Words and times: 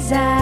Reza 0.00 0.16
Ankaradini 0.16 0.39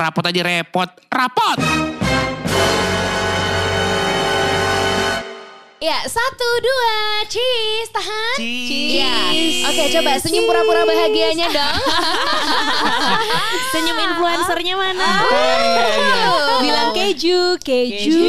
rapot 0.00 0.24
aja 0.24 0.42
repot. 0.42 0.88
Rapot! 1.12 2.09
Ya, 5.80 5.96
satu, 6.04 6.44
dua, 6.60 6.92
cheese, 7.24 7.88
tahan. 7.88 8.36
Cheese. 8.36 9.00
Ya. 9.00 9.16
Oke, 9.64 9.88
coba 9.90 10.20
senyum 10.20 10.44
pura-pura 10.44 10.84
bahagianya 10.84 11.48
dong. 11.48 11.80
Senyum 13.72 13.96
influencernya 13.96 14.76
mana? 14.76 15.08
Oh, 15.24 16.60
Bilang 16.60 16.92
keju, 16.92 17.56
keju. 17.56 18.28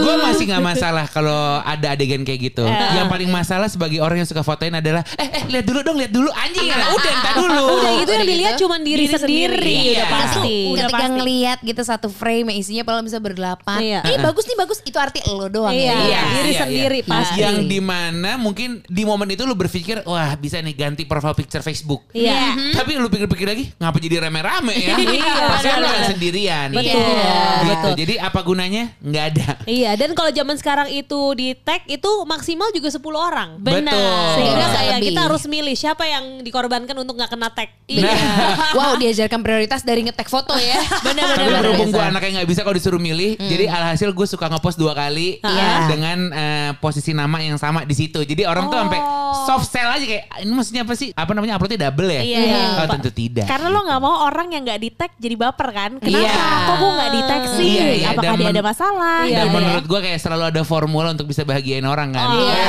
Gue 0.00 0.16
masih 0.16 0.48
nggak 0.48 0.64
masalah 0.64 1.04
kalau 1.04 1.36
ada 1.60 1.92
adegan 1.92 2.24
kayak 2.24 2.48
gitu. 2.48 2.64
Yang 2.64 3.04
paling 3.06 3.28
masalah 3.28 3.68
sebagai 3.68 4.00
orang 4.00 4.24
yang 4.24 4.28
suka 4.28 4.40
fotoin 4.40 4.72
adalah, 4.72 5.04
eh, 5.14 5.28
eh 5.28 5.42
lihat 5.52 5.60
dulu 5.62 5.84
dong, 5.84 6.00
lihat 6.00 6.08
dulu 6.08 6.32
anjing. 6.32 6.64
lah. 6.66 6.88
Udah, 6.88 7.12
entar 7.12 7.34
dulu. 7.36 7.64
Udah 7.76 7.92
gitu 7.98 8.10
yang 8.10 8.24
Udah 8.24 8.32
dilihat 8.32 8.54
gitu. 8.54 8.62
cuma 8.64 8.76
diri, 8.80 9.04
Diri 9.04 9.12
sendiri. 9.12 9.52
sendiri. 9.52 9.76
Udah 9.92 9.92
Iya. 9.92 10.04
pasti. 10.08 10.56
Udah 10.72 10.86
Ketika 10.88 10.96
pasti. 10.98 11.12
ngelihat 11.12 11.58
gitu 11.60 11.82
satu 11.84 12.08
frame 12.08 12.46
yang 12.48 12.58
isinya 12.58 12.80
padahal 12.80 13.04
bisa 13.04 13.20
berdelapan. 13.20 13.78
Iya. 13.78 14.00
Ini 14.02 14.16
bagus 14.24 14.44
nih 14.48 14.56
bagus, 14.56 14.78
itu 14.80 14.96
arti 14.96 15.20
lo 15.28 15.52
doang 15.52 15.76
Iya, 15.76 15.92
ya. 15.92 16.22
Diri 16.46 16.54
sendiri 16.56 16.98
pasti. 17.02 17.38
Yang 17.38 17.56
di 17.66 17.78
mana 17.78 18.30
mungkin 18.36 18.80
di 18.82 19.02
momen 19.02 19.28
itu 19.28 19.42
lu 19.42 19.52
berpikir, 19.52 20.02
wah 20.02 20.34
bisa 20.34 20.58
nih 20.58 20.72
ganti 20.72 21.02
profile 21.02 21.34
picture 21.34 21.60
Facebook. 21.60 22.06
Iya. 22.10 22.54
Tapi 22.72 22.94
lu 22.94 23.06
pikir-pikir 23.06 23.46
lagi, 23.46 23.64
ngapa 23.74 23.98
jadi 23.98 24.16
rame-rame 24.22 24.74
ya? 24.74 24.94
Iya, 25.16 25.32
Pasti 25.48 25.68
lu 25.68 25.76
benar. 25.78 25.88
kan 25.88 26.02
sendirian. 26.10 26.68
Betul, 26.70 26.84
Gitu. 26.86 27.66
betul. 27.66 27.92
Jadi 27.96 28.14
apa 28.18 28.40
gunanya? 28.40 28.84
Nggak 28.98 29.24
ada. 29.32 29.48
Iya, 29.64 29.90
dan 29.94 30.10
kalau 30.12 30.30
zaman 30.30 30.56
sekarang 30.56 30.88
itu 30.88 31.20
di 31.32 31.56
tag 31.56 31.82
itu 31.86 32.10
maksimal 32.24 32.68
juga 32.70 32.88
10 32.88 33.00
orang. 33.16 33.48
Betul. 33.56 33.96
Sehingga 34.36 34.66
kayak 34.70 34.98
kita 35.02 35.20
harus 35.22 35.42
milih 35.44 35.72
siapa 35.72 36.04
yang 36.04 36.40
dikorbankan 36.40 36.94
untuk 36.94 37.16
nggak 37.16 37.30
kena 37.30 37.48
tag. 37.48 37.70
Iya. 37.86 38.12
wow, 38.78 38.94
diajarkan 38.94 39.40
prioritas 39.40 39.80
dari 39.82 40.02
ngetek 40.02 40.26
foto 40.26 40.52
ya. 40.54 40.78
Benar 41.06 41.24
Tapi 41.32 41.44
benar. 41.44 41.60
berhubung 41.62 41.88
gue 41.88 42.04
anaknya 42.04 42.30
nggak 42.36 42.48
bisa 42.48 42.60
kalau 42.60 42.74
disuruh 42.74 42.98
milih, 42.98 43.38
jadi 43.38 43.64
alhasil 43.68 44.10
gue 44.10 44.26
suka 44.26 44.46
ngepost 44.46 44.76
dua 44.76 44.92
kali 44.92 45.38
Iya. 45.38 45.88
dengan 45.88 46.18
eh, 46.36 46.70
posisi 46.76 47.10
nama 47.10 47.40
yang 47.40 47.56
sama 47.56 47.82
di 47.82 47.92
situ. 47.92 48.20
Jadi 48.20 48.44
orang 48.44 48.68
tuh 48.68 48.76
sampai 48.76 49.00
soft 49.42 49.66
sell 49.66 49.88
aja 49.88 50.04
kayak 50.04 50.24
ini 50.38 50.52
maksudnya 50.52 50.82
apa 50.84 50.92
sih? 50.92 51.08
Apa 51.10 51.32
namanya 51.32 51.56
uploadnya 51.56 51.88
double 51.88 52.08
ya? 52.10 52.20
Iya, 52.20 52.38
iya. 52.42 52.60
Oh 52.76 52.86
tentu 52.86 53.10
tidak. 53.10 53.46
Karena 53.46 53.66
lo 53.66 53.80
nggak 53.82 54.00
mau 54.00 54.14
orang 54.22 54.46
yang 54.50 54.62
nggak 54.62 54.78
di 54.78 54.90
tag 54.90 55.12
jadi 55.16 55.34
baper 55.34 55.68
kan? 55.70 55.90
Kenapa? 55.96 56.20
Iya. 56.20 56.44
Kok 56.62 56.74
gue 56.76 56.90
nggak 56.92 57.10
di 57.10 57.20
tag 57.22 57.42
sih? 57.50 57.72
Iya, 57.72 57.86
iya. 57.90 58.06
Apakah 58.12 58.24
Dan 58.26 58.36
dia 58.36 58.46
men- 58.46 58.54
ada 58.54 58.62
masalah? 58.62 59.18
Dan 59.22 59.32
Gitu 59.32 59.40
ya. 59.40 59.50
menurut 59.50 59.84
gue 59.86 60.00
kayak 60.02 60.18
selalu 60.18 60.44
ada 60.46 60.62
formula 60.62 61.08
untuk 61.10 61.26
bisa 61.26 61.42
bahagiain 61.42 61.82
orang 61.82 62.12
kan. 62.12 62.26
Oh, 62.26 62.36
Iya. 62.36 62.64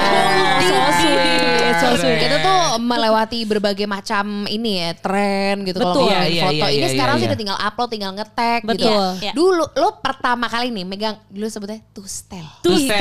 so 0.60 0.76
sweet, 0.98 1.76
so 1.78 1.90
sweet. 1.98 2.20
Kita 2.20 2.38
tuh 2.40 2.56
melewati 2.80 3.40
berbagai 3.44 3.86
macam 3.86 4.46
ini 4.46 4.80
ya 4.80 4.92
tren 4.94 5.64
gitu 5.64 5.78
kalau 5.78 5.94
Betul. 5.94 6.04
ngomongin 6.06 6.22
Iya, 6.22 6.30
iya, 6.30 6.44
foto. 6.44 6.54
iya, 6.54 6.68
ini 6.70 6.78
iya, 6.80 6.90
sekarang 6.90 7.16
iya. 7.16 7.20
sih 7.20 7.28
udah 7.28 7.40
tinggal 7.40 7.58
upload, 7.60 7.90
tinggal 7.90 8.12
ngetek 8.14 8.60
gitu. 8.62 8.72
Betul. 8.72 9.08
ya. 9.18 9.22
Iya. 9.22 9.32
Dulu 9.34 9.64
lo 9.74 9.90
pertama 9.98 10.46
kali 10.46 10.68
nih 10.70 10.86
megang 10.86 11.16
dulu 11.28 11.48
sebutnya 11.48 11.80
tustel. 11.92 12.46
Tustel, 12.62 12.94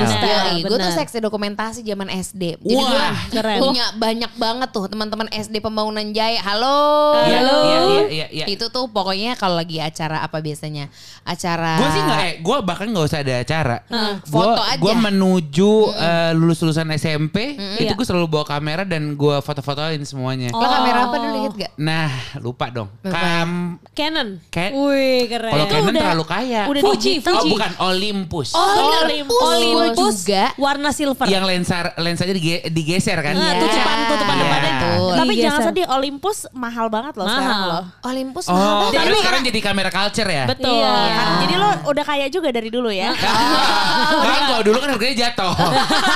Tustel. 0.00 0.20
tustel, 0.20 0.46
gue 0.64 0.78
tuh 0.78 0.92
seksi 0.94 1.18
dokumentasi 1.18 1.80
zaman 1.82 2.08
SD. 2.08 2.42
Jadi 2.58 2.74
Wah, 2.74 2.86
gue 3.24 3.34
keren. 3.34 3.58
punya 3.60 3.86
banyak 3.94 4.32
banget 4.34 4.68
tuh 4.70 4.84
teman-teman 4.86 5.26
SD 5.28 5.58
Pembangunan 5.58 6.04
Jaya. 6.08 6.40
Halo. 6.40 6.78
Iya, 7.20 7.38
Halo. 7.38 7.56
iya, 7.58 7.78
iya, 7.78 8.02
iya, 8.08 8.26
iya. 8.28 8.46
Itu 8.46 8.68
tuh 8.68 8.86
pokoknya 8.86 9.34
kalau 9.34 9.56
lagi 9.56 9.78
acara 9.78 10.20
apa 10.20 10.38
biasanya? 10.38 10.88
Acara 11.22 11.76
Gue 11.76 11.88
sih 11.90 12.00
nggak, 12.00 12.20
eh, 12.20 12.34
gue 12.38 12.56
bahkan 12.62 12.86
nggak 12.86 13.04
usah 13.04 13.20
ada 13.20 13.34
acara. 13.38 13.76
Gue 14.22 14.44
Foto 14.44 14.62
aja. 14.62 14.78
gue 14.78 14.94
menuju 14.94 15.70
eh, 15.92 16.30
lulus 16.32 16.58
lulusan 16.58 16.88
SMP, 16.92 17.54
itu 17.76 17.84
Iya. 17.84 17.92
gue 17.92 18.04
selalu 18.04 18.26
bawa 18.28 18.44
kamera 18.44 18.82
dan 18.82 19.12
gue 19.12 19.36
foto-fotoin 19.38 20.00
semuanya. 20.02 20.48
Lo 20.48 20.60
kamera 20.60 20.98
apa 21.04 21.16
dulu 21.16 21.36
inget 21.38 21.54
gak? 21.58 21.72
Nah, 21.76 22.10
lupa 22.38 22.66
dong. 22.68 22.88
Lupa. 22.98 23.14
Kam, 23.14 23.50
Canon. 23.92 24.28
Ken- 24.48 24.72
Wih 24.74 25.26
keren. 25.26 25.50
kalau 25.50 25.64
Itu 25.64 25.72
Canon 25.72 25.86
udah- 25.86 26.02
terlalu 26.02 26.24
kaya. 26.26 26.62
Udah 26.66 26.82
Fuji, 26.82 27.10
digital. 27.14 27.30
Oh 27.30 27.36
Fuji. 27.38 27.50
bukan 27.50 27.72
Olympus. 27.80 28.48
Olympus. 28.52 29.42
Olympus 29.44 29.87
juga. 29.94 30.44
warna 30.56 30.90
silver. 30.90 31.24
Yang 31.24 31.44
lensa 31.44 31.76
lensanya 31.96 32.34
dige- 32.34 32.64
digeser 32.66 33.16
kan? 33.16 33.32
Nah, 33.32 33.48
Iya. 33.48 33.60
tutupan 33.60 33.96
tutupan 34.06 34.34
Iya. 34.34 34.42
depannya. 34.42 34.72
Betul. 34.78 35.12
Tapi 35.14 35.28
Digeser. 35.30 35.44
jangan 35.44 35.60
sedih, 35.64 35.86
Olympus 35.88 36.36
mahal 36.52 36.86
banget 36.88 37.12
loh 37.14 37.24
Mahal. 37.24 37.38
sekarang 37.38 37.60
loh. 37.64 37.84
Olympus 38.04 38.44
mahal 38.44 38.58
Oh, 38.58 38.66
banget. 38.80 38.92
karena 38.92 39.08
Tapi- 39.08 39.20
sekarang 39.20 39.42
jadi 39.44 39.58
kamera 39.60 39.90
culture 39.90 40.28
ya? 40.28 40.44
Betul. 40.46 40.74
Iya. 40.74 40.92
kan. 41.08 41.26
Jadi 41.38 41.54
lo 41.54 41.68
udah 41.86 42.04
kaya 42.04 42.26
juga 42.28 42.48
dari 42.50 42.68
dulu 42.68 42.88
ya. 42.88 43.10
Kan 44.18 44.42
kalau 44.46 44.62
dulu 44.62 44.78
kan 44.78 44.88
harganya 44.90 45.16
jatuh. 45.26 45.52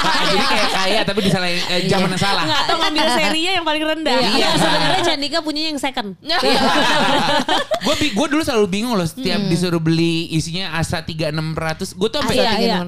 Nah, 0.02 0.24
jadi 0.28 0.44
kayak 0.44 0.70
kaya 0.72 1.00
tapi 1.02 1.20
di 1.20 1.30
salah 1.30 1.48
eh, 1.48 1.60
zaman 1.86 2.08
yang 2.08 2.18
salah. 2.18 2.42
Enggak 2.42 2.60
atau 2.62 2.76
ngambil 2.78 3.06
serinya 3.12 3.50
yang 3.52 3.64
paling 3.64 3.82
rendah. 3.84 4.14
Iya. 4.14 4.28
Iya, 4.32 4.48
sebenarnya 4.54 5.02
Candika 5.04 5.38
punya 5.40 5.62
yang 5.64 5.78
second. 5.78 6.08
gue 7.82 7.94
gue 8.08 8.26
dulu 8.28 8.42
selalu 8.42 8.66
bingung 8.68 8.94
loh 8.94 9.04
setiap 9.04 9.40
disuruh 9.44 9.78
beli 9.78 10.30
isinya 10.30 10.72
asa 10.74 11.02
3600. 11.02 11.92
Gue 11.92 12.08
tuh 12.08 12.18
sampai 12.22 12.36
Iya, 12.38 12.78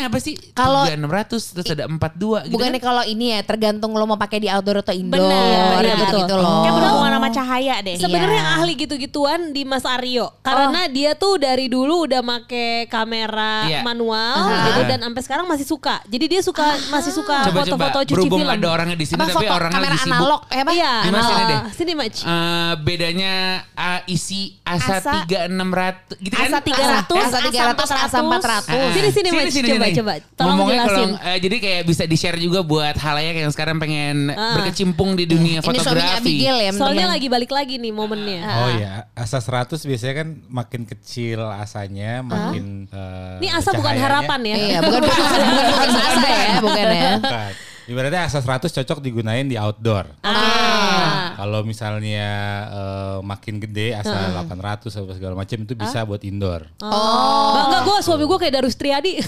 iya. 0.00 0.08
bedanya 0.08 0.08
apa 0.08 0.18
sih? 0.18 0.34
Kalau- 0.52 0.84
3600 0.84 1.52
terus 1.52 1.66
ada 1.68 1.84
42 1.84 2.00
gitu. 2.42 2.52
Bukannya 2.52 2.76
kan? 2.76 2.86
kalau 2.86 3.02
ini 3.04 3.24
ya 3.30 3.40
tergantung 3.42 3.90
lo 3.92 4.04
mau 4.04 4.16
pakai 4.16 4.38
di 4.38 4.48
outdoor 4.48 4.80
atau 4.80 4.92
indoor 4.92 5.20
Benar, 5.20 5.82
iya, 5.82 5.94
gitu, 5.94 6.04
betul. 6.06 6.20
gitu 6.20 6.34
loh. 6.36 6.62
Kayak 6.62 6.74
berhubungan 6.74 7.12
sama 7.12 7.28
cahaya 7.30 7.74
deh. 7.80 7.94
Iya. 7.94 8.02
Sebenarnya 8.02 8.42
Oh. 8.42 8.54
ahli 8.56 8.72
gitu-gituan 8.74 9.40
di 9.50 9.62
Mas 9.62 9.84
Aryo. 9.84 10.26
Karena 10.40 10.80
dia 10.86 11.10
tuh 11.14 11.36
dari 11.36 11.66
dulu 11.66 12.06
udah 12.06 12.20
make 12.20 12.64
kamera 12.86 13.66
Iya. 13.66 13.80
manual 13.82 14.36
Aha. 14.40 14.66
gitu 14.66 14.80
dan 14.86 14.98
sampai 15.00 15.22
sekarang 15.22 15.46
masih 15.46 15.66
suka. 15.66 16.00
Jadi 16.06 16.24
dia 16.28 16.40
suka 16.40 16.64
masih 16.88 17.12
suka 17.12 17.44
foto-foto 17.46 17.98
cuci 18.02 18.14
berhubung 18.14 18.40
film. 18.40 18.52
ada 18.52 18.66
orangnya 18.70 18.94
di 18.94 19.04
sini 19.04 19.18
Apa 19.18 19.26
tapi 19.26 19.36
foto 19.36 19.52
orangnya 19.52 19.76
kamera 19.76 19.90
lagi 19.90 20.00
sibuk. 20.00 20.16
analog 20.16 20.40
eh 20.46 20.58
apa? 20.58 20.70
Iya, 20.70 20.92
sini 21.02 21.42
deh? 21.44 21.60
Sini 21.72 21.92
Mach. 21.92 22.16
Eh, 22.20 22.72
bedanya 22.80 23.34
ah, 23.74 24.00
isi 24.06 24.40
asa, 24.62 24.94
Asa- 24.96 25.24
3600 25.26 26.16
gitu 26.18 26.34
kan? 26.34 26.46
Asa 26.46 26.58
300, 26.60 27.18
Asa 27.20 27.38
300, 27.42 27.88
asa 27.90 28.18
400. 28.18 28.70
Ah, 28.70 28.90
Sini 28.90 29.08
sini 29.10 29.28
Mach, 29.28 29.50
coba 29.50 29.86
coba. 29.94 30.12
Tolong 30.30 30.48
Ngomongnya 30.52 30.80
kalau 30.82 31.04
jelasin. 31.04 31.26
eh, 31.26 31.38
jadi 31.40 31.56
kayak 31.58 31.82
bisa 31.84 32.02
di-share 32.04 32.36
juga 32.36 32.60
buat 32.62 32.94
halayak 32.94 33.34
yang 33.36 33.50
sekarang 33.50 33.76
pengen 33.76 34.30
Ah. 34.30 34.54
berkecimpung 34.54 35.14
di 35.14 35.24
dunia 35.24 35.58
Ini 35.58 35.62
suaminya 35.62 35.82
fotografi. 35.82 36.32
Abigail 36.36 36.58
ya 36.58 36.70
Soalnya 36.72 37.06
lagi 37.08 37.26
balik 37.26 37.50
lagi 37.50 37.74
nih 37.76 37.90
momennya. 37.90 38.40
Oh 38.42 38.70
ya, 38.72 38.92
asa 39.12 39.38
100 39.38 39.80
biasanya 39.80 40.14
kan 40.16 40.28
makin 40.46 40.82
kecil 40.84 41.42
asanya, 41.52 42.20
makin 42.20 42.86
eh, 42.86 43.36
Ini 43.38 43.48
asa 43.52 43.70
bukan 43.72 43.94
harapan 43.94 44.40
ya. 44.42 44.56
Iya, 44.56 44.78
bukan 44.80 45.00
bukan 45.06 45.24
bukan 45.24 45.40
bukan 45.66 45.88
asa 45.92 46.28
ya, 46.30 46.54
bukan 46.58 46.86
ya. 46.88 47.10
Bukan. 47.18 47.52
Ibaratnya 47.90 48.30
asa 48.30 48.38
100 48.38 48.70
cocok 48.70 49.02
digunain 49.02 49.42
di 49.42 49.58
outdoor. 49.58 50.06
Ah. 50.22 51.34
Kalau 51.34 51.66
misalnya 51.66 52.22
eh, 52.70 53.18
makin 53.26 53.58
gede 53.58 53.98
asa 53.98 54.30
800 54.46 54.86
atau 54.94 55.10
segala 55.10 55.34
macam 55.34 55.58
itu 55.58 55.74
bisa 55.74 56.06
buat 56.06 56.22
indoor. 56.22 56.70
Oh. 56.78 57.50
Bangga 57.58 57.82
gue 57.82 57.96
suami 58.06 58.30
gue 58.30 58.38
kayak 58.38 58.54
Darus 58.62 58.78
Triadi. 58.78 59.18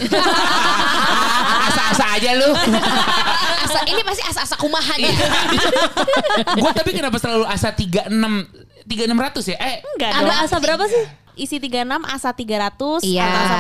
Asa-asa 1.67 2.07
aja 2.15 2.39
lu. 2.39 2.55
Asa 3.67 3.83
ini 3.91 4.03
pasti 4.07 4.23
asa-asa 4.31 4.55
kumaha 4.55 4.95
Iya. 4.95 5.11
gitu. 5.11 5.27
gue 6.63 6.71
tapi 6.71 6.91
kenapa 6.95 7.19
selalu 7.19 7.51
asa 7.51 7.75
36 7.75 8.15
3600 8.87 9.53
ya? 9.55 9.59
Eh, 9.59 9.77
Enggak 9.83 10.11
Ada 10.23 10.33
asa 10.47 10.57
berapa 10.63 10.85
sih? 10.87 11.03
Isi 11.35 11.57
36, 11.59 12.05
asa 12.07 12.31
300, 12.31 13.03
Iya. 13.03 13.25
atau 13.27 13.41
asa 13.43 13.57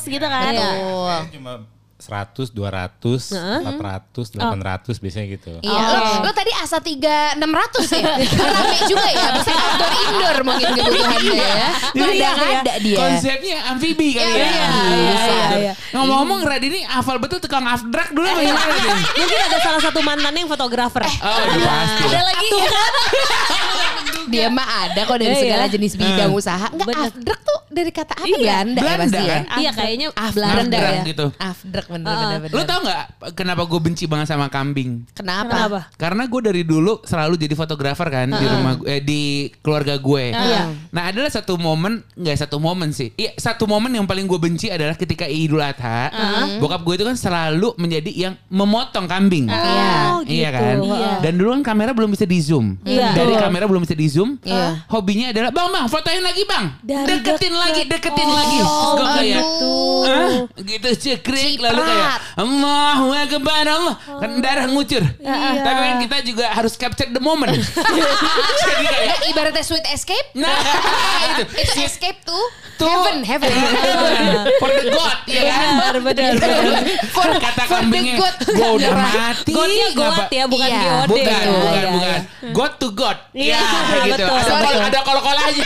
gitu 0.06 0.26
kan. 0.30 0.52
Betul. 0.54 1.10
Kan 1.10 1.24
Cuma 1.34 1.52
100, 2.00 2.56
200, 2.56 3.36
400, 3.36 4.40
800 4.40 4.96
biasanya 4.98 5.26
gitu. 5.30 5.52
Iya, 5.60 5.82
lo, 5.92 5.98
lo 6.24 6.30
tadi 6.32 6.52
asa 6.56 6.80
3 6.80 7.36
600 7.36 8.00
ya? 8.00 8.14
Rame 8.40 8.78
juga 8.88 9.06
ya, 9.06 9.28
bisa 9.36 9.50
outdoor 9.52 9.92
indoor 10.08 10.36
mungkin 10.42 10.66
kebutuhannya 10.72 11.36
ya. 11.36 11.68
Iya, 11.92 12.30
Ada-ada 12.32 12.74
dia. 12.80 12.96
konsepnya 12.96 13.58
amfibi 13.68 14.16
kali 14.16 14.32
ya. 14.32 14.48
Iya, 14.48 14.48
iya, 14.48 14.64
iya, 14.90 15.46
iya. 15.60 15.72
Ngomong-ngomong 15.92 16.40
Radini 16.42 16.80
hafal 16.82 17.20
betul 17.20 17.38
tukang 17.38 17.62
afdrak 17.62 18.10
dulu 18.10 18.24
Radin? 18.24 18.56
Mungkin 19.14 19.38
ada 19.44 19.58
salah 19.60 19.80
satu 19.80 20.00
mantannya 20.00 20.40
yang 20.40 20.50
fotografer. 20.50 21.04
Oh, 21.04 21.36
udah 21.36 21.60
pasti. 21.60 22.04
Ada 22.08 22.20
lagi 22.24 22.48
Dia 24.30 24.46
mah 24.48 24.66
ada 24.86 25.00
kok 25.04 25.16
dari 25.18 25.34
Iya, 25.34 25.42
segala 25.42 25.64
iya. 25.66 25.72
jenis 25.74 25.92
bidang 25.98 26.30
usaha. 26.30 26.66
Enggak, 26.70 27.10
afdruk 27.10 27.40
tuh 27.42 27.59
dari 27.70 27.90
kata 27.90 28.12
apa 28.12 28.26
Iya. 28.26 28.36
Belanda, 28.36 28.76
ya 28.76 28.82
Belanda, 28.82 29.00
pasti 29.00 29.22
ya? 29.22 29.30
kan? 29.30 29.42
Iya 29.56 29.70
kayaknya 29.72 30.06
Belanda 30.34 30.76
ya. 30.76 31.02
gitu. 31.06 31.26
Afdruk 31.36 31.86
bener 31.88 32.06
Ah. 32.06 32.18
bener 32.20 32.38
bener. 32.42 32.52
Lu 32.52 32.62
tau 32.64 32.78
nggak 32.80 33.02
kenapa 33.32 33.62
gue 33.64 33.80
benci 33.80 34.04
banget 34.04 34.26
sama 34.28 34.46
kambing? 34.46 34.90
Kenapa? 35.12 35.50
Kenapa? 35.50 35.80
Karena 35.94 36.22
gue 36.24 36.40
dari 36.42 36.62
dulu 36.62 36.98
selalu 37.02 37.34
jadi 37.36 37.54
fotografer 37.54 38.08
kan 38.08 38.26
di 38.28 38.44
rumah 38.44 38.74
gu- 38.74 38.86
eh, 38.86 39.00
di 39.00 39.22
keluarga 39.60 39.94
gue. 39.94 40.24
Iya. 40.30 40.62
Nah 40.90 41.02
adalah 41.06 41.30
satu 41.30 41.54
momen 41.54 42.02
nggak 42.12 42.36
satu 42.38 42.58
momen 42.58 42.90
sih. 42.90 43.14
Iya 43.14 43.38
satu 43.38 43.64
momen 43.64 43.92
yang 43.92 44.04
paling 44.04 44.26
gue 44.26 44.36
benci 44.36 44.66
adalah 44.66 44.94
ketika 44.94 45.24
Idul 45.24 45.62
Adha. 45.62 46.10
Bokap 46.58 46.82
gue 46.82 46.94
itu 46.96 47.04
kan 47.04 47.14
selalu 47.14 47.72
menjadi 47.76 48.10
yang 48.10 48.34
memotong 48.48 49.06
kambing. 49.06 49.46
Oh, 49.46 50.20
gitu. 50.22 50.36
Iya 50.36 50.48
kan. 50.50 50.76
Iya. 50.80 51.10
Dan 51.20 51.32
dulu 51.36 51.54
kan 51.54 51.62
kamera 51.64 51.90
belum 51.92 52.10
bisa 52.10 52.26
di 52.26 52.40
zoom. 52.40 52.74
Iya. 52.82 53.14
Dari 53.14 53.34
kamera 53.36 53.64
belum 53.64 53.82
bisa 53.82 53.94
di 53.94 54.06
zoom. 54.06 54.36
Iya. 54.42 54.84
Hobinya 54.88 55.30
adalah 55.30 55.50
bang 55.50 55.68
bang 55.70 55.86
fotoin 55.86 56.20
lagi 56.20 56.42
bang. 56.44 56.64
Dari 56.82 57.06
deketin 57.14 57.52
deket. 57.52 57.59
Lagi 57.60 57.82
deketin 57.84 58.24
Oh, 58.24 58.34
lagi. 58.34 58.58
Terus 58.58 58.90
gue 58.90 59.08
kayak. 59.12 59.42
"Hah?" 60.00 60.30
gitu 60.58 60.88
cekrik 60.94 61.56
lalu 61.58 61.80
kayak. 61.80 62.10
Allahu 62.34 63.06
Akbar 63.12 63.64
Allah 63.64 63.94
kan 64.00 64.30
darah 64.38 64.66
ngucur. 64.66 65.04
Tapi 65.60 65.80
kan 65.82 65.96
kita 66.00 66.16
juga 66.22 66.44
harus 66.50 66.74
capture 66.74 67.08
the 67.08 67.20
moment. 67.20 67.52
Jadi 68.60 68.82
kayak 68.82 69.02
Ya, 69.02 69.16
ibaratnya 69.28 69.60
sweet 69.60 69.84
escape. 69.88 70.28
nah 70.32 70.48
itu 71.28 71.42
Itu 71.54 71.80
escape 71.80 72.20
tuh. 72.22 72.46
Heaven, 72.80 73.20
heaven. 73.20 73.52
for 74.56 74.72
the 74.72 74.88
god 74.88 75.18
ya 75.28 75.42
kan. 75.44 76.00
Benar, 76.00 76.32
benar. 76.32 76.32
for, 77.14 77.28
Kata 77.28 77.68
for 77.68 77.84
the 77.84 77.92
kambingnya 77.92 78.14
gue 78.16 78.68
udah 78.72 78.92
mati. 78.96 79.52
Godnya 79.52 79.88
God 79.92 80.16
ya, 80.30 80.44
bukan 80.48 80.68
Iya. 80.70 80.80
GOD. 80.80 81.08
Bukan, 81.10 81.28
gitu. 81.28 81.50
bukan, 81.52 81.76
Iya, 81.76 81.88
bukan. 81.92 82.08
iya. 82.40 82.50
God 82.50 82.72
to 82.74 82.88
God. 82.90 83.16
Iya, 83.30 83.52
ya, 83.52 84.00
gitu. 84.08 84.24
betul. 84.24 84.32
Ada 84.32 84.48
Sorry. 84.48 84.64
kol 84.64 84.80
ada 84.80 84.98
kol-kol 85.04 85.38
aja. 85.38 85.64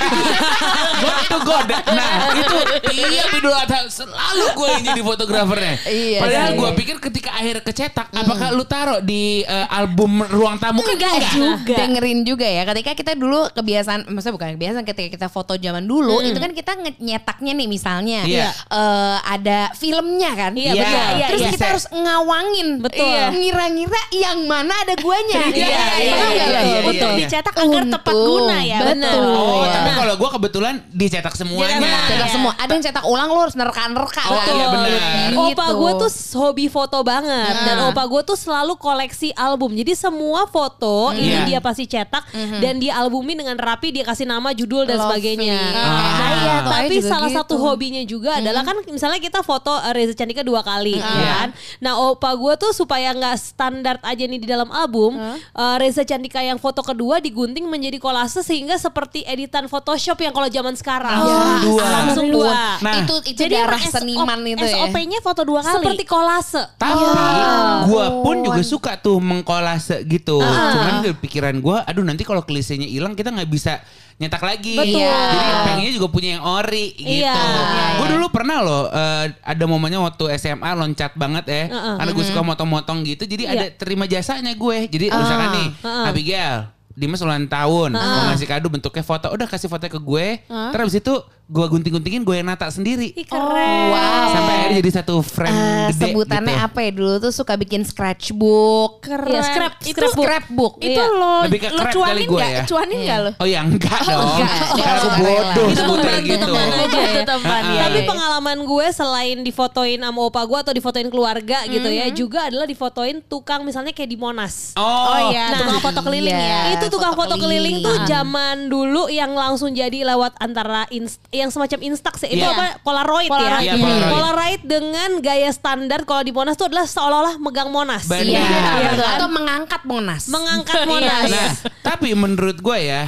God 0.99 1.23
to 1.25 1.39
God. 1.41 1.67
Nah, 1.87 2.11
itu 2.35 2.57
tiap 2.87 3.29
Idul 3.31 3.53
Adha 3.53 3.79
selalu 3.87 4.45
gue 4.55 4.69
yang 4.71 4.83
jadi 4.87 5.03
fotografernya. 5.03 5.75
Iya 5.85 6.19
Padahal 6.19 6.49
sih. 6.49 6.57
gue 6.57 6.71
pikir 6.75 6.97
ketika 6.99 7.31
akhir 7.33 7.57
kecetak, 7.63 8.09
apakah 8.11 8.49
lu 8.51 8.65
taruh 8.65 9.01
di 9.01 9.23
eh, 9.43 9.67
album 9.71 10.23
ruang 10.25 10.57
tamu? 10.57 10.81
Kan 10.81 10.95
Enggak 10.95 11.13
enggak. 11.15 11.33
juga. 11.33 11.75
Dengerin 11.77 12.21
juga 12.23 12.47
ya. 12.47 12.63
Ketika 12.65 12.91
kita 12.95 13.13
dulu 13.15 13.51
kebiasaan, 13.51 14.07
maksudnya 14.07 14.35
bukan 14.35 14.51
kebiasaan, 14.55 14.85
ketika 14.85 15.09
kita 15.13 15.29
foto 15.29 15.55
zaman 15.55 15.85
dulu, 15.85 16.21
itu 16.21 16.37
kan 16.37 16.51
kita 16.51 16.73
nge- 16.75 16.99
nyetaknya 16.99 17.53
nih 17.55 17.69
misalnya. 17.69 18.21
Iya. 18.25 18.49
eh, 18.51 19.17
ada 19.23 19.59
filmnya 19.75 20.31
kan. 20.33 20.53
Iya, 20.55 20.71
Iya. 20.71 20.81
betul. 20.81 21.05
Iya, 21.15 21.27
Terus 21.27 21.41
iya. 21.41 21.51
kita 21.53 21.65
harus 21.67 21.87
ngawangin. 21.91 22.69
Betul. 22.81 23.05
Iya. 23.07 23.25
Ngira-ngira 23.31 24.03
yang 24.15 24.39
mana 24.45 24.73
ada 24.79 24.95
guanya. 24.97 25.41
Iya, 25.45 25.53
iya, 25.53 25.85
iya, 25.99 26.17
iya, 26.31 26.61
iya, 26.61 26.79
Untuk 26.85 27.11
iya. 27.11 27.19
dicetak 27.21 27.55
agar 27.55 27.83
tepat 27.91 28.15
guna 28.15 28.57
ya. 28.61 28.79
Betul. 28.81 29.23
Oh, 29.27 29.61
Iya. 29.61 29.71
tapi 29.75 29.91
kalau 29.93 30.15
gue 30.15 30.31
kebetulan 30.31 30.75
dicetak 30.89 31.35
semuanya. 31.77 32.03
Cetak 32.05 32.15
Iya. 32.21 32.33
semua. 32.33 32.53
Ada 32.55 32.71
yang 32.71 32.85
cetak 32.85 33.05
ulang 33.05 33.29
lo 33.29 33.39
harus 33.41 33.57
nerka-nerka. 33.57 34.23
Oh, 34.25 34.37
kan. 34.37 34.47
iya 34.51 34.67
benar. 34.69 34.91
Gitu. 34.91 35.39
Opa 35.45 35.67
gue 35.73 35.91
tuh 35.99 36.11
hobi 36.37 36.67
foto 36.67 36.99
banget 37.01 37.55
dan 37.63 37.77
Ah. 37.79 37.89
opa 37.89 38.03
gue 38.05 38.23
tuh 38.25 38.35
selalu 38.35 38.75
koleksi 38.75 39.31
album. 39.33 39.73
Jadi 39.73 39.93
semua 39.95 40.47
foto 40.47 41.11
ini 41.13 41.35
Iya. 41.35 41.47
dia 41.47 41.59
pasti 41.59 41.85
cetak 41.85 42.25
dan 42.59 42.75
dia 42.77 42.97
albumin 42.97 43.37
dengan 43.37 43.57
rapi 43.57 43.91
dia 43.91 44.03
kasih 44.03 44.25
nama, 44.25 44.51
judul 44.51 44.85
dan 44.85 44.99
sebagainya. 44.99 45.59
Ah. 45.73 45.83
Nah, 46.15 46.31
Iya, 46.35 46.55
tuh, 46.61 46.73
tapi 46.73 46.95
juga 46.99 47.09
salah 47.09 47.29
gitu. 47.29 47.39
satu 47.41 47.55
hobinya 47.57 48.03
juga 48.03 48.31
adalah 48.37 48.63
kan 48.63 48.77
misalnya 48.87 49.19
kita 49.19 49.41
foto 49.41 49.73
eh, 49.77 49.93
Reza 49.93 50.15
Candika 50.15 50.41
dua 50.41 50.61
kali 50.61 50.97
Ah. 50.97 51.09
ya 51.11 51.33
kan. 51.37 51.49
Nah, 51.81 51.93
opa 51.97 52.31
gue 52.33 52.55
tuh 52.57 52.73
supaya 52.73 53.11
nggak 53.11 53.37
standar 53.37 53.97
aja 54.01 54.25
nih 54.25 54.37
di 54.37 54.45
dalam 54.45 54.69
album, 54.69 55.17
eh, 55.17 55.77
Reza 55.79 56.03
Candika 56.03 56.39
yang 56.39 56.57
foto 56.57 56.81
kedua 56.81 57.19
digunting 57.19 57.65
menjadi 57.65 57.97
kolase 57.97 58.41
sehingga 58.41 58.77
seperti 58.77 59.25
editan 59.25 59.67
Photoshop 59.67 60.19
yang 60.19 60.33
kalau 60.33 60.47
zaman 60.47 60.75
sekarang. 60.75 61.17
Dua. 61.65 61.85
Langsung 61.85 62.27
dua. 62.29 62.53
Nah, 62.85 62.95
itu 63.01 63.15
itu 63.25 63.41
Jadi 63.41 63.55
darah 63.57 63.81
seniman 63.81 64.39
SO- 64.41 64.51
itu 64.53 64.65
ya. 64.65 64.77
SOP-nya 64.85 65.19
foto 65.25 65.43
dua 65.43 65.61
kali. 65.65 65.75
Seperti 65.81 66.05
kolase. 66.05 66.63
Tapi 66.77 67.03
Ya 67.05 67.85
gue 67.85 68.07
pun 68.23 68.37
juga 68.45 68.63
suka 68.63 68.93
tuh 69.01 69.19
mengkolase 69.19 70.05
gitu. 70.05 70.41
Cuman 70.45 71.03
di 71.03 71.11
pikiran 71.17 71.57
gue, 71.59 71.77
aduh 71.85 72.05
nanti 72.05 72.23
kalau 72.23 72.45
klisenya 72.45 72.87
hilang 72.87 73.17
kita 73.17 73.33
nggak 73.33 73.51
bisa 73.51 73.81
nyetak 74.15 74.43
lagi. 74.47 74.79
Betul. 74.79 75.03
Jadi 75.11 75.47
pengennya 75.67 75.93
juga 75.93 76.09
punya 76.13 76.29
yang 76.39 76.45
ori 76.47 76.95
gitu. 76.95 77.27
Iya, 77.27 77.35
iya, 77.35 77.87
Gue 77.99 78.07
dulu 78.15 78.27
pernah 78.31 78.63
loh 78.63 78.87
eh, 78.87 79.35
ada 79.43 79.65
momennya 79.67 79.99
waktu 79.99 80.39
SMA 80.39 80.71
loncat 80.77 81.19
banget 81.19 81.45
ya. 81.51 81.65
Karena 81.99 82.11
gue 82.15 82.25
suka 82.25 82.43
motong-motong 82.45 83.03
gitu. 83.03 83.27
Jadi 83.27 83.45
ada 83.49 83.67
terima 83.75 84.07
jasanya 84.07 84.55
gue. 84.55 84.77
Jadi 84.87 85.07
misalkan 85.11 85.51
nih 85.59 85.69
Abigail. 85.83 86.75
Dimas 86.95 87.19
ulang 87.27 87.51
tahun 87.51 87.91
mau 87.91 88.31
ngasih 88.31 88.47
kado 88.47 88.71
bentuknya 88.71 89.03
foto 89.03 89.27
udah 89.27 89.51
kasih 89.51 89.67
foto 89.67 89.83
ke 89.91 89.99
gue 89.99 90.47
terus 90.47 90.79
habis 90.79 90.97
itu 91.03 91.15
gue 91.47 91.67
gunting-guntingin 91.69 92.23
gue 92.23 92.35
yang 92.35 92.47
nata 92.47 92.65
sendiri 92.67 93.13
Ih, 93.13 93.23
keren. 93.23 93.93
Wow. 93.93 94.33
sampai 94.33 94.53
akhirnya 94.57 94.79
jadi 94.81 94.91
satu 94.95 95.21
frame 95.21 95.53
Eh, 95.53 95.61
gede 95.87 96.01
sebutannya 96.03 96.57
gitu. 96.57 96.67
apa 96.67 96.79
ya 96.81 96.91
dulu 96.91 97.15
tuh 97.21 97.33
suka 97.33 97.55
bikin 97.55 97.85
scratchbook. 97.85 99.05
Keren. 99.05 99.29
Iya, 99.31 99.43
scrap. 99.45 99.73
Itu 99.79 99.93
Itu 99.95 100.09
scrapbook. 100.11 100.75
Itu 100.79 100.97
Iya. 100.97 101.05
lo 101.11 101.35
Lebih 101.45 101.59
ke 101.61 101.69
lo 101.69 101.85
cuanin 101.87 102.27
nggak? 102.27 102.49
ya. 102.51 102.63
Cuanin 102.65 102.99
nggak 102.99 103.19
lo? 103.21 103.31
Oh 103.37 103.47
ya 103.47 103.61
enggak 103.61 104.01
dong. 104.03 104.25
enggak. 104.35 104.57
Karena 104.75 104.95
aku 104.95 105.05
Oh, 105.05 105.15
bodoh 105.15 105.69
Itu 105.69 105.83
gitu. 106.25 106.53
aja 106.55 107.01
itu 107.05 107.23
teman 107.23 107.63
ya. 107.67 107.81
Tapi 107.85 107.99
ya. 107.99 108.07
pengalaman 108.07 108.59
gue 108.65 108.87
selain 108.91 109.37
difotoin 109.39 109.99
sama 110.01 110.21
opa 110.23 110.43
gue 110.43 110.59
atau 110.59 110.73
difotoin 110.73 111.09
keluarga 111.09 111.59
gitu 111.67 111.87
ya, 111.87 112.09
juga 112.11 112.49
adalah 112.49 112.65
difotoin 112.65 113.21
tukang 113.21 113.63
misalnya 113.63 113.93
kayak 113.93 114.09
di 114.09 114.17
Monas. 114.17 114.73
Oh, 114.75 114.83
Oh 115.05 115.21
iya, 115.29 115.53
Nah, 115.53 115.59
tukang 115.61 115.81
foto 115.83 116.01
keliling 116.01 116.33
iya. 116.33 116.73
ya. 116.73 116.75
itu 116.75 116.87
tukang 116.89 117.13
foto 117.13 117.37
keliling 117.37 117.79
tuh 117.81 117.97
zaman 118.07 118.67
dulu 118.67 119.07
yang 119.07 119.31
langsung 119.31 119.71
jadi 119.71 120.07
lewat 120.07 120.41
antara 120.41 120.89
inst- 120.89 121.21
yang 121.35 121.51
semacam 121.51 121.79
instax 121.85 122.23
ya. 122.23 122.31
Itu 122.31 122.41
Iya. 122.41 122.51
apa? 122.51 122.67
Polaroid, 122.81 123.27
Polaroid. 123.27 123.61
ya. 123.61 123.73
Iya, 123.73 123.83
Polaroid. 123.83 124.13
Polaroid 124.13 124.61
dengan 124.63 125.11
gaya 125.19 125.51
standar 125.51 126.01
kalau 126.03 126.23
di 126.23 126.31
Monas 126.31 126.55
tuh 126.55 126.67
adalah 126.67 126.87
seolah-olah 126.87 127.35
megang 127.37 127.69
Monas. 127.69 128.07
Iya. 128.07 128.23
Iya, 128.23 128.41
betul. 128.89 129.03
kan? 129.03 129.17
Atau 129.17 129.29
mengangkat 129.29 129.83
Monas. 129.85 130.23
Mengangkat 130.29 130.77
Iya, 130.79 130.87
Monas. 130.87 131.29
Nah, 131.29 131.51
tapi 131.83 132.09
menurut 132.13 132.57
gue 132.57 132.79
ya, 132.81 133.03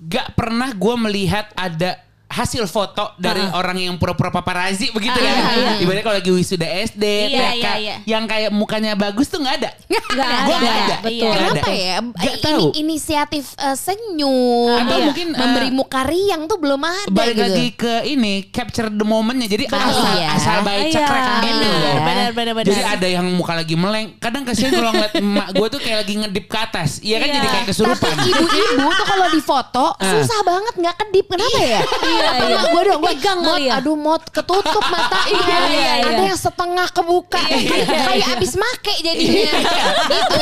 gak 0.00 0.34
pernah 0.34 0.70
gue 0.70 0.94
melihat 1.00 1.46
ada 1.54 2.02
hasil 2.38 2.64
foto 2.64 3.10
dari 3.16 3.42
orang 3.50 3.74
yang 3.76 3.94
pura-pura 3.96 4.30
paparazzi 4.30 4.88
begitu 4.88 5.10
Ah, 5.12 5.18
kan. 5.18 5.34
iya, 5.34 5.46
iya. 5.50 5.70
Ibaratnya 5.82 6.04
kalau 6.04 6.16
lagi 6.16 6.30
wisuda 6.30 6.66
SD, 6.84 7.04
Iya, 7.28 7.38
TK, 7.50 7.58
iya, 7.58 7.72
iya. 7.76 7.96
yang 8.06 8.24
kayak 8.24 8.50
mukanya 8.50 8.94
bagus 8.94 9.26
tuh 9.26 9.38
nggak 9.38 9.56
ada. 9.58 9.70
Nggak 9.84 10.04
ada, 10.06 10.22
nggak 10.46 10.58
nggak 10.60 10.76
ada. 10.78 10.96
betul. 11.00 11.32
Kenapa 11.32 11.58
ada. 11.58 11.72
ya? 11.74 11.96
Gak 11.98 12.22
Ini 12.28 12.40
tahu. 12.40 12.64
inisiatif 12.72 13.44
eh, 13.56 13.76
senyum. 13.76 14.78
Atau 14.78 14.96
Iya. 14.96 15.04
mungkin, 15.04 15.26
eh, 15.28 15.38
memberi 15.38 15.68
muka 15.70 16.00
riang 16.04 16.42
tuh 16.44 16.58
belum 16.58 16.80
ada 16.80 17.10
Balik 17.10 17.34
gitu. 17.34 17.42
lagi 17.44 17.66
ke 17.74 17.92
ini 18.06 18.32
capture 18.48 18.88
the 18.88 19.02
momentnya. 19.02 19.48
Jadi 19.48 19.64
asal, 19.66 20.14
Iya. 20.14 20.28
asal 20.32 20.56
baik 20.62 20.84
Iya. 20.84 20.94
cekrek 20.94 21.22
gitu. 21.42 21.68
Benar, 21.68 21.74
Iya. 21.74 21.92
benar, 22.00 22.30
benar, 22.32 22.52
benar. 22.54 22.66
Jadi 22.68 22.82
ada 22.84 23.08
yang 23.08 23.26
muka 23.30 23.52
lagi 23.52 23.74
meleng. 23.74 24.08
Kadang 24.18 24.42
kasihan 24.44 24.70
kalau 24.72 24.90
ngeliat 24.90 25.14
emak 25.20 25.48
gue 25.52 25.66
tuh 25.68 25.80
kayak 25.80 25.98
lagi 25.98 26.14
ngedip 26.16 26.44
ke 26.46 26.56
atas. 26.56 26.90
Iya 27.00 27.16
kan 27.16 27.26
Iya. 27.26 27.34
jadi 27.34 27.48
kayak 27.48 27.56
Tapi 27.58 27.70
kesurupan. 27.72 28.14
ibu-ibu 28.20 28.88
tuh 28.92 29.06
kalau 29.08 29.26
difoto 29.28 29.86
Ah. 29.90 30.06
susah 30.08 30.40
banget 30.42 30.74
nggak 30.76 30.96
kedip. 30.96 31.26
Kenapa 31.28 31.58
ya? 31.58 31.80
Iya, 32.00 32.27
iya. 32.36 32.58
Gue 32.68 32.82
dong, 32.84 33.00
gue 33.00 33.12
Pegang 33.16 33.38
mot, 33.40 33.56
kali 33.56 33.64
ya. 33.66 33.80
aduh 33.80 33.96
mot 33.96 34.22
ketutup 34.28 34.84
matanya. 34.86 35.32
Iya, 35.32 35.58
iya, 35.68 35.92
Ada 36.04 36.20
iya. 36.20 36.28
yang 36.30 36.38
setengah 36.38 36.86
kebuka. 36.92 37.40
Kayak 37.40 38.26
abis 38.36 38.52
make 38.54 38.92
jadinya. 39.00 39.52
gitu. 39.56 40.40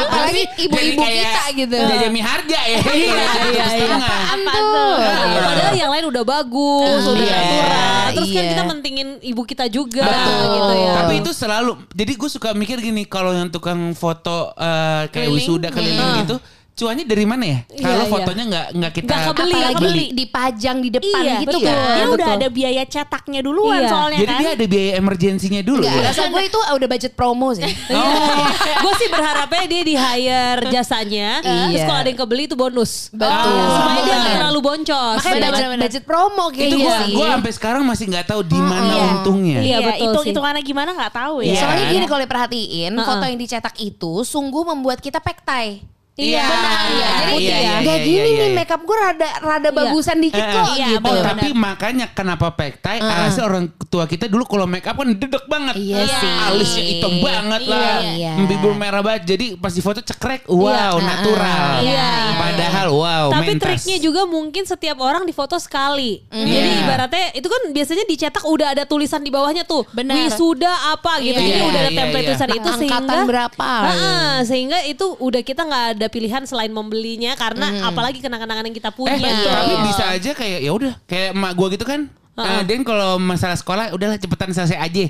Apalagi 0.00 0.42
ibu-ibu 0.64 1.02
kita 1.02 1.42
gitu. 1.54 1.76
Jaja 1.76 2.08
Miharja 2.08 2.60
ya. 2.64 2.78
Iya, 2.80 3.14
iya, 3.52 3.64
iya. 3.76 3.86
Apaan 3.96 4.40
Apa 4.40 4.52
tuh? 4.56 4.94
Iya. 5.00 5.40
Padahal 5.40 5.74
yang 5.76 5.90
lain 5.92 6.04
udah 6.10 6.24
bagus, 6.24 7.02
Ah, 7.04 7.12
udah 7.12 7.24
iya, 7.24 7.36
natural. 7.36 8.08
Terus 8.10 8.28
kan 8.30 8.42
iya. 8.42 8.50
kita 8.52 8.62
mentingin 8.66 9.08
ibu 9.22 9.42
kita 9.46 9.64
juga 9.70 10.06
gitu 10.50 10.74
ya. 10.74 10.92
Tapi 11.04 11.14
itu 11.22 11.30
selalu. 11.30 11.72
Jadi 11.92 12.12
gue 12.16 12.30
suka 12.30 12.48
mikir 12.52 12.78
gini. 12.80 13.02
Kalau 13.06 13.30
yang 13.30 13.48
tukang 13.48 13.92
foto 13.94 14.52
eh, 14.56 15.06
kayak 15.10 15.28
wisuda 15.30 15.68
keliling 15.70 16.26
gitu. 16.26 16.36
Cuannya 16.80 17.04
dari 17.04 17.24
mana 17.24 17.44
ya? 17.44 17.58
Iya, 17.68 17.84
Kalau 17.84 18.00
iya. 18.00 18.08
fotonya 18.08 18.44
nggak 18.48 18.66
nggak 18.72 18.92
kita 18.94 19.06
Nggak 19.06 19.26
kebeli, 19.28 19.52
Apalagi 19.52 19.74
kebeli. 19.76 20.04
dipajang 20.16 20.76
di 20.80 20.88
depan 20.88 21.20
Iya, 21.20 21.36
gitu 21.38 21.48
betul. 21.52 21.68
kan. 21.68 21.76
Dia 21.76 22.00
Betul. 22.00 22.16
udah 22.16 22.28
ada 22.32 22.48
biaya 22.48 22.82
cetaknya 22.84 23.40
duluan 23.40 23.76
Iya. 23.76 23.88
soalnya 23.88 24.18
Jadi 24.18 24.32
kan. 24.32 24.40
dia 24.40 24.50
ada 24.50 24.64
biaya 24.64 24.92
emergensinya 24.96 25.60
dulu 25.60 25.82
Enggak, 25.82 25.92
ya. 25.94 26.08
rasa 26.08 26.22
gue 26.26 26.42
itu 26.42 26.58
udah 26.58 26.88
budget 26.88 27.12
promo 27.12 27.48
sih. 27.52 27.68
Oh. 27.92 28.46
gue 28.80 28.92
sih 28.96 29.08
berharapnya 29.08 29.64
dia 29.66 29.82
di 29.82 29.94
hire 29.94 30.60
jasanya. 30.70 31.28
Terus 31.42 31.68
Iya. 31.74 31.84
kalau 31.84 32.00
ada 32.00 32.08
yang 32.08 32.18
kebeli 32.18 32.42
itu 32.44 32.56
bonus. 32.56 33.12
Betul. 33.12 33.28
Ah, 33.28 33.68
supaya 33.76 34.00
dia 34.00 34.14
nggak 34.16 34.34
terlalu 34.40 34.60
boncos. 34.62 35.16
Makanya 35.20 35.34
Bener, 35.36 35.50
budget, 35.50 35.68
bener. 35.68 35.82
budget 35.84 36.04
promo 36.04 36.44
itu 36.46 36.56
kayaknya 36.56 36.78
gue 36.80 36.96
gue 37.12 37.26
sampai 37.28 37.52
sekarang 37.52 37.82
masih 37.84 38.04
nggak 38.08 38.26
tahu 38.26 38.40
di 38.40 38.56
mana 38.56 38.88
Iya. 38.90 39.04
untungnya. 39.12 39.58
Iya, 39.58 39.76
Iya, 39.76 39.76
betul 39.84 40.04
itu 40.06 40.20
sih. 40.22 40.30
itu 40.32 40.40
karena 40.40 40.60
gimana 40.62 40.90
nggak 40.94 41.12
tahu 41.12 41.34
Iya. 41.40 41.52
ya. 41.52 41.60
Soalnya 41.60 41.86
gini 41.90 42.06
kalau 42.06 42.24
perhatiin, 42.24 42.92
foto 42.96 43.24
yang 43.26 43.36
dicetak 43.36 43.74
itu 43.76 44.12
sungguh 44.22 44.62
membuat 44.64 44.98
kita 44.98 45.20
pektai. 45.20 45.84
Iya. 46.20 46.44
Benar, 46.44 46.80
iya. 46.92 47.08
Jadi 47.10 47.38
Iya, 47.40 47.56
iya, 47.56 47.72
iya, 47.80 47.96
gini 48.04 48.20
iya, 48.20 48.36
nih 48.36 48.48
iya. 48.52 48.56
makeup 48.60 48.82
gue 48.84 48.96
rada 48.96 49.28
rada 49.40 49.70
bagusan 49.72 50.18
dikit 50.20 50.44
kok 50.44 50.68
iya, 50.76 50.86
gitu. 50.92 51.08
Oh, 51.08 51.14
benar. 51.16 51.24
tapi 51.32 51.48
makanya 51.56 52.06
kenapa 52.12 52.52
pektai? 52.52 52.98
Alasnya 53.00 53.44
orang 53.48 53.64
tua 53.88 54.04
kita 54.04 54.28
dulu 54.28 54.44
kalau 54.44 54.66
make 54.68 54.84
up 54.84 54.98
kan 54.98 55.08
dedek 55.08 55.44
banget. 55.48 55.74
Iya 55.80 56.04
sih. 56.04 56.30
Alisnya 56.30 56.82
hitam 56.84 57.14
banget 57.18 57.62
lah. 57.64 57.98
Iya. 58.04 58.32
Bibir 58.44 58.74
merah 58.76 59.00
banget. 59.00 59.22
Jadi 59.26 59.46
pas 59.56 59.72
di 59.72 59.80
foto 59.80 60.04
cekrek, 60.04 60.44
wow, 60.50 60.98
Iya. 60.98 61.06
natural. 61.06 61.72
Iya. 61.80 62.10
Padahal 62.36 62.88
wow, 62.92 63.26
Tapi 63.32 63.46
mentas. 63.56 63.64
triknya 63.64 63.96
juga 64.02 64.22
mungkin 64.26 64.62
setiap 64.66 64.98
orang 65.00 65.24
difoto 65.24 65.56
sekali. 65.56 66.20
Jadi 66.28 66.50
Iya. 66.68 66.82
ibaratnya 66.84 67.24
itu 67.32 67.48
kan 67.48 67.62
biasanya 67.70 68.04
dicetak 68.04 68.44
udah 68.44 68.74
ada 68.76 68.84
tulisan 68.84 69.22
di 69.22 69.30
bawahnya 69.32 69.64
tuh. 69.64 69.86
Benar. 69.94 70.18
Wisuda 70.18 70.72
apa 70.92 71.22
gitu. 71.22 71.38
Iya, 71.38 71.46
Jadi 71.46 71.50
iya, 71.56 71.64
udah 71.64 71.80
ada 71.80 71.90
iya, 71.90 71.98
template 71.98 72.20
iya. 72.20 72.28
tulisan 72.34 72.48
itu 72.50 72.58
Angkatan 72.60 72.78
sehingga 72.80 73.16
berapa? 73.24 73.70
Ah, 73.80 74.36
sehingga 74.44 74.78
itu 74.84 75.06
udah 75.16 75.40
kita 75.40 75.62
nggak 75.64 75.84
ada 75.96 76.06
pilihan 76.10 76.42
selain 76.44 76.74
membelinya 76.74 77.38
karena 77.38 77.86
apalagi 77.86 78.18
kenangan-kenangan 78.18 78.66
yang 78.66 78.76
kita 78.76 78.90
punya. 78.90 79.14
Eh, 79.14 79.22
gitu. 79.22 79.48
tapi 79.48 79.72
bisa 79.86 80.04
aja 80.10 80.30
kayak 80.34 80.58
ya 80.60 80.70
udah 80.74 80.92
kayak 81.06 81.28
emak 81.32 81.52
gua 81.54 81.68
gitu 81.70 81.86
kan. 81.86 82.10
Eh, 82.40 82.62
Dan 82.64 82.82
kalau 82.82 83.20
masalah 83.20 83.56
sekolah 83.56 83.92
udahlah 83.94 84.16
cepetan 84.16 84.50
selesai 84.50 84.76
aja. 84.80 85.04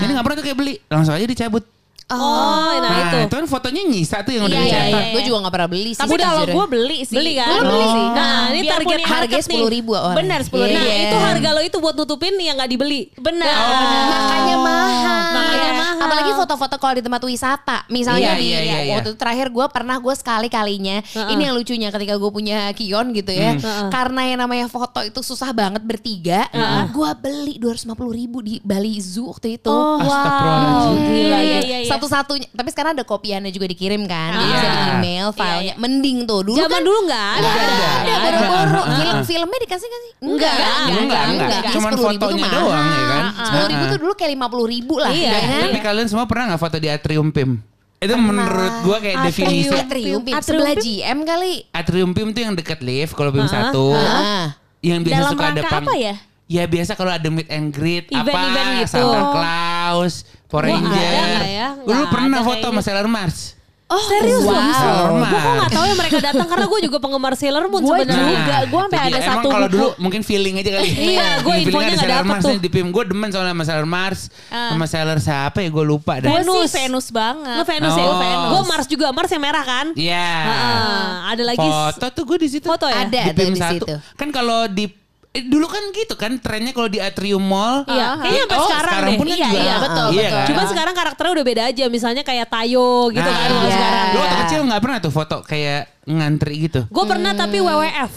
Jadi 0.00 0.10
nggak 0.10 0.24
pernah 0.26 0.36
tuh 0.40 0.46
kayak 0.50 0.58
beli, 0.58 0.74
langsung 0.88 1.14
aja 1.14 1.26
dicabut. 1.28 1.64
Oh, 2.12 2.74
nah, 2.76 2.90
itu. 3.06 3.16
itu 3.24 3.34
kan 3.34 3.46
fotonya 3.46 3.82
nyisa 3.82 4.16
tuh 4.20 4.32
yang 4.32 4.44
udah 4.44 4.52
Iya, 4.52 4.66
iya, 4.66 4.78
dicetak. 4.82 5.00
iya. 5.00 5.12
Gue 5.12 5.22
juga 5.22 5.36
gak 5.40 5.54
pernah 5.54 5.68
beli 5.68 5.90
sih. 5.90 6.00
Tapi 6.00 6.12
kalau 6.12 6.26
sejujurnya. 6.40 6.54
gue 6.54 6.64
beli 6.68 6.98
sih. 7.00 7.16
Beli 7.16 7.32
kan? 7.34 7.48
Gue 7.48 7.60
beli 7.64 7.86
sih. 7.86 8.04
Nah, 8.10 8.40
ini 8.48 8.58
biarpun 8.62 8.98
target 9.00 9.30
nih. 9.30 9.44
sepuluh 9.44 9.68
ribu 9.68 9.90
orang. 9.92 10.16
Benar 10.16 10.40
sepuluh 10.42 10.66
Nah, 10.66 10.82
ribu. 10.82 11.00
itu 11.00 11.16
harga 11.16 11.48
lo 11.50 11.60
itu 11.62 11.76
buat 11.78 11.94
nutupin 11.94 12.34
yang 12.36 12.54
nggak 12.54 12.66
dibeli. 12.68 13.00
Benar. 13.14 13.46
Nah, 13.46 13.70
benar. 13.72 14.04
Makanya 14.10 14.56
mahal. 14.56 15.30
Makanya 15.30 15.70
mahal. 15.72 15.98
Apalagi 16.00 16.30
foto-foto 16.34 16.74
kalau 16.76 16.94
di 16.94 17.02
tempat 17.02 17.22
wisata. 17.22 17.78
Misalnya 17.88 18.32
Iya, 18.32 18.34
di 18.34 18.46
iya, 18.46 18.60
iya, 18.60 18.78
iya. 18.80 18.92
waktu 18.92 19.08
itu 19.08 19.16
terakhir 19.16 19.46
gue 19.48 19.66
pernah 19.68 19.96
gue 19.96 20.14
sekali 20.14 20.48
kalinya. 20.48 20.96
Ini 21.06 21.42
yang 21.42 21.54
lucunya 21.54 21.88
ketika 21.88 22.14
gue 22.16 22.30
punya 22.30 22.70
kion 22.72 23.12
gitu 23.12 23.30
ya. 23.30 23.54
Karena 23.88 24.22
yang 24.24 24.38
namanya 24.40 24.66
foto 24.66 25.00
itu 25.00 25.20
susah 25.20 25.50
banget 25.50 25.80
bertiga. 25.80 26.48
Gue 26.90 27.10
beli 27.14 27.54
250 27.56 27.86
ribu 28.10 28.38
di 28.40 28.58
Bali 28.60 28.98
Zoo 28.98 29.30
waktu 29.30 29.56
itu. 29.56 29.68
Oh, 29.68 30.00
Astagfirullahaladzim. 30.00 30.90
wow. 30.90 31.08
Gila, 31.10 31.10
Iya, 31.10 31.38
iya, 31.40 31.60
iya, 31.60 31.78
iya. 31.80 31.90
Satu-satunya. 32.00 32.48
Tapi 32.50 32.68
sekarang 32.70 32.90
ada 32.92 33.04
kopiannya 33.04 33.52
juga 33.52 33.66
dikirim 33.66 34.02
kan. 34.04 34.32
Jadi 34.32 34.42
Iya. 34.42 34.50
bisa 34.50 34.66
di 34.66 34.80
email 34.90 35.26
filenya. 35.30 35.74
Mending 35.76 36.18
tuh. 36.24 36.40
Dulu 36.42 36.56
Zaman 36.56 36.72
kan 36.72 36.80
dulu 36.80 36.98
nggak 37.04 37.28
ada. 37.30 37.44
Nggak 37.44 37.68
ada, 37.76 37.84
Ada. 38.00 38.18
boro-boro. 38.24 38.80
Ada. 38.80 38.96
Film 38.96 39.18
filmnya 39.22 39.58
dikasih 39.60 39.86
kan 39.86 40.00
sih? 40.00 40.12
Enggak, 40.20 40.54
enggak, 40.90 41.22
enggak. 41.28 41.62
Cuman 41.70 41.92
fotonya 41.94 42.46
doang, 42.48 42.86
ya 42.86 43.04
kan? 43.06 43.24
Sepuluh 43.38 43.66
ribu 43.68 43.84
tuh 43.86 43.98
dulu 44.00 44.12
kayak 44.14 44.30
lima 44.32 44.46
puluh 44.48 44.66
ribu 44.66 44.94
lah. 44.96 45.12
Iya. 45.12 45.38
Tapi 45.68 45.78
kalian 45.78 46.08
semua 46.08 46.24
pernah 46.24 46.50
nggak 46.50 46.60
foto 46.60 46.76
di 46.76 46.88
atrium 46.88 47.28
PIM? 47.28 47.60
Itu 48.00 48.16
menurut 48.16 48.74
gua 48.80 48.96
kayak 48.96 49.28
definisi 49.28 49.68
Atrium, 49.68 49.84
atrium, 49.84 50.20
Atrium. 50.24 50.40
sebelah 50.40 50.72
GM 50.74 51.18
kali. 51.22 51.54
atrium 51.70 52.10
PIM 52.10 52.28
tuh 52.32 52.42
yang 52.42 52.54
deket 52.54 52.80
lift 52.80 53.12
kalau 53.12 53.28
PIM 53.28 53.44
satu. 53.44 53.92
Ah. 53.92 54.56
Yang 54.80 55.00
biasa 55.04 55.20
Dalam 55.20 55.30
suka 55.30 55.44
ada 55.44 55.52
rangka 55.54 55.68
pang- 55.68 55.84
apa 55.84 55.94
ya? 55.94 56.14
Ya 56.50 56.66
biasa 56.66 56.98
kalau 56.98 57.14
ada 57.14 57.30
meet 57.30 57.46
and 57.46 57.70
greet 57.70 58.10
Event-event 58.10 58.66
apa 58.74 58.80
gitu. 58.82 58.98
Santa 58.98 59.22
Claus, 59.30 60.14
Power 60.50 60.66
Ranger. 60.66 60.90
ada 60.90 61.46
ya? 61.46 61.68
Dulu 61.78 61.94
Nggak 61.94 62.10
pernah 62.10 62.26
ada 62.34 62.42
foto 62.42 62.66
sama 62.74 62.80
Sailor 62.82 63.06
Mars. 63.06 63.38
Oh 63.86 64.02
Serius 64.06 64.42
wow. 64.42 64.54
loh? 64.54 64.74
Sailor 64.74 65.12
Mars. 65.18 65.30
Gue 65.30 65.40
kok 65.42 65.54
gak 65.58 65.70
tahu 65.74 65.84
ya 65.86 65.94
mereka 65.98 66.16
datang 66.22 66.46
karena 66.46 66.66
gue 66.66 66.80
juga 66.86 66.98
penggemar 66.98 67.32
Sailor 67.34 67.64
Moon 67.66 67.82
Gue 67.82 67.90
sebenarnya. 68.02 68.34
juga. 68.34 68.56
Gua 68.66 68.80
sampai 68.86 68.98
ada 69.02 69.18
satu 69.18 69.30
Emang 69.30 69.50
kalau 69.50 69.68
dulu 69.70 69.88
mungkin 69.98 70.20
feeling 70.22 70.54
aja 70.58 70.70
kali. 70.78 70.90
Iya, 70.90 71.28
gua 71.42 71.54
Feeling 71.54 71.66
infonya 71.70 71.86
ada 71.86 71.90
nggak 71.90 72.02
Sailor 72.02 72.18
dapet 72.18 72.30
Mars 72.30 72.42
tuh. 72.42 72.54
di 72.58 72.68
PIM. 72.70 72.86
Gue 72.90 73.04
demen 73.06 73.28
soalnya 73.30 73.54
sama 73.54 73.64
Sailor 73.66 73.88
Mars. 73.90 74.20
Sama 74.46 74.86
Sailor 74.86 75.18
siapa 75.18 75.58
ya 75.58 75.68
gue 75.70 75.84
lupa 75.86 76.12
dah. 76.18 76.30
Gue 76.30 76.42
sih 76.42 76.50
Venus. 76.50 76.70
Venus 76.74 77.06
banget. 77.10 77.56
Lo 77.58 77.64
Venus 77.66 77.94
ya? 77.94 78.04
Oh. 78.06 78.18
Gue 78.50 78.62
Mars 78.66 78.86
juga, 78.86 79.06
Mars 79.10 79.30
yang 79.30 79.42
merah 79.42 79.64
kan? 79.66 79.86
Iya. 79.94 80.30
Ah, 80.50 81.30
ada 81.30 81.42
lagi 81.46 81.62
Foto 81.62 82.06
tuh 82.10 82.22
gue 82.26 82.38
di 82.42 82.48
situ. 82.50 82.66
Foto 82.66 82.86
ya? 82.90 83.06
Ada 83.06 83.22
di 83.26 83.30
tuh 83.34 83.42
PIM 83.42 83.54
di 83.54 83.62
satu. 83.62 83.86
situ. 83.86 83.94
Kan 84.14 84.30
kalau 84.30 84.66
di 84.66 84.86
eh, 85.30 85.44
dulu 85.46 85.66
kan 85.70 85.82
gitu 85.94 86.14
kan 86.18 86.32
trennya 86.42 86.74
kalau 86.74 86.90
di 86.90 86.98
atrium 86.98 87.42
mall. 87.42 87.86
Iya, 87.86 88.18
kayaknya 88.18 88.42
sampai 88.44 88.58
oh, 88.58 88.68
sekarang, 88.68 88.92
deh. 89.06 89.18
pun 89.18 89.26
kan 89.26 89.30
Iya, 89.30 89.46
juga. 89.46 89.60
iya, 89.62 89.74
betul, 89.78 90.06
Iya 90.10 90.20
betul. 90.20 90.30
kan? 90.34 90.46
Cuman 90.50 90.64
sekarang 90.66 90.94
karakternya 90.94 91.32
udah 91.38 91.46
beda 91.46 91.62
aja. 91.70 91.84
Misalnya 91.86 92.22
kayak 92.22 92.46
Tayo 92.50 92.88
gitu 93.10 93.22
Nah, 93.22 93.38
kan 93.38 93.50
iya. 93.50 93.70
sekarang. 93.70 94.06
Lu 94.10 94.18
waktu 94.18 94.36
kecil 94.42 94.60
nggak 94.66 94.80
pernah 94.82 94.98
tuh 94.98 95.12
foto 95.12 95.36
kayak 95.42 95.82
ngantri 96.04 96.54
gitu? 96.66 96.80
Gue 96.90 97.04
pernah 97.06 97.32
tapi 97.32 97.62
WWF. 97.62 98.12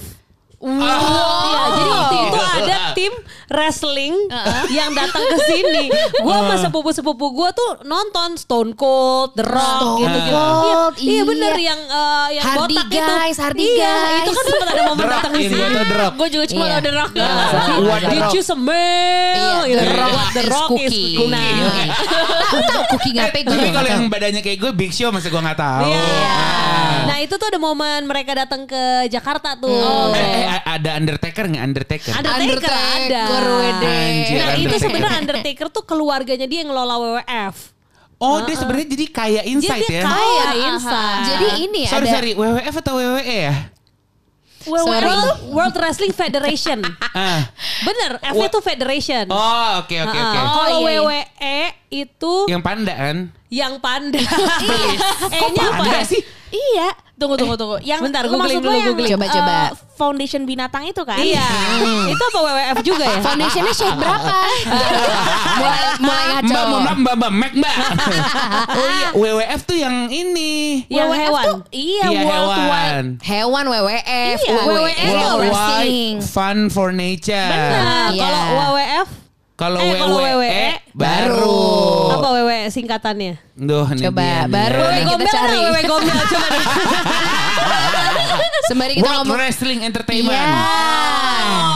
Oh. 0.64 0.80
Iya, 1.44 1.62
jadi 1.70 1.90
waktu 1.92 2.16
itu 2.24 2.40
ada 2.40 2.76
tim 2.96 3.14
wrestling 3.52 4.16
yang 4.72 4.96
datang 4.96 5.20
ke 5.22 5.38
sini. 5.44 5.92
Gue 5.92 6.32
sama 6.34 6.56
sepupu-sepupu 6.58 7.36
gue 7.36 7.50
tuh 7.52 7.72
nonton 7.84 8.40
Stone 8.40 8.72
Cold, 8.74 9.36
The 9.36 9.44
Rock 9.44 9.80
Stone 9.84 10.00
gitu 10.00 10.18
gitu. 10.18 10.32
Cold, 10.32 10.94
iya, 10.96 11.04
iya 11.04 11.12
iya. 11.14 11.24
bener 11.28 11.54
yang 11.60 11.80
eh, 11.84 12.28
yang 12.40 12.46
Hardy 12.48 12.76
botak 12.80 12.88
itu. 12.90 13.04
Guys, 13.04 13.38
Hardy 13.38 13.64
iya, 13.66 13.92
Guys. 13.92 14.22
itu 14.24 14.32
kan 14.32 14.46
sempat 14.48 14.68
ada 14.72 14.84
momen 14.88 15.06
datang 15.06 15.32
di 15.34 15.44
ini 15.44 15.52
sini. 15.52 15.64
gua. 15.84 16.08
Gue 16.16 16.28
juga 16.32 16.46
cuma 16.48 16.64
Iya. 16.64 16.72
tau 16.72 16.82
The 16.82 16.94
Rock. 16.96 17.12
What 17.84 18.00
The 18.00 18.08
Did 18.14 18.32
you 18.32 18.44
smell? 18.44 19.36
Iya, 19.36 19.52
Gitu. 19.64 19.80
The 19.84 19.88
Rock 20.00 20.28
The 20.32 20.44
Rock 20.48 20.70
is 20.80 20.92
cooking. 20.96 21.30
Nah, 21.30 21.42
Tahu 22.64 22.84
Eh, 23.04 23.42
gue 23.44 23.56
tapi 23.58 23.70
kalau 23.74 23.90
yang 23.90 24.06
badannya 24.08 24.42
kayak 24.42 24.58
gue 24.60 24.72
Big 24.72 24.92
Show 24.94 25.10
masa 25.10 25.28
gue 25.28 25.42
nggak 25.42 25.60
tahu. 25.60 25.90
Iya. 25.90 26.83
Ah. 27.14 27.16
Nah 27.16 27.20
itu 27.22 27.38
tuh 27.38 27.46
ada 27.46 27.60
momen 27.60 28.00
mereka 28.04 28.34
datang 28.34 28.66
ke 28.66 28.82
Jakarta 29.06 29.54
tuh. 29.54 29.70
Eh, 30.12 30.50
eh, 30.50 30.62
ada 30.66 30.98
Undertaker 30.98 31.46
nggak 31.46 31.64
Undertaker? 31.64 32.12
Undertaker, 32.12 32.74
ada. 32.74 32.90
Undertaker, 32.98 33.44
wede. 33.54 33.86
Anjir, 33.86 34.34
Nah 34.34 34.50
itu 34.50 34.58
Undertaker. 34.66 34.82
sebenarnya 34.82 35.18
Undertaker 35.20 35.68
tuh 35.70 35.84
keluarganya 35.84 36.46
dia 36.46 36.60
yang 36.60 36.74
ngelola 36.74 36.96
WWF. 36.98 37.56
Oh 38.18 38.42
dia 38.42 38.56
sebenarnya 38.56 38.88
jadi 38.90 39.06
kaya 39.10 39.42
insight 39.44 39.84
Jadi 39.84 39.94
ya? 39.94 40.04
kaya 40.04 40.46
Oh, 40.48 40.68
insight. 40.72 41.22
Jadi 41.28 41.48
ini 41.62 41.82
sorry 41.86 42.08
ada 42.08 42.14
sorry 42.18 42.32
WWF 42.34 42.76
atau 42.80 42.94
WWE 42.96 43.22
ya? 43.44 43.56
Sorry. 44.64 45.04
World, 45.04 45.32
World 45.52 45.76
Wrestling 45.76 46.14
Federation. 46.14 46.80
Ah. 47.14 47.46
Bener, 47.86 48.18
F 48.26 48.34
itu 48.42 48.58
Federation. 48.58 49.30
Oh 49.30 49.86
oke 49.86 49.94
oke 50.02 50.18
oke. 50.18 50.34
Kalau 50.34 50.50
Oh, 50.50 50.66
iya, 50.82 50.90
iya. 50.90 51.02
WWE 51.04 51.62
itu 51.94 52.34
Yang 52.50 52.62
panda 52.66 52.94
kan? 52.98 53.18
yang 53.54 53.74
panda. 53.78 54.18
E-nya 55.30 55.62
apa 55.68 55.78
Panda 55.78 56.00
ya? 56.00 56.10
sih? 56.10 56.22
Iya. 56.50 56.90
Tunggu 57.14 57.38
tunggu 57.38 57.54
tunggu. 57.54 57.78
Yang 57.80 58.10
Bentar, 58.10 58.26
maksud 58.26 58.58
dulu, 58.58 58.68
lo 58.68 58.74
yang, 58.74 58.88
googling. 58.90 59.14
Coba, 59.14 59.26
coba. 59.30 59.54
eh, 59.54 59.70
foundation 59.94 60.42
binatang 60.44 60.84
itu 60.84 61.02
kan? 61.06 61.22
Iya. 61.22 61.46
itu 62.10 62.24
apa 62.26 62.40
WWF 62.42 62.78
juga 62.82 63.06
ya? 63.06 63.20
foundationnya 63.22 63.70
shade 63.72 63.96
berapa? 63.96 64.34
mulai 65.62 65.82
mulai 66.02 66.24
ngaco. 66.28 66.50
Mbak, 66.50 66.66
maaf, 66.66 66.98
mbak, 66.98 67.16
mbak, 67.16 67.32
Mac, 67.32 67.52
mbak. 67.54 67.76
oh 68.78 68.88
iya, 68.90 69.10
WWF 69.14 69.62
tuh 69.64 69.78
yang 69.78 69.96
ini. 70.10 70.84
Yang 70.90 71.08
WWF 71.08 71.22
hewan. 71.22 71.46
tuh 71.46 71.58
iya, 71.70 72.06
Iya, 72.10 72.22
worldwide. 72.24 72.66
hewan. 72.66 73.04
Hewan 73.22 73.66
WWF, 73.70 74.38
Iya, 74.40 74.54
WWF 74.58 74.98
wrestling. 75.38 76.16
Worldwide 76.18 76.26
Fun 76.26 76.58
for 76.68 76.90
Nature. 76.90 77.50
Nah, 77.54 78.10
Iya. 78.10 78.20
kalau 78.20 78.42
WWF 78.74 79.08
Kalau 79.54 79.78
Eh, 79.78 79.86
WWE, 79.94 80.10
WWE, 80.10 80.66
baru. 80.92 81.62
apa 82.12 82.28
WWE 82.34 82.66
singkatannya? 82.68 83.34
Duh, 83.54 83.86
ini 83.88 84.02
Coba, 84.02 84.18
dia 84.18 84.34
nih. 84.42 84.50
baru 84.50 84.82
WWE 84.82 84.98
yang 84.98 85.08
kita 85.14 85.30
cari. 85.30 85.58
WWE 85.60 85.82
Gombel 85.86 86.18
coba 86.34 86.48
deh. 86.50 86.66
Sembari 88.64 88.94
kita 88.96 89.06
World 89.06 89.18
ngomong 89.22 89.38
Wrestling 89.38 89.80
Entertainment. 89.84 90.34
Iya. 90.34 90.58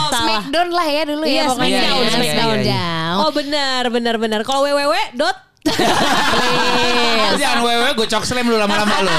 Salah. 0.08 0.42
Smackdown 0.42 0.68
lah 0.68 0.86
ya 0.88 1.02
dulu 1.04 1.22
Iya, 1.22 1.36
ya 1.36 1.44
pokoknya. 1.46 1.68
Smackdown, 1.78 1.94
Iya, 1.94 2.02
iya, 2.02 2.10
Smackdown 2.10 2.50
iya, 2.50 2.58
iya. 2.58 2.72
down. 2.74 3.16
Oh 3.18 3.30
benar, 3.30 3.82
benar, 3.88 4.14
benar. 4.16 4.40
Kalau 4.42 4.60
WWW 4.64 4.94
dot 5.14 5.36
Lu 5.60 7.34
Jangan 7.36 7.60
wewe 7.60 7.88
gue 7.94 8.06
cok 8.08 8.24
slam 8.24 8.46
lu 8.46 8.56
lama-lama 8.56 8.94
lu. 9.00 9.16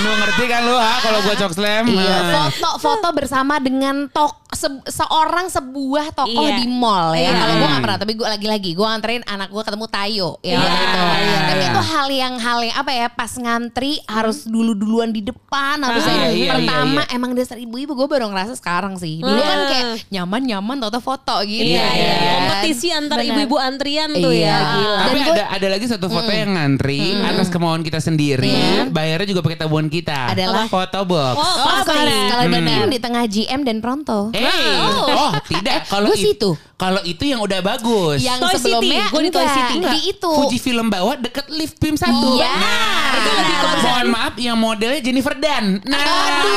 Lu 0.00 0.10
ngerti 0.12 0.44
kan 0.46 0.62
lu 0.62 0.74
ha 0.74 0.98
kalau 0.98 1.20
gue 1.20 1.34
cok 1.34 1.52
slam? 1.52 1.84
Iya, 1.86 2.08
Nah. 2.20 2.48
foto-foto 2.50 3.08
bersama 3.12 3.58
dengan 3.58 4.06
tok 4.08 4.32
se- 4.50 4.82
seorang 4.88 5.46
sebuah 5.46 6.10
tokoh 6.12 6.30
Iya. 6.44 6.56
di 6.56 6.66
mall 6.66 7.12
ya. 7.12 7.20
Iya. 7.22 7.32
Kalau 7.36 7.54
gue 7.54 7.68
gak 7.68 7.80
pernah, 7.80 7.98
tapi 7.98 8.12
gue 8.14 8.26
lagi-lagi 8.28 8.70
gue 8.72 8.82
nganterin 8.82 9.22
anak 9.24 9.48
gue 9.48 9.62
ketemu 9.62 9.86
Tayo 9.88 10.28
ya 10.40 10.50
Iya, 10.50 10.58
waktu 10.58 10.74
itu. 10.80 10.98
iya, 10.98 11.38
Tapi 11.40 11.60
iya. 11.60 11.70
itu 11.70 11.80
hal 11.84 12.06
yang 12.08 12.34
hal 12.36 12.58
yang 12.60 12.76
apa 12.76 12.90
ya? 12.92 13.06
Pas 13.08 13.32
ngantri 13.32 13.92
harus 14.04 14.38
dulu-duluan 14.44 15.10
di 15.10 15.22
depan, 15.22 15.76
harus 15.80 16.02
Ah, 16.02 16.12
iya, 16.12 16.28
iya, 16.32 16.50
pertama 16.56 17.02
iya. 17.02 17.14
emang 17.14 17.30
dasar 17.32 17.56
ibu-ibu 17.56 17.92
gue 17.94 18.08
baru 18.08 18.26
ngerasa 18.26 18.54
sekarang 18.54 18.96
sih. 18.96 19.20
Dulu 19.20 19.38
kan 19.38 19.58
Ah. 19.58 19.68
kayak 19.68 19.86
nyaman-nyaman 20.08 20.76
toto 20.80 20.98
foto 20.98 21.36
gitu. 21.42 21.62
Iya, 21.68 21.78
ya 21.78 21.90
iya. 21.92 22.12
kan? 22.12 22.38
Kompetisi 22.50 22.88
antar 22.90 23.18
ibu-ibu 23.20 23.56
antrian 23.56 24.10
tuh 24.12 24.32
Iya. 24.32 24.48
ya. 24.48 24.58
Gila. 24.72 24.98
Tapi 25.00 25.18
ada 25.28 25.44
ada 25.52 25.66
lagi 25.68 25.79
satu 25.86 26.06
foto 26.06 26.28
yang 26.28 26.52
ngantri 26.52 27.00
atas 27.16 27.46
kemauan 27.46 27.80
kita 27.80 27.96
sendiri, 27.96 28.52
bayarnya 28.88 29.28
juga 29.28 29.40
pakai 29.40 29.58
tabungan 29.58 29.86
kita. 29.86 30.32
Adalah? 30.32 30.66
foto 30.66 31.00
box. 31.04 31.34
Oh, 31.34 31.42
Oh, 31.42 31.66
pasti. 31.82 31.86
kalau 32.28 32.44
Hmm. 32.46 32.66
di 32.86 32.90
di 32.90 32.98
tengah 32.98 33.24
GM 33.24 33.60
dan 33.62 33.76
Pronto. 33.78 34.32
Eh, 34.32 34.48
oh 34.76 35.32
tidak. 35.44 35.84
Kalau 35.92 36.08
Gua 36.08 36.16
it- 36.16 36.24
situ. 36.26 36.50
Kalau 36.74 37.00
itu 37.02 37.24
yang 37.24 37.40
udah 37.40 37.60
bagus. 37.60 38.18
Yang 38.18 38.38
Toy 38.40 38.54
sebelumnya 38.56 39.04
City. 39.04 39.12
Gua 39.12 39.20
di 39.20 39.30
Toy 39.30 39.42
enggak, 39.42 39.56
City. 39.58 39.76
Di 39.86 40.00
itu. 40.10 40.30
Fuji 40.32 40.58
Film 40.58 40.86
bawah 40.88 41.14
deket 41.14 41.46
lift 41.48 41.76
PIM 41.76 41.94
1. 41.94 42.08
Iya. 42.08 42.50
Nah, 42.50 43.12
Itu 43.12 43.30
lebih 43.30 43.54
ke 43.54 43.66
Mohon 43.80 44.06
maaf 44.08 44.34
yang 44.36 44.56
modelnya 44.56 45.00
Jennifer 45.00 45.34
Dan. 45.34 45.64
Nah, 45.82 46.00
Aduh, 46.00 46.56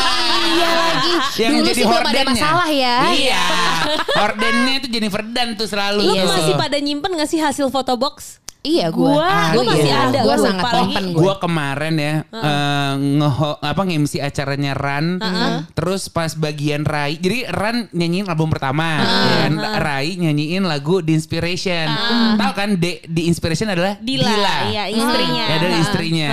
iya 0.49 0.69
lagi. 0.71 1.13
yang 1.37 1.51
Dulu 1.53 1.65
jadi 1.65 1.75
sih 1.75 1.85
belum 1.85 2.05
ada 2.05 2.21
masalah 2.25 2.67
ya. 2.69 2.95
Iya. 3.09 3.43
Hordennya 4.13 4.73
itu 4.77 4.87
Jennifer 4.89 5.21
Dan 5.25 5.47
tuh 5.53 5.65
selalu. 5.65 6.01
Lu 6.01 6.13
tuh. 6.13 6.27
masih 6.29 6.53
pada 6.55 6.77
nyimpen 6.77 7.11
gak 7.13 7.27
sih 7.27 7.37
hasil 7.37 7.67
foto 7.67 7.93
box? 7.93 8.42
Iya 8.63 8.88
gue. 8.89 9.03
Gua- 9.03 9.51
gua 9.51 9.63
masih 9.67 9.91
ada, 9.91 10.20
Gue 10.24 10.34
gua 10.34 10.38
sangat 10.39 10.63
kompen 10.72 11.03
gue. 11.12 11.20
Gua 11.20 11.36
kemarin 11.36 11.93
ya 11.96 12.13
eh, 12.24 12.93
ngeho 12.96 13.60
apa 13.60 13.82
nge-MC 13.84 14.13
acaranya 14.17 14.72
Ran. 14.72 15.20
Terus 15.75 16.08
pas 16.08 16.32
bagian 16.32 16.88
Rai. 16.88 17.20
Jadi 17.20 17.43
Ran 17.46 17.91
nyanyiin 17.91 18.24
album 18.24 18.48
pertama, 18.48 19.03
ya 19.03 19.36
kan? 19.43 19.53
Rai 19.60 20.15
nyanyiin 20.15 20.63
lagu 20.63 21.03
The 21.03 21.12
Inspiration. 21.12 21.91
Tahu 22.39 22.51
kan 22.53 22.79
The, 22.79 23.03
The 23.03 23.27
Inspiration 23.27 23.67
adalah 23.67 24.00
Dila, 24.00 24.32
iya, 24.72 24.88
istrinya. 24.88 25.43
Ya, 25.43 25.55
adalah 25.60 25.77
istrinya. 25.77 26.29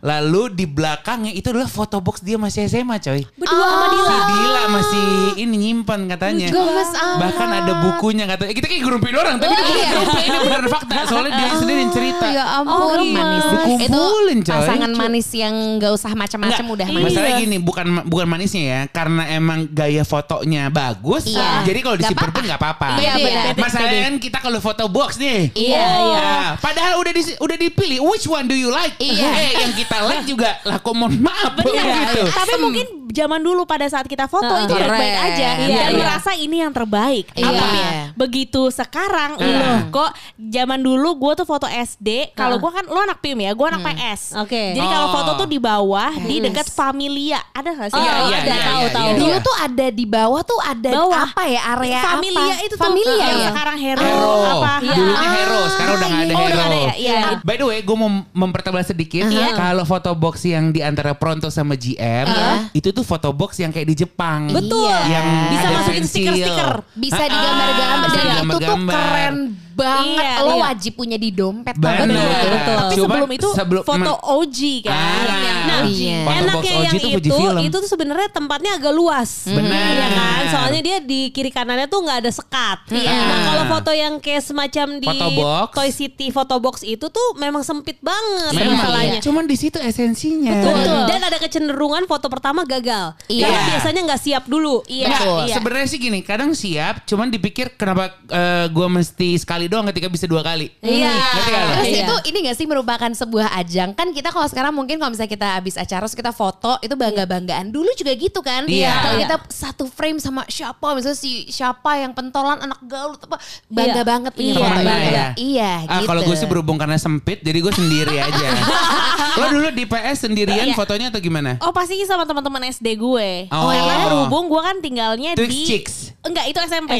Lalu 0.00 0.42
di 0.54 0.64
belakangnya 0.64 1.32
itu 1.32 1.52
adalah 1.52 1.68
foto 1.68 2.00
box 2.00 2.24
dia 2.24 2.40
masih 2.40 2.64
SMA, 2.64 2.96
coy. 2.96 3.28
Berdua 3.36 3.60
sama 3.62 3.86
Dila. 3.90 4.08
Si 4.08 4.32
Dila 4.32 4.62
masih 4.72 5.04
ini 5.38 5.54
nyimpan 5.60 6.00
katanya. 6.08 6.48
Gemes. 6.48 6.90
Bahkan 6.96 7.48
ada 7.52 7.72
bukunya 7.84 8.24
katanya. 8.24 8.52
Kita 8.52 8.66
kayak 8.66 8.82
gerumpi 8.82 9.12
orang, 9.12 9.36
tapi 9.36 9.52
ini 9.52 9.62
bukan 9.62 9.84
gerumpi, 9.86 10.20
ini 10.24 10.38
benar 10.40 10.62
fakta. 10.66 10.96
Soalnya 11.04 11.32
dia 11.34 11.52
sendiri 11.54 11.73
yang 11.76 11.92
cerita. 11.92 12.26
Ya 12.30 12.44
ampun 12.58 12.72
Oh, 12.74 13.04
manis. 13.04 13.44
Dikumpulin, 13.44 14.38
Itu 14.40 14.48
coy. 14.48 14.56
pasangan 14.60 14.92
manis 14.92 15.28
yang 15.30 15.54
gak 15.78 15.92
usah 15.92 16.12
macam-macam 16.12 16.64
udah 16.70 16.86
Iya. 16.86 16.94
manis. 16.94 17.06
Masalah 17.12 17.30
gini, 17.38 17.56
bukan 17.58 17.86
bukan 18.04 18.26
manisnya 18.26 18.62
ya, 18.64 18.80
karena 18.88 19.22
emang 19.30 19.66
gaya 19.68 20.02
fotonya 20.02 20.68
bagus. 20.68 21.26
Iya. 21.26 21.64
Jadi 21.64 21.78
kalau 21.80 21.96
disimpan 21.96 22.22
apa-apa. 22.24 22.36
pun 22.36 22.42
nggak 22.44 22.60
apa-apa. 22.60 22.88
Iya, 22.98 23.12
benar. 23.16 23.44
Masalahnya 23.56 24.02
kan 24.04 24.14
kita 24.18 24.38
kalau 24.38 24.58
foto 24.58 24.84
box 24.88 25.16
nih. 25.16 25.52
Iya, 25.54 25.84
iya. 25.84 26.32
Padahal 26.58 26.98
udah 26.98 27.12
di, 27.12 27.22
udah 27.36 27.56
dipilih 27.56 27.98
which 28.02 28.26
one 28.26 28.44
do 28.44 28.54
you 28.54 28.68
like? 28.68 28.94
Iya. 28.98 29.28
Eh, 29.30 29.50
yang 29.60 29.72
kita 29.72 29.96
like 30.04 30.24
juga 30.24 30.58
lah 30.62 30.78
kok 30.78 30.94
mohon 30.94 31.16
maaf 31.18 31.54
gitu. 31.56 32.22
Tapi 32.26 32.54
mungkin 32.58 32.86
zaman 33.06 33.36
dulu 33.38 33.64
pada 33.64 33.84
saat 33.84 34.04
kita 34.04 34.24
foto 34.24 34.48
itu 34.58 34.70
Keren. 34.70 34.86
baik-baik 34.86 35.16
aja 35.26 35.48
Iya, 35.58 35.76
dan 35.78 35.90
iya. 35.90 35.98
merasa 35.98 36.30
ini 36.32 36.56
yang 36.58 36.70
terbaik. 36.70 37.26
Iya. 37.32 37.44
Tapi 37.50 37.78
begitu 38.14 38.68
sekarang 38.68 39.36
loh 39.36 39.78
kok 39.90 40.10
zaman 40.38 40.78
dulu 40.78 41.08
gue 41.16 41.32
tuh 41.34 41.44
foto 41.44 41.66
SD, 41.66 42.32
kalau 42.32 42.56
gue 42.56 42.70
kan 42.70 42.84
lo 42.84 42.98
anak 42.98 43.18
PIM 43.18 43.38
ya, 43.40 43.52
gue 43.52 43.66
anak 43.66 43.82
PS. 43.82 44.38
Oke. 44.38 44.72
Jadi 44.72 44.86
kalau 44.86 45.02
Oh. 45.04 45.12
foto 45.12 45.30
tuh 45.36 45.46
di 45.46 45.58
bawah 45.58 46.10
di 46.16 46.40
dekat 46.40 46.66
Familia. 46.66 47.38
Ada 47.50 47.70
gak 47.72 47.88
sih? 47.90 47.98
Iya, 47.98 48.12
Oh, 48.14 48.24
iya, 48.24 48.36
ada, 48.36 48.46
iya, 48.46 48.64
tahu, 48.64 48.78
iya, 48.78 48.88
tahu. 48.90 49.04
iya. 49.04 49.14
Dulu 49.16 49.36
tuh 49.40 49.56
ada 49.58 49.86
di 49.88 50.04
bawah 50.04 50.40
tuh 50.42 50.60
ada 50.60 50.90
Bawah. 50.90 51.24
apa 51.26 51.42
ya 51.44 51.60
area 51.70 52.00
Familia 52.06 52.44
apa? 52.50 52.62
itu 52.62 52.74
tuh 52.74 52.82
Familia 52.82 53.14
yang 53.20 53.36
ya. 53.36 53.48
sekarang 53.50 53.76
hero, 53.76 54.00
Hero, 54.00 54.32
apa? 54.54 54.72
dulunya 54.80 55.28
hero, 55.34 55.60
sekarang 55.68 55.94
udah 55.94 56.08
nggak 56.08 56.22
ada 56.22 56.34
Oh, 56.34 56.38
udah 56.38 56.46
hero. 56.46 56.54
nggak 56.54 56.66
ada 56.66 56.78
ya? 56.78 56.94
Iya. 56.96 57.20
By 57.42 57.56
the 57.56 57.66
way, 57.66 57.78
gue 57.80 57.96
mau 57.96 58.10
mempertebal 58.32 58.82
sedikit. 58.82 59.24
Kalau 59.54 59.84
foto 59.84 60.10
box 60.14 60.34
yang 60.44 60.70
di 60.70 60.80
antara 60.80 61.12
Pronto 61.12 61.48
sama 61.48 61.74
GM, 61.74 62.26
itu 62.72 62.88
tuh 62.94 63.02
foto 63.02 63.34
box 63.34 63.58
yang 63.58 63.74
kayak 63.74 63.90
di 63.90 63.96
Jepang. 63.98 64.48
Betul. 64.48 64.94
Yang 65.10 65.26
Bisa 65.50 65.66
masukin 65.74 66.04
stiker-stiker. 66.06 66.70
Bisa 66.94 67.18
Ah, 67.18 67.28
digambar-gambar 67.28 68.08
bisa 68.08 68.20
dan 68.22 68.44
itu 68.46 68.58
tuh 68.62 68.78
keren 68.86 69.36
banget. 69.74 70.22
Iya, 70.24 70.32
Lo 70.40 70.50
iya. 70.50 70.62
wajib 70.64 70.92
punya 70.94 71.16
di 71.16 71.30
dompet. 71.30 71.74
Benar. 71.74 72.06
Betul, 72.06 72.16
betul. 72.48 72.76
Tapi 72.76 72.94
Cuman 72.94 73.08
sebelum 73.10 73.30
itu 73.30 73.48
sebelum- 73.52 73.84
foto 73.84 73.98
emang- 74.00 74.20
OG 74.24 74.58
kan. 74.82 74.94
Ah, 74.94 75.22
nah, 75.64 75.80
iya. 75.84 76.18
Foto 76.20 76.34
box 76.34 76.40
enaknya 76.40 76.72
OG 76.72 76.80
yang 76.80 76.94
itu, 76.94 77.08
Fujifilm. 77.10 77.58
itu 77.60 77.76
tuh 77.76 77.90
sebenarnya 77.90 78.28
tempatnya 78.30 78.72
agak 78.74 78.92
luas. 78.92 79.30
Benar. 79.46 79.74
Iya 79.90 80.08
kan? 80.10 80.42
Soalnya 80.48 80.80
dia 80.80 80.96
di 80.98 81.20
kiri 81.28 81.50
kanannya 81.50 81.86
tuh 81.86 82.00
nggak 82.00 82.18
ada 82.20 82.30
sekat. 82.30 82.78
Iya. 82.90 83.10
Nah, 83.12 83.38
kalau 83.44 83.62
foto 83.68 83.90
yang 83.90 84.14
kayak 84.16 84.42
semacam 84.42 84.86
di 84.96 85.06
Foto 85.06 85.26
box. 85.32 85.68
Toy 85.72 85.90
City 85.90 86.26
foto 86.30 86.54
box 86.56 86.74
itu 86.80 87.06
tuh 87.06 87.28
memang 87.34 87.60
sempit 87.60 87.98
banget 87.98 88.52
Memang 88.54 88.76
masalahnya. 88.76 89.18
iya. 89.18 89.20
Cuman 89.20 89.44
di 89.44 89.54
situ 89.54 89.76
esensinya. 89.76 90.52
Betul. 90.54 91.00
Dan 91.06 91.20
ada 91.20 91.36
kecenderungan 91.36 92.04
foto 92.04 92.26
pertama 92.26 92.62
gagal. 92.62 93.14
Iya. 93.26 93.46
Karena 93.46 93.60
biasanya 93.68 94.00
nggak 94.04 94.20
siap 94.20 94.44
dulu. 94.44 94.80
Iya. 94.84 95.06
Nggak, 95.06 95.22
iya. 95.44 95.54
sebenarnya 95.54 95.86
sih 95.86 95.98
gini, 95.98 96.20
kadang 96.20 96.52
siap, 96.52 97.04
cuman 97.04 97.28
dipikir 97.28 97.74
kenapa 97.74 98.12
eh, 98.26 98.66
gua 98.68 98.86
mesti 98.86 99.34
sekali 99.34 99.63
doang 99.66 99.86
ketika 99.88 100.06
bisa 100.06 100.24
dua 100.24 100.40
kali. 100.40 100.70
Iya. 100.80 101.12
Ngerti? 101.12 101.52
Terus 101.74 101.86
Iya. 101.86 102.02
itu 102.02 102.14
ini 102.24 102.38
gak 102.44 102.56
sih 102.56 102.66
merupakan 102.66 103.10
sebuah 103.10 103.48
ajang 103.56 103.90
kan 103.92 104.10
kita 104.10 104.28
kalau 104.28 104.44
sekarang 104.44 104.72
mungkin 104.72 104.96
kalau 104.96 105.10
misalnya 105.10 105.30
kita 105.30 105.48
habis 105.54 105.74
acara 105.74 106.02
terus 106.02 106.14
kita 106.14 106.30
foto 106.30 106.76
itu 106.78 106.92
bangga 106.92 107.24
banggaan 107.24 107.68
dulu 107.68 107.88
juga 107.92 108.12
gitu 108.12 108.40
kan 108.40 108.64
Iya. 108.64 108.92
kalau 108.98 109.16
Iya. 109.16 109.22
kita 109.22 109.36
satu 109.48 109.84
frame 109.86 110.18
sama 110.18 110.42
siapa 110.46 110.92
misalnya 110.92 111.14
si 111.14 111.48
siapa 111.48 111.96
yang 111.96 112.12
pentolan 112.12 112.60
anak 112.60 112.80
gaul 112.82 113.14
apa 113.14 113.36
bangga 113.66 114.00
Iya. 114.00 114.04
banget 114.04 114.32
punya 114.32 114.44
Iya, 114.46 114.56
foto 114.56 114.70
Temennya 114.74 114.96
itu. 114.98 115.12
ya? 115.12 115.26
iya 115.36 115.72
Ah, 115.84 115.98
gitu 115.98 116.06
Kalau 116.06 116.20
gue 116.22 116.36
sih 116.36 116.46
berhubung 116.46 116.76
karena 116.76 116.96
sempit, 116.96 117.38
jadi 117.40 117.58
gue 117.58 117.72
sendiri 117.72 118.16
aja. 118.18 118.48
Lo 119.40 119.46
dulu 119.50 119.68
di 119.70 119.84
PS 119.84 120.24
sendirian 120.24 120.66
Iya. 120.66 120.74
fotonya 120.74 121.08
atau 121.08 121.18
gimana? 121.18 121.56
Oh 121.58 121.70
pasti 121.70 121.96
sama 122.04 122.22
teman-teman 122.22 122.62
SD 122.66 122.94
gue. 122.94 123.30
Oh. 123.48 123.68
Karena 123.68 124.04
berhubung 124.04 124.46
gue 124.46 124.60
kan 124.60 124.76
tinggalnya 124.78 125.34
Twix 125.34 125.50
di 125.50 125.58
Chicks. 125.64 125.94
Enggak, 126.20 126.48
itu 126.48 126.58
SMP. 126.62 126.96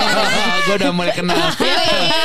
gue 0.66 0.74
udah 0.76 0.92
mulai 0.92 1.10
kenal 1.10 1.34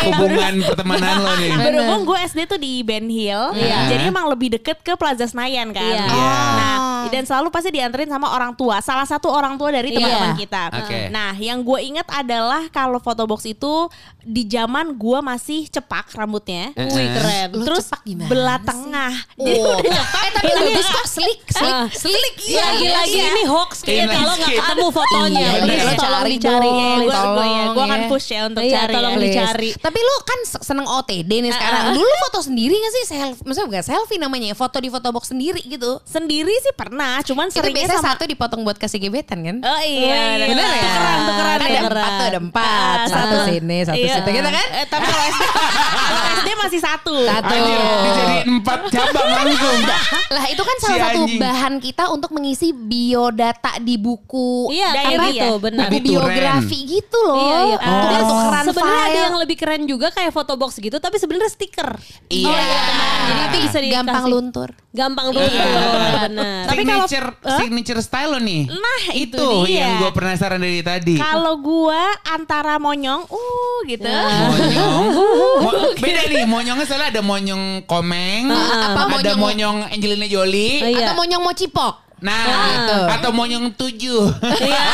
hubungan 0.07 0.53
pertemanan 0.63 1.15
lo 1.19 1.31
nih. 1.35 1.51
Berhubung 1.53 2.01
gue 2.05 2.17
SD 2.25 2.39
tuh 2.45 2.57
di 2.57 2.81
Ben 2.81 3.05
Hill, 3.05 3.53
Iya. 3.53 3.79
jadi 3.89 4.03
emang 4.07 4.27
lebih 4.27 4.53
deket 4.53 4.79
ke 4.79 4.93
Plaza 4.95 5.25
Senayan 5.25 5.71
kan. 5.71 5.83
Iya. 5.83 6.05
Iya. 6.05 6.35
Nah, 6.55 6.77
dan 7.07 7.23
selalu 7.23 7.47
pasti 7.49 7.69
dianterin 7.69 8.07
sama 8.07 8.29
orang 8.29 8.53
tua, 8.53 8.79
salah 8.79 9.03
satu 9.03 9.27
orang 9.27 9.55
tua 9.55 9.69
dari 9.69 9.89
teman-teman 9.89 10.31
Iya. 10.31 10.39
kita. 10.39 10.63
Oke. 10.75 10.99
Nah, 11.09 11.33
yang 11.35 11.59
gue 11.59 11.79
ingat 11.81 12.07
adalah 12.09 12.67
kalau 12.69 12.97
foto 12.97 13.23
box 13.23 13.45
itu 13.45 13.87
di 14.19 14.41
zaman 14.43 14.91
gue 14.91 15.19
masih 15.19 15.67
cepak 15.67 16.09
rambutnya. 16.11 16.73
Eh, 16.73 16.85
Wih 16.87 16.99
eh. 16.99 17.09
keren. 17.11 17.47
Lu 17.51 17.63
Terus 17.63 17.85
cepak 17.85 18.01
gimana 18.03 18.27
belah 18.27 18.57
sih? 18.57 18.65
tengah. 18.65 19.13
Jadi 19.35 19.59
Oh. 19.59 19.75
udah 19.75 19.91
cepak. 19.95 20.21
eh 20.21 20.31
tapi 20.31 20.51
bagus 20.55 20.87
kok 20.87 21.07
slick 21.07 21.39
slick 21.47 21.73
Ah. 21.75 21.87
slick 21.91 22.35
Lagi-lagi 22.47 23.11
Iya. 23.11 23.25
ini 23.31 23.43
hoax 23.45 23.71
kayaknya 23.81 24.15
kalau 24.15 24.33
nggak 24.35 24.51
ketemu 24.55 24.87
fotonya. 24.89 25.47
Iya, 25.65 25.91
tolong 25.95 26.21
Cari 26.21 26.31
dicari. 26.31 26.69
Iya, 26.69 27.63
gue 27.67 27.83
akan 27.83 28.01
push 28.07 28.27
ya 28.29 28.41
untuk 28.45 28.63
Iya, 28.63 28.75
cari. 28.79 28.93
tolong 28.93 29.13
di- 29.15 29.23
dicari. 29.27 29.69
Tapi 29.75 29.99
lu 29.99 30.15
kan 30.23 30.39
se- 30.43 30.63
seneng 30.63 30.87
OTD 30.87 31.31
nih 31.39 31.51
sekarang. 31.51 31.83
Dulu 31.91 32.13
foto 32.23 32.39
sendiri 32.41 32.73
gak 32.73 32.93
sih? 32.93 33.03
Selfie, 33.05 33.43
maksudnya 33.43 33.67
bukan 33.67 33.83
selfie 33.83 34.17
namanya 34.17 34.47
ya. 34.47 34.55
Foto 34.55 34.77
di 34.77 34.87
foto 34.87 35.07
box 35.11 35.27
sendiri 35.27 35.59
gitu. 35.61 35.99
Sendiri 36.03 36.53
sih 36.55 36.71
pernah, 36.71 36.94
cuman 36.97 37.45
Itu 37.45 37.55
seringnya 37.57 37.83
biasa 37.83 37.95
sama 37.95 38.07
satu 38.09 38.23
dipotong 38.25 38.61
buat 38.61 38.75
kasih 38.75 38.99
gebetan 38.99 39.39
kan? 39.41 39.57
Oh 39.59 39.81
iya, 39.81 40.45
Bener 40.45 40.63
ya? 40.63 40.81
Tukeran, 40.81 41.19
tukeran 41.25 41.55
Ada 41.55 41.67
ya. 41.67 41.81
empat 41.83 42.11
tuh, 42.11 42.25
ada 42.25 42.39
empat. 42.39 42.97
Ah, 42.97 43.07
Satu 43.07 43.35
sini, 43.45 43.77
satu 43.81 43.97
Iya. 43.97 44.13
situ 44.15 44.29
gitu 44.31 44.49
kan? 44.49 44.67
Eh, 44.73 44.85
tapi 44.85 45.05
kalau 45.05 45.25
SD, 45.25 45.43
kalau 45.45 46.29
SD 46.35 46.49
masih 46.57 46.79
satu. 46.79 47.15
Satu. 47.21 47.55
Dijadiin 48.01 48.45
empat 48.55 48.79
cabang 48.87 49.29
langsung. 49.33 49.79
Lah 50.27 50.45
itu 50.47 50.61
kan 50.61 50.75
salah 50.77 50.91
Si 50.91 51.01
satu 51.01 51.19
anjing. 51.21 51.39
bahan 51.39 51.73
kita 51.79 52.03
untuk 52.07 52.29
mengisi 52.31 52.69
biodata 52.71 53.79
di 53.79 53.95
buku 53.95 54.69
Iya, 54.69 54.89
Diary 54.91 55.03
kayak 55.05 55.19
ya? 55.19 55.27
gitu, 55.27 55.49
benar. 55.59 55.87
buku 55.87 56.03
biografi 56.05 56.79
gitu 56.85 57.17
loh. 57.21 57.37
Iya, 57.37 57.57
iya. 57.65 57.77
Oh. 57.77 58.23
Tukeran 58.25 58.63
sebenarnya 58.65 59.03
ada 59.05 59.19
yang 59.23 59.37
lebih 59.37 59.55
keren 59.55 59.83
juga 59.83 60.07
kayak 60.09 60.31
foto 60.31 60.53
box 60.53 60.77
gitu, 60.77 60.97
tapi 60.97 61.15
sebenarnya 61.15 61.47
stiker. 61.47 61.89
Iya. 62.27 62.47
Oh, 62.47 62.55
benar. 62.55 63.17
Jadi 63.25 63.41
itu 63.43 63.57
bisa 63.65 63.77
gampang 63.83 64.25
luntur. 64.25 64.69
Gampang 64.91 65.27
dulu. 65.29 65.43
benar. 65.43 66.63
Tapi 66.65 66.81
kalau- 66.85 67.07
signature, 67.07 67.27
signature 67.57 67.99
style 67.99 68.29
lo 68.29 68.39
nih. 68.39 68.69
Nah, 68.69 69.01
itu 69.11 69.35
itu 69.35 69.47
dia. 69.65 69.79
yang 69.81 69.91
gue 69.99 70.11
penasaran 70.11 70.57
dari 70.57 70.79
tadi. 70.79 71.15
Kalau 71.15 71.57
gua 71.57 71.99
antara 72.25 72.77
monyong, 72.77 73.25
uh 73.25 73.77
gitu. 73.83 74.05
Monyong. 74.05 75.03
Mo- 75.65 75.95
beda 75.95 76.21
nih, 76.25 76.45
monyongnya 76.45 76.85
soalnya 76.85 77.09
ada 77.09 77.21
monyong 77.21 77.63
komeng, 77.83 78.49
apa 78.49 79.17
ada 79.17 79.33
monyong- 79.35 79.39
monyong 79.39 79.77
Angelina 79.89 80.25
Jolie. 80.25 80.79
Oh, 80.79 80.87
iya. 80.87 81.09
Atau 81.09 81.15
monyong 81.17 81.41
mau 81.41 81.51
cipok. 81.51 81.93
Nah, 82.15 82.47
gitu. 82.47 82.97
atau 83.11 83.29
monyong 83.29 83.75
tujuh. 83.75 84.23
Enak 84.39 84.87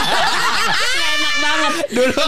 banget. 1.62 1.86
Dulu 1.97 2.21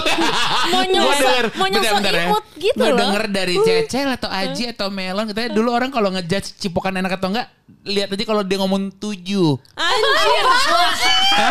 monyong 0.70 1.04
bentar, 1.10 1.46
so 1.90 1.96
bentar 2.00 2.14
ya. 2.14 2.26
imut 2.30 2.46
gitu 2.58 2.78
Gua 2.78 2.90
loh. 2.90 3.00
denger 3.00 3.24
dari 3.30 3.56
Cecel 3.60 4.10
atau 4.14 4.30
Aji 4.30 4.64
atau 4.72 4.88
Melon 4.94 5.26
katanya 5.30 5.50
dulu 5.52 5.70
orang 5.74 5.90
kalau 5.90 6.10
ngejudge 6.14 6.58
cipokan 6.58 6.96
enak 6.98 7.18
atau 7.18 7.34
enggak 7.34 7.48
lihat 7.84 8.10
aja 8.14 8.24
kalau 8.24 8.44
dia 8.44 8.58
ngomong 8.60 8.96
tujuh. 8.96 9.60
Anjir. 9.76 10.44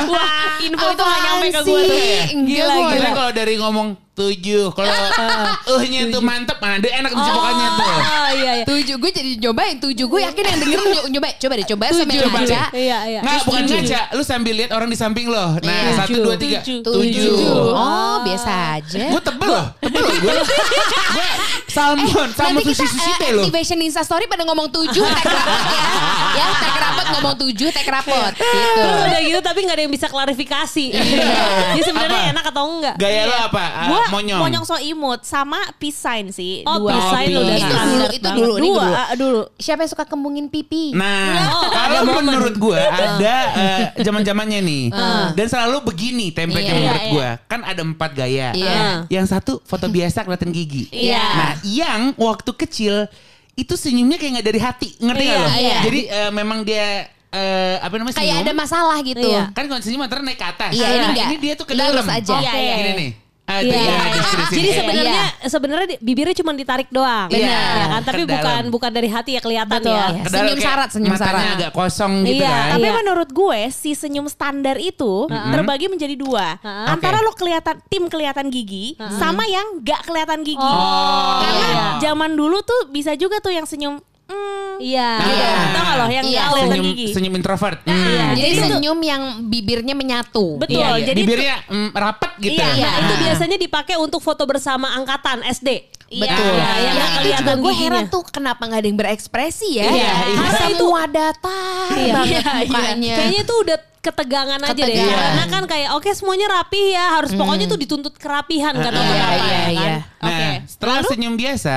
Wah, 0.09 0.57
info 0.62 0.87
itu 0.92 1.03
gak 1.03 1.21
nyampe 1.21 1.47
ke 1.51 1.61
gue 1.62 1.83
tuh. 1.83 1.99
Gila, 2.47 2.47
gila 2.47 2.73
enggak. 2.88 3.12
kalau 3.12 3.33
dari 3.35 3.55
ngomong 3.59 3.88
tujuh. 4.12 4.68
Kalau 4.70 4.92
uhnya 5.75 6.09
tuh 6.09 6.20
mantep, 6.20 6.57
mana 6.57 6.77
dia 6.79 7.01
enak 7.01 7.11
tuh 7.11 7.22
cipokannya 7.22 7.68
tuh. 7.72 7.87
Oh 7.88 8.31
iya 8.35 8.53
iya. 8.55 8.64
Tujuh 8.64 8.96
gue 8.96 9.11
jadi 9.11 9.31
nyobain 9.38 9.77
tujuh 9.79 10.05
gue 10.05 10.20
yakin 10.22 10.44
yang 10.44 10.59
denger 10.61 10.79
nyo- 10.83 11.09
nyobain 11.11 11.35
coba 11.37 11.53
deh 11.57 11.66
coba 11.66 11.85
sambil 11.90 12.20
Coba 12.22 12.38
ngaca 12.38 12.46
deh. 12.46 12.61
Iya 12.79 12.98
iya. 13.09 13.20
Nggak, 13.20 13.40
bukan 13.42 13.62
ngaca. 13.64 14.01
Lu 14.12 14.22
sambil 14.22 14.55
lihat 14.55 14.70
orang 14.70 14.87
di 14.87 14.96
samping 14.96 15.27
lo. 15.27 15.57
Nah, 15.59 15.72
Iya. 15.83 15.92
satu, 15.98 16.18
dua, 16.20 16.37
tiga. 16.37 16.61
Tujuh. 16.61 16.85
Tujuh. 16.85 17.33
oh 17.72 18.16
biasa 18.20 18.51
aja 18.77 18.98
Gue 19.09 19.22
tebel 19.22 19.48
loh. 19.48 19.66
Tebel 19.79 20.03
loh 20.03 20.14
gue. 20.14 20.35
Salmon. 21.72 22.28
Salmon 22.30 22.54
nanti 22.54 22.70
sushi 22.70 22.85
kita 22.85 22.92
sushi 22.92 23.08
eh, 23.08 23.16
teh 23.18 23.30
loh. 23.30 23.42
activation 23.42 23.78
instastory 23.80 24.24
pada 24.26 24.42
ngomong 24.42 24.68
tujuh 24.68 25.02
tag 25.02 25.24
banget 25.24 25.64
ya 25.68 25.85
ya 26.32 26.46
tek 26.54 26.76
rapot 26.78 27.06
ngomong 27.11 27.35
tujuh 27.38 27.68
tek 27.68 27.87
rapot 27.87 28.32
gitu. 28.32 28.78
Terus 28.78 29.00
udah 29.02 29.20
gitu 29.22 29.40
tapi 29.40 29.58
nggak 29.62 29.76
ada 29.76 29.82
yang 29.82 29.92
bisa 29.92 30.06
klarifikasi. 30.06 30.87
Jadi 31.72 31.82
sebenarnya 31.82 32.22
enak 32.30 32.44
atau 32.46 32.64
enggak? 32.68 32.94
Gaya 32.96 33.22
lo 33.24 33.37
apa? 33.42 33.64
Ah, 33.64 33.87
Gua 33.87 34.00
monyong. 34.12 34.40
monyong 34.40 34.64
so 34.64 34.76
imut 34.78 35.22
sama 35.22 35.58
peace 35.76 35.96
sign 35.96 36.28
sih. 36.28 36.62
Oh, 36.62 36.76
dua. 36.78 36.92
peace 36.92 37.08
sign 37.11 37.26
Oh, 37.32 37.40
udah. 37.40 37.56
Itu 37.56 37.74
dulu, 37.74 38.06
itu 38.11 38.28
dulu, 38.30 38.52
ini 38.54 38.62
Dua 38.62 38.76
dulu. 38.78 38.92
ah, 38.94 39.08
dulu. 39.14 39.40
Siapa 39.56 39.80
yang 39.80 39.90
suka 39.90 40.04
kembungin 40.04 40.46
pipi? 40.46 40.92
Nah, 40.92 41.48
Oh, 41.52 41.68
kalau 41.68 42.00
menurut 42.14 42.54
gue 42.54 42.80
ada 43.02 43.37
eh, 43.54 43.78
zaman-zamannya 43.98 44.61
nih. 44.61 44.85
Dan 45.32 45.46
selalu 45.46 45.80
begini 45.85 46.30
template 46.30 46.62
Iya, 46.62 46.74
menurut 46.74 47.00
iya. 47.00 47.11
gue. 47.11 47.28
Kan 47.46 47.61
ada 47.62 47.80
empat 47.80 48.11
gaya. 48.12 48.48
Iya. 48.52 49.06
Yang 49.08 49.26
satu 49.30 49.52
foto 49.62 49.87
biasa 49.87 50.22
kelihatan 50.22 50.50
gigi. 50.50 50.88
Iya. 50.90 51.22
Nah, 51.22 51.52
yang 51.64 52.12
waktu 52.14 52.51
kecil 52.57 53.07
itu 53.53 53.75
senyumnya 53.75 54.16
kayak 54.16 54.33
nggak 54.38 54.48
dari 54.48 54.61
hati, 54.61 54.88
ngerti 54.96 55.22
nggak 55.22 55.37
Iya, 55.37 55.44
lo? 55.44 55.48
iya. 55.55 55.79
Jadi 55.83 56.01
eh, 56.09 56.31
memang 56.31 56.59
dia 56.62 56.87
eh, 57.29 57.77
apa 57.79 57.94
namanya 57.94 58.16
Kayak 58.16 58.29
senyum. 58.31 58.44
ada 58.44 58.53
masalah 58.55 58.98
gitu. 59.01 59.25
Iya. 59.25 59.42
Kan 59.53 59.64
kalau 59.66 59.81
senyum 59.81 60.01
antara 60.01 60.20
naik 60.20 60.37
ke 60.37 60.46
atas. 60.46 60.70
Iya, 60.72 60.87
ini 60.87 60.96
Nah, 60.98 61.11
enggak. 61.11 61.27
ini 61.27 61.37
dia 61.38 61.53
tuh 61.53 61.66
ke 61.66 61.75
dalam. 61.75 62.05
aja. 62.05 62.35
Iya, 62.38 62.53
iya. 62.55 62.75
Gini 62.77 62.92
nih. 62.94 63.11
Iya. 63.44 63.74
iya, 63.74 64.00
deskripsi. 64.12 64.55
Jadi 64.55 64.64
Iya. 64.64 64.76
sebenarnya 64.78 65.22
sebenarnya 65.44 65.87
di- 65.88 66.00
bibirnya 66.00 66.33
cuma 66.33 66.50
ditarik 66.52 66.88
doang. 66.88 67.28
Benar. 67.28 67.42
Ya 67.52 67.87
kan? 67.90 68.00
Tapi 68.02 68.22
Ke 68.22 68.31
bukan 68.31 68.62
bukan 68.70 68.90
dari 68.90 69.09
hati 69.09 69.31
ya 69.35 69.40
kelihatan 69.40 69.76
Betul. 69.78 69.92
ya. 69.92 70.07
Iya. 70.09 70.22
Ke 70.22 70.31
dalam 70.31 70.46
Senyum 70.46 70.59
syarat, 70.59 70.88
senyum 70.88 71.12
matanya 71.12 71.28
syarat. 71.28 71.57
agak 71.59 71.70
kosong 71.72 72.12
gitu 72.22 72.38
Iya. 72.38 72.48
kan. 72.48 72.70
Tapi 72.70 72.87
Iya. 72.87 72.96
menurut 72.96 73.28
gue 73.31 73.61
si 73.68 73.90
senyum 73.92 74.26
standar 74.26 74.76
itu 74.76 75.12
terbagi 75.28 75.87
menjadi 75.87 76.14
dua. 76.14 76.57
Antara 76.62 77.18
Oke. 77.18 77.26
lo 77.26 77.33
kelihatan 77.35 77.76
tim 77.87 78.05
kelihatan 78.07 78.46
gigi 78.48 78.94
sama 79.12 79.44
yang 79.44 79.83
gak 79.83 80.07
kelihatan 80.07 80.40
gigi. 80.40 80.62
Oh. 80.62 81.42
Karena 81.42 81.66
Iya. 81.66 81.87
zaman 82.00 82.33
dulu 82.33 82.62
tuh 82.62 82.88
bisa 82.88 83.12
juga 83.14 83.37
tuh 83.38 83.50
yang 83.50 83.64
senyum 83.64 84.00
mm, 84.26 84.74
Iya. 84.78 85.11
gitu. 85.18 85.44
Ah. 85.44 85.66
Tau 85.68 85.82
gak 85.82 85.94
lo 85.94 86.04
yang 86.04 86.24
Iya. 86.24 86.37
gak 86.37 86.46
kelihatan 86.48 86.70
senyum, 86.72 86.87
gigi? 86.88 87.06
senyum 87.11 87.35
introvert. 87.35 87.78
Iya. 87.82 87.92
Hmm. 87.92 88.02
Jadi 88.04 88.37
Jadi 88.37 88.50
itu- 88.52 88.62
senyum 88.68 88.98
yang 89.00 89.22
bibirnya 89.44 89.94
menyatu. 89.94 90.46
Betul. 90.56 90.78
Iya, 90.78 90.88
iya. 90.92 91.06
Jadi 91.06 91.20
bibirnya 91.20 91.54
mm, 91.66 91.88
rapat 91.92 92.30
gitu. 92.38 92.58
Iya, 92.58 92.68
Nah, 92.82 93.00
itu 93.00 93.12
Ah. 93.12 93.20
biasanya 93.22 93.56
dipakai 93.56 93.96
untuk 93.96 94.20
foto 94.20 94.42
bersama 94.42 94.90
angkatan 94.92 95.42
SD. 95.44 95.87
Iya. 96.08 96.28
Betul. 96.28 96.52
Iya, 96.52 96.61
yang 96.61 96.76
yang 96.76 96.92
nggak 96.92 97.08
itu 97.08 97.18
kelihatan 97.18 97.44
juga 97.48 97.62
gue 97.62 97.72
heran 97.74 98.04
tuh 98.06 98.22
kenapa 98.26 98.62
nggak 98.62 98.78
ada 98.78 98.87
yang 98.87 98.98
berekspresi 98.98 99.68
ya? 99.74 99.85
Iya, 99.87 99.94
iya. 99.94 100.12
Karena 100.37 100.61
semua 100.68 101.02
datar 101.06 101.88
Iya. 101.94 102.12
banget 102.12 102.28
Iya, 102.28 102.42
iya. 102.42 102.64
mukanya. 102.68 103.14
Kayaknya 103.16 103.42
tuh 103.42 103.58
udah 103.62 103.78
ketegangan 104.02 104.61
aja 104.61 104.72
deh. 104.74 104.82
Ketegangan. 104.85 105.14
Karena 105.22 105.44
kan 105.46 105.62
kayak 105.64 105.90
oke 105.94 106.11
semuanya 106.11 106.46
rapih 106.50 106.87
ya, 106.90 107.04
harus 107.16 107.30
pokoknya 107.32 107.66
tuh 107.66 107.78
dituntut 107.78 108.14
kerapihan 108.14 108.74
kan 108.74 108.90
Ah, 108.90 108.98
kenapa 108.98 109.14
iya, 109.14 109.22
ya 109.22 109.30
iya, 109.30 109.62
kan. 109.62 109.70
iya. 109.72 109.96
Nah, 110.18 110.28
Oke. 110.28 110.48
setelah 110.66 110.98
senyum 111.06 111.35
biasa, 111.35 111.76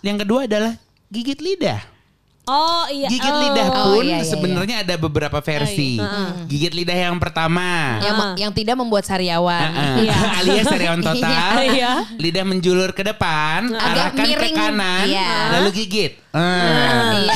yang 0.00 0.16
kedua 0.16 0.40
adalah 0.46 0.72
gigit 1.14 1.38
lidah. 1.38 1.94
Oh 2.44 2.84
iya. 2.92 3.08
Gigit 3.08 3.32
oh. 3.32 3.40
lidah 3.40 3.66
Oh, 3.72 3.84
pun 3.96 4.04
iya, 4.04 4.20
iya, 4.20 4.28
sebenarnya 4.28 4.76
ada 4.84 4.94
beberapa 5.00 5.40
versi. 5.40 5.96
Gigit 6.44 6.76
lidah 6.76 6.92
yang 6.92 7.16
pertama. 7.16 7.96
yang, 8.04 8.16
Ah. 8.20 8.34
yang 8.36 8.52
tidak 8.52 8.76
membuat 8.76 9.08
sariawan. 9.08 9.64
Ah, 9.64 9.72
ah. 9.72 9.96
Iya. 9.96 10.16
alias 10.44 10.66
serion 10.68 11.00
total. 11.00 11.52
Iya. 11.64 11.92
Lidah 12.20 12.44
menjulur 12.44 12.92
ke 12.92 13.00
depan, 13.00 13.72
Agak 13.72 14.12
arahkan 14.12 14.26
ke 14.28 14.48
kanan, 14.52 15.06
Iya. 15.08 15.32
lalu 15.56 15.68
gigit. 15.72 16.12
Ah, 16.36 17.16
Iya. 17.16 17.32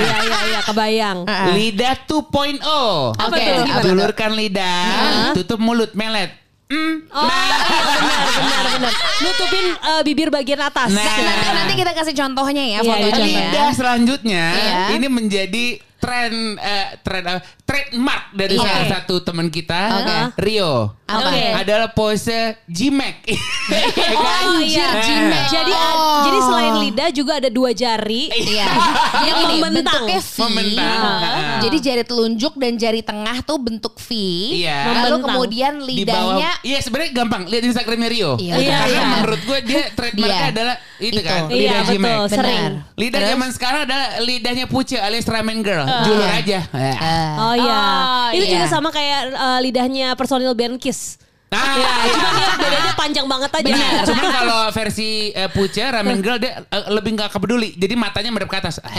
Iya 0.00 0.16
iya 0.24 0.38
iya 0.48 0.60
kebayang. 0.64 1.18
Ah. 1.28 1.52
Lidah 1.52 1.94
2.0. 2.08 3.12
Apa 3.20 3.28
Oke, 3.28 3.44
tuh? 3.44 3.64
Julurkan 3.92 4.32
lidah, 4.32 5.36
tutup 5.36 5.60
mulut, 5.60 5.92
melet. 5.92 6.32
Hmm. 6.70 7.02
Oh, 7.10 7.26
iya, 7.26 7.56
benar 7.98 8.22
benar 8.30 8.64
benar. 8.70 8.92
Nutupin 9.20 9.64
eh, 9.74 10.02
bibir 10.02 10.28
bagian 10.30 10.62
atas. 10.62 10.86
Nah. 10.88 11.02
Nanti, 11.02 11.48
nanti 11.50 11.74
kita 11.74 11.92
kasih 11.92 12.14
contohnya 12.14 12.62
ya 12.62 12.78
Iya, 12.78 12.86
fotonya. 12.86 13.26
iya. 13.26 13.40
Lidah 13.50 13.70
selanjutnya 13.74 14.44
Iya. 14.54 14.80
ini 14.94 15.06
menjadi 15.06 15.64
tren 16.00 16.32
eh, 16.56 16.96
tren 16.98 17.22
eh, 17.28 17.40
trademark 17.62 18.32
dari 18.32 18.56
Iya. 18.56 18.64
salah 18.64 18.86
satu 18.90 19.14
teman 19.20 19.46
kita 19.46 19.80
Oke. 19.94 20.18
Rio. 20.40 20.96
Apa? 21.06 21.28
Oke. 21.28 21.44
Adalah 21.56 21.88
pose 21.90 22.40
Jimek. 22.66 23.22
Iya 23.70 24.16
kan? 24.16 24.42
Oh 24.42 24.58
iya. 24.58 24.88
Jimek. 24.98 25.42
Jadi 25.48 25.72
Oh. 25.72 26.22
jadi 26.22 26.38
selain 26.42 26.74
lidah 26.80 27.08
juga 27.10 27.32
ada 27.36 27.46
dua 27.46 27.70
jari. 27.70 28.26
Iya. 28.28 28.66
Yang 29.20 29.36
Jadi 29.36 29.44
gini, 29.46 29.54
membentang. 29.60 30.02
bentuknya 30.02 30.20
V. 30.20 30.34
Membentang. 30.40 30.98
Ah. 31.20 31.60
Jadi 31.60 31.76
jari 31.78 32.02
telunjuk 32.02 32.52
dan 32.56 32.72
jari 32.74 33.00
tengah 33.00 33.36
tuh 33.40 33.58
bentuk 33.58 33.94
V. 33.96 34.08
Iya. 34.56 34.78
Lalu 34.82 34.90
Membentang. 34.90 35.22
kemudian 35.28 35.72
Di 35.76 36.02
bawah. 36.02 36.34
lidahnya 36.34 36.50
Iya 36.60 36.78
sebenarnya 36.80 37.12
gampang. 37.14 37.42
Lihat 37.46 37.62
Instagramnya 37.64 38.08
Rio. 38.08 38.30
Iya, 38.36 38.54
Iya, 38.56 38.76
Karena 38.80 38.90
iya. 38.90 39.02
menurut 39.12 39.40
gue 39.42 39.58
dia 39.62 39.82
trademarknya 39.92 40.40
Dia. 40.40 40.50
adalah 40.50 40.76
itu, 40.98 41.12
Itu. 41.12 41.20
kan. 41.22 41.40
Iya 41.42 41.54
Lidah 41.54 41.82
Jimek. 41.86 42.10
betul, 42.10 42.26
sering. 42.30 42.62
Benar. 42.64 42.96
Lidah 42.96 43.12
Terus? 43.16 43.30
zaman 43.30 43.48
sekarang 43.52 43.80
adalah 43.84 44.08
lidahnya 44.20 44.66
Puce 44.66 44.96
alias 44.96 45.26
ramen 45.26 45.58
girl. 45.60 45.86
Julur 46.02 46.28
aja. 46.28 46.58
Ah. 46.70 47.34
Oh 47.40 47.54
iya. 47.54 47.80
Oh, 47.80 48.28
Itu 48.32 48.44
iya. 48.44 48.52
juga 48.54 48.66
sama 48.66 48.88
kayak 48.88 49.20
eh, 49.30 49.58
lidahnya 49.60 50.14
personil 50.14 50.52
band 50.52 50.76
Kiss. 50.76 51.18
Ah, 51.50 51.74
Iya, 51.74 51.82
iya. 52.06 52.12
cuma 52.14 52.28
dia 52.30 52.48
bedanya 52.54 52.92
panjang 52.94 53.26
banget 53.26 53.50
aja. 53.50 53.66
Benar. 53.66 54.02
Cuman 54.08 54.26
kalau 54.30 54.60
versi 54.70 55.10
eh, 55.30 55.50
Puce 55.50 55.82
ramen 55.82 56.22
girl 56.22 56.38
dia 56.38 56.62
eh, 56.62 56.84
lebih 56.88 57.18
nggak 57.18 57.30
kepeduli. 57.32 57.74
Jadi 57.74 57.98
matanya 57.98 58.30
madep 58.30 58.46
ke 58.46 58.56
atas. 58.56 58.78
Oh, 58.78 58.90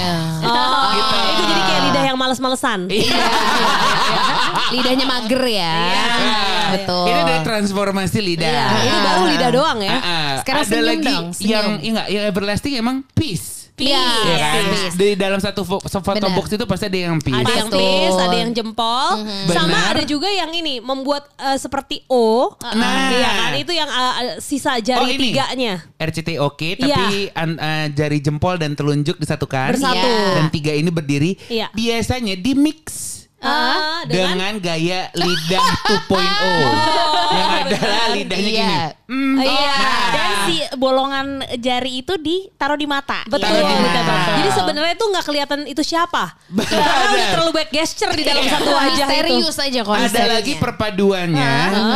Gitu. 0.91 1.15
itu 1.32 1.43
jadi 1.47 1.62
kayak 1.63 1.82
lidah 1.88 2.04
yang 2.06 2.17
males-malesan. 2.19 2.91
Iya. 2.91 3.23
Lidahnya 4.75 5.06
mager 5.06 5.43
ya. 5.47 5.75
Ah, 5.80 6.69
Betul. 6.71 7.06
Ini 7.08 7.21
dari 7.23 7.41
transformasi 7.41 8.19
lidah. 8.19 8.47
Iya, 8.47 8.65
itu 8.82 8.97
baru 8.99 9.23
lidah 9.27 9.49
doang 9.51 9.80
ya. 9.80 9.97
Sekarang 10.39 10.62
ada 10.62 10.69
senyum 10.69 10.88
lagi 10.88 11.08
dong, 11.08 11.27
senyum. 11.32 11.47
yang 11.51 11.67
enggak 11.82 12.08
yang 12.08 12.23
everlasting 12.25 12.73
emang 12.75 13.04
peace. 13.12 13.61
Iya, 13.84 14.06
Iya 14.24 14.38
kan? 14.38 14.63
peace. 14.67 14.96
Di 14.96 15.10
dalam 15.13 15.38
satu 15.38 15.62
fo- 15.62 15.82
foto 15.82 16.00
Benar. 16.15 16.32
box 16.32 16.46
itu 16.50 16.65
pasti 16.65 16.86
ada 16.86 17.00
yang 17.02 17.17
peace. 17.17 17.34
Ada 17.36 17.54
yang 17.56 17.70
peace, 17.70 18.17
ada 18.17 18.38
yang 18.38 18.52
jempol, 18.52 19.10
sama 19.48 19.67
Benar. 19.67 19.91
ada 19.91 20.04
juga 20.04 20.28
yang 20.28 20.52
ini 20.52 20.78
membuat 20.78 21.26
eh, 21.36 21.56
seperti 21.56 22.06
O. 22.06 22.54
Nah. 22.62 23.10
Iya 23.10 23.30
kan? 23.32 23.52
Itu 23.56 23.72
yang 23.72 23.89
eh, 23.89 24.13
sisa 24.38 24.72
Oh, 24.72 24.80
jari 24.80 25.15
ini. 25.15 25.32
tiganya. 25.32 25.74
RCT 25.96 26.38
oke, 26.38 26.70
tapi 26.76 27.02
an- 27.32 27.58
eh, 27.58 27.86
jari 27.91 28.17
jempol 28.20 28.56
dan 28.56 28.72
telunjuk 28.72 29.17
disatukan. 29.17 29.74
Bersatu. 29.74 29.98
Iya. 29.98 30.36
Dan 30.36 30.46
tiga 30.50 30.72
ini 30.72 30.89
berdiri. 30.89 31.32
Iya. 31.48 31.67
Biasanya 31.72 32.36
di 32.36 32.54
mix 32.54 33.10
Ah, 33.41 34.06
dengan 34.06 34.38
dengan 34.38 34.54
gaya 34.62 35.10
lidah 35.12 35.65
2.0 36.06 37.11
yang 37.34 37.52
adalah 37.63 38.06
lidahnya 38.12 38.50
Iya. 38.52 38.67
gini. 38.67 39.10
Hmm, 39.12 39.36
Oh, 39.36 39.44
iya. 39.44 39.76
Dan 40.10 40.30
si 40.46 40.56
bolongan 40.74 41.28
jari 41.58 41.91
itu 42.00 42.13
ditaruh 42.15 42.76
di 42.76 42.86
mata. 42.86 43.22
Betul, 43.26 43.44
Taruh 43.44 43.60
di 43.60 43.76
betul, 43.76 43.82
mata. 43.82 44.02
betul. 44.02 44.34
Jadi 44.34 44.50
sebenarnya 44.54 44.94
itu 44.94 45.06
nggak 45.08 45.26
kelihatan 45.26 45.60
itu 45.65 45.82
siapa. 45.82 46.24
Karena 46.48 47.06
udah 47.08 47.28
terlalu 47.30 47.52
back 47.54 47.70
gesture 47.70 48.12
di 48.12 48.24
dalam 48.24 48.44
satu 48.46 48.70
wajah 48.70 49.08
itu. 49.08 49.36
Misterius 49.38 49.58
aja 49.58 49.82
konsepnya. 49.82 50.20
Ada 50.22 50.34
lagi 50.34 50.54
perpaduannya 50.56 51.52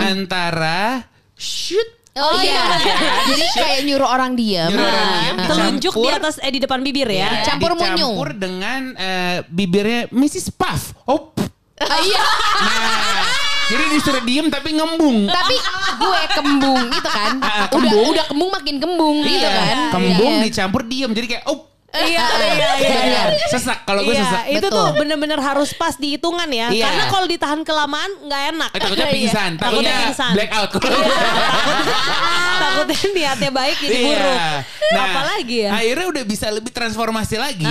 antara 0.05 1.03
shoot 1.33 1.89
Oh 2.15 2.39
iya. 2.39 2.79
Jadi 3.27 3.45
kayak 3.53 3.79
nyuruh 3.83 4.07
orang 4.07 4.33
diam. 4.33 4.71
Nyuruh 4.71 4.87
orang 4.87 5.03
Ah. 5.03 5.19
diam. 5.19 5.35
Telunjuk 5.45 5.93
di 5.93 6.07
atas 6.09 6.39
eh 6.39 6.47
di 6.47 6.59
depan 6.59 6.79
bibir 6.79 7.11
ya. 7.11 7.43
Campur 7.43 7.75
munyu. 7.75 7.91
dicampur 8.07 8.31
dengan 8.31 8.95
eh, 8.95 9.37
bibirnya 9.45 10.07
Mrs. 10.09 10.47
Puff. 10.49 10.95
Oh, 11.05 11.35
iya. 11.75 12.23
nah, 12.57 13.27
jadi 13.65 13.83
disuruh 13.89 14.21
diem 14.21 14.47
tapi 14.47 14.69
ngembung. 14.71 15.25
Tapi 15.25 15.55
gue 15.95 16.19
kembung 16.31 16.81
gitu 16.87 17.09
kan. 17.09 17.31
Ah, 17.39 17.47
Udah 17.47 17.67
kembung. 17.69 18.05
udah 18.11 18.25
kembung 18.25 18.49
makin 18.51 18.75
kembung 18.77 19.15
gitu 19.21 19.37
Iya, 19.37 19.49
kan. 19.51 19.77
Kembung 19.91 20.33
Iya. 20.35 20.43
dicampur 20.45 20.81
diem 20.83 21.11
jadi 21.11 21.27
kayak 21.29 21.43
oh. 21.45 21.74
Iya, 21.97 22.25
iya, 22.51 22.69
iya. 22.75 22.91
Benar. 22.91 23.27
Sesak 23.47 23.79
kalau 23.83 24.01
gue 24.01 24.11
Iya, 24.11 24.23
sesak. 24.23 24.43
itu 24.49 24.59
Betul. 24.61 24.75
tuh 24.75 24.87
bener-bener 24.97 25.39
harus 25.39 25.69
pas 25.71 25.95
di 25.95 26.07
hitungan 26.13 26.47
ya. 26.47 26.67
Iya. 26.69 26.83
Karena 26.85 27.03
kalau 27.07 27.25
ditahan 27.25 27.59
kelamaan 27.61 28.11
nggak 28.21 28.41
enak. 28.51 28.69
Eh, 28.69 28.79
takutnya 28.79 29.05
Iya. 29.05 29.15
pingsan, 29.15 29.51
Takutnya 29.55 29.63
takutnya 29.85 29.93
pingsan. 30.03 30.31
blackout. 30.33 30.69
Takutnya 32.55 32.97
niatnya 33.11 33.51
baik 33.51 33.75
jadi 33.79 33.93
Iya. 33.93 34.05
buruk. 34.05 34.39
Nah, 34.85 35.03
Apalagi 35.05 35.57
ya? 35.59 35.69
Akhirnya 35.73 36.05
udah 36.07 36.23
bisa 36.23 36.47
lebih 36.47 36.69
transformasi 36.69 37.35
lagi. 37.35 37.65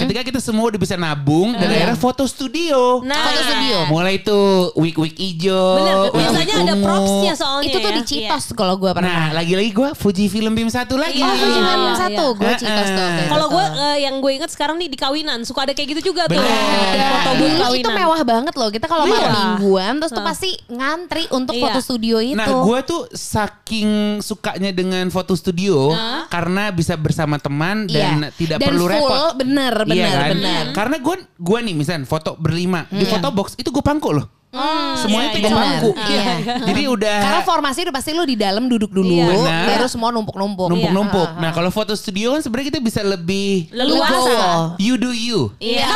Ketika 0.00 0.20
kita 0.22 0.40
semua 0.40 0.68
udah 0.68 0.78
bisa 0.78 0.94
nabung 0.94 1.52
dan 1.52 1.66
akhirnya 1.66 1.98
foto 1.98 2.24
studio. 2.24 3.02
Nah, 3.02 3.18
Foto 3.22 3.40
studio. 3.42 3.76
Mulai 3.88 4.12
itu 4.16 4.38
wig-wig 4.76 5.14
ijo. 5.16 5.62
Bener, 5.76 5.96
biasanya 6.10 6.54
ada 6.60 6.74
propsnya 6.76 7.32
soalnya 7.34 7.68
Itu 7.68 7.78
tuh 7.78 7.90
ya. 7.90 7.96
di 7.96 8.02
Citos 8.02 8.44
kalau 8.52 8.74
gue 8.76 8.90
pernah. 8.90 9.10
Nah, 9.28 9.28
lagi-lagi 9.34 9.70
gue 9.70 9.88
Fuji 9.92 10.26
Film 10.26 10.52
Beam 10.52 10.68
satu 10.68 10.94
lagi. 10.94 11.18
Iya, 11.18 11.26
Oh, 11.26 11.34
Fuji 11.34 11.50
iya, 11.52 11.62
Film 11.66 11.82
iya, 11.82 11.94
satu, 11.96 12.26
iya. 12.28 12.38
gue 12.38 12.52
Citos 12.56 12.88
tuh. 12.90 13.08
Kalau 13.28 13.46
gue 13.48 13.64
eh, 13.72 13.98
yang 14.02 14.18
gue 14.18 14.32
inget 14.32 14.48
sekarang 14.48 14.76
nih 14.76 14.86
di 14.86 14.94
kawinan 14.94 15.42
suka 15.42 15.62
ada 15.62 15.72
kayak 15.72 15.88
gitu 15.94 16.10
juga 16.10 16.26
tuh. 16.26 16.36
Foto 16.36 17.30
booth 17.34 17.50
Dulu 17.50 17.62
kawinan. 17.62 17.82
itu 17.82 17.90
mewah 17.92 18.20
banget 18.22 18.54
loh. 18.54 18.68
Kita 18.68 18.86
kalau 18.86 19.04
Iya. 19.04 19.12
malam 19.12 19.32
mingguan 19.56 19.92
terus 19.98 20.12
tuh 20.12 20.22
pasti 20.22 20.50
ngantri 20.68 21.24
untuk 21.30 21.52
Iya. 21.52 21.62
foto 21.66 21.78
studio 21.80 22.16
itu. 22.18 22.34
Nah, 22.34 22.48
gue 22.48 22.78
tuh 22.82 23.00
saking 23.10 23.90
sukanya 24.20 24.70
dengan 24.70 25.06
foto 25.08 25.32
studio 25.32 25.92
karena 26.26 26.70
bisa 26.70 26.94
bersama 26.94 27.36
teman 27.36 27.84
dan 27.86 28.24
Iya. 28.24 28.30
tidak 28.32 28.56
Dan 28.58 28.68
perlu 28.68 28.84
full, 28.84 28.92
repot. 28.92 29.32
bener, 29.36 29.74
Iya 29.74 29.86
bener, 29.86 30.10
kan? 30.12 30.30
bener. 30.32 30.64
Karena 30.72 30.96
gue 30.98 31.16
gue 31.36 31.58
nih 31.60 31.74
misalnya 31.74 32.04
foto 32.04 32.34
berlima 32.34 32.86
di 32.88 33.02
Iya. 33.02 33.12
foto 33.12 33.28
box 33.30 33.54
itu 33.54 33.68
gue 33.68 33.80
pangku 33.80 34.10
loh. 34.10 34.39
Semuanya 34.98 35.30
iya, 35.30 35.36
tiga 35.38 35.48
iya. 35.48 35.56
bangku. 35.56 35.90
Benar. 35.94 36.10
Iya. 36.10 36.24
Jadi 36.66 36.82
udah 36.90 37.18
Karena 37.22 37.40
formasi 37.46 37.78
udah 37.86 37.94
pasti 37.94 38.10
lu 38.10 38.26
di 38.26 38.34
dalam 38.34 38.66
duduk 38.66 38.90
dulu, 38.90 39.14
Iya. 39.14 39.30
Benar. 39.30 39.66
baru 39.70 39.86
semua 39.86 40.10
numpuk-numpuk. 40.10 40.68
numpuk-numpuk. 40.74 41.28
Nah 41.38 41.50
kalau 41.54 41.70
foto 41.70 41.94
studio 41.94 42.34
kan 42.34 42.42
sebenarnya 42.42 42.74
kita 42.74 42.80
bisa 42.82 43.00
lebih 43.06 43.70
Leluasa. 43.70 44.74
You 44.82 44.98
do 44.98 45.14
you. 45.14 45.54
Iya. 45.62 45.86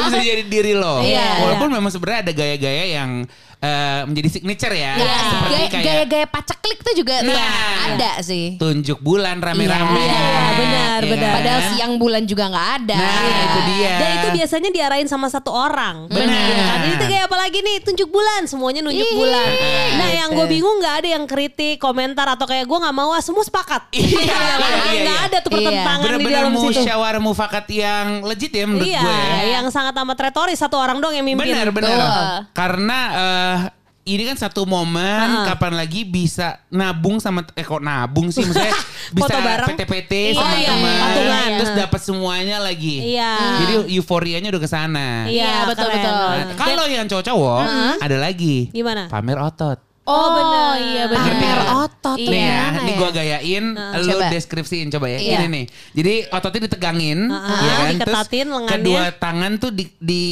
bisa 0.08 0.18
jadi 0.24 0.42
diri 0.48 0.72
lo. 0.72 1.04
Iya. 1.04 1.44
Walaupun 1.44 1.68
memang 1.68 1.92
sebenarnya 1.92 2.20
ada 2.24 2.32
gaya-gaya 2.32 2.84
yang 2.88 3.28
eh, 3.64 4.00
menjadi 4.04 4.28
signature 4.30 4.74
ya. 4.74 4.92
Iya. 4.94 5.16
Seperti 5.24 5.54
Gaya- 5.54 5.70
kayak 5.70 5.84
Gaya-gaya 5.84 6.26
paceklik 6.28 6.78
tuh 6.80 6.94
juga 6.94 7.14
Nah. 7.22 7.88
ada 7.88 8.10
sih. 8.20 8.56
tunjuk 8.56 9.00
bulan 9.00 9.38
rame-rame. 9.38 9.96
Iya, 9.96 10.28
benar, 10.54 10.98
Iya 11.00 11.10
benar. 11.10 11.24
kan? 11.24 11.36
Padahal 11.36 11.60
siang 11.70 11.92
bulan 11.94 12.22
juga 12.24 12.44
nggak 12.46 12.68
ada. 12.78 12.96
Nah, 12.96 13.22
itu 13.40 13.60
dia. 13.70 13.92
Dan 13.94 14.10
itu 14.14 14.28
biasanya 14.34 14.70
diarahin 14.70 15.08
sama 15.08 15.26
satu 15.26 15.50
orang. 15.50 16.06
Benar. 16.06 16.28
Iya 16.28 16.56
kan? 16.60 16.76
Jadi 16.76 16.92
itu 16.92 17.04
kayak 17.06 17.24
apa 17.24 17.36
lagi 17.38 17.58
nih? 17.58 17.76
Tunjuk 17.82 18.08
bulan, 18.08 18.40
semuanya 18.44 18.80
nunjuk 18.80 19.00
Ih, 19.02 19.14
bulan. 19.14 19.48
Nah, 19.94 20.10
yang 20.12 20.28
gue 20.30 20.46
bingung 20.46 20.76
nggak 20.78 20.94
ada 20.96 21.08
yang 21.10 21.24
kritik, 21.24 21.76
komentar 21.78 22.26
atau 22.26 22.44
kayak 22.44 22.64
gue 22.64 22.78
nggak 22.78 22.94
mau 22.94 23.10
ah 23.10 23.20
semua 23.20 23.42
sepakat. 23.42 23.88
Iya, 23.90 24.02
Iya 24.14 24.34
iya, 24.34 24.54
iya, 24.54 25.00
Nggak 25.00 25.16
iya. 25.16 25.26
ada 25.26 25.36
tuh 25.38 25.50
pertentangan 25.50 26.08
di 26.12 26.26
dalam 26.26 26.52
situ. 26.52 26.64
musyawarah 26.74 27.22
mufakat 27.22 27.64
yang 27.70 28.06
legit 28.22 28.50
ya 28.50 28.64
menurut 28.64 28.84
Iya, 28.84 29.00
gue. 29.00 29.14
ya. 29.14 29.42
yang 29.54 29.66
sangat 29.68 29.94
amat 29.96 30.18
retoris 30.20 30.56
satu 30.56 30.76
orang 30.76 30.98
dong 30.98 31.12
yang 31.12 31.22
mimpin. 31.22 31.46
Benar, 31.46 31.68
benar. 31.70 31.98
Karena 32.50 32.98
eh, 33.56 33.64
ini 34.04 34.22
kan 34.22 34.36
satu 34.36 34.62
momen 34.64 35.26
kapan 35.44 35.72
lagi 35.74 36.04
bisa 36.04 36.60
nabung 36.68 37.16
sama 37.16 37.40
eh 37.50 37.62
kok 37.62 37.80
nabung 37.80 38.28
sih 38.28 38.42
maksudnya 38.42 38.76
bisa 39.16 39.24
Foto 39.26 39.38
bareng. 39.40 39.68
PT-PT 39.74 40.12
Iya, 40.12 40.36
sama 40.36 40.54
iya, 40.54 40.68
teman 40.68 40.92
patungan. 40.98 41.48
terus 41.54 41.72
dapat 41.74 42.00
semuanya 42.02 42.56
lagi. 42.58 42.96
Iya. 43.10 43.32
Jadi 43.58 43.72
euforianya 43.92 44.48
udah 44.48 44.60
ke 44.60 44.68
sana. 44.68 45.24
Iya, 45.24 45.64
betul, 45.64 45.86
keren. 45.86 45.98
betul. 45.98 46.28
Nah, 46.36 46.46
kalau 46.54 46.84
yang 46.86 47.06
cowok-cowok 47.06 47.62
ada 47.98 48.16
lagi. 48.18 48.68
Gimana? 48.70 49.08
Pamer 49.08 49.40
otot. 49.40 49.78
Oh, 50.04 50.28
benar. 50.30 50.76
Iya 50.76 51.02
benar. 51.08 51.24
Pamer 51.24 51.58
otot 51.80 52.18
tuh 52.20 52.28
Nih 52.28 52.44
ya, 52.44 52.64
ini 52.76 52.92
ya? 52.92 52.96
gua 53.00 53.08
gayain, 53.10 53.64
lu 53.72 54.12
Coba. 54.12 54.28
deskripsiin 54.28 54.92
coba 54.92 55.08
ya. 55.08 55.16
Iya. 55.16 55.36
Ini 55.40 55.46
nih. 55.48 55.64
Jadi 55.96 56.14
ototnya 56.28 56.60
ditegangin, 56.62 57.20
Heeh, 57.24 57.56
ya 57.56 57.72
kan? 57.72 57.88
Terus 57.88 57.96
diketatin 57.96 58.46
lengannya. 58.46 58.68
kedua 58.76 59.02
tangan 59.16 59.52
tuh 59.56 59.70
di, 59.72 59.88
di 59.96 60.22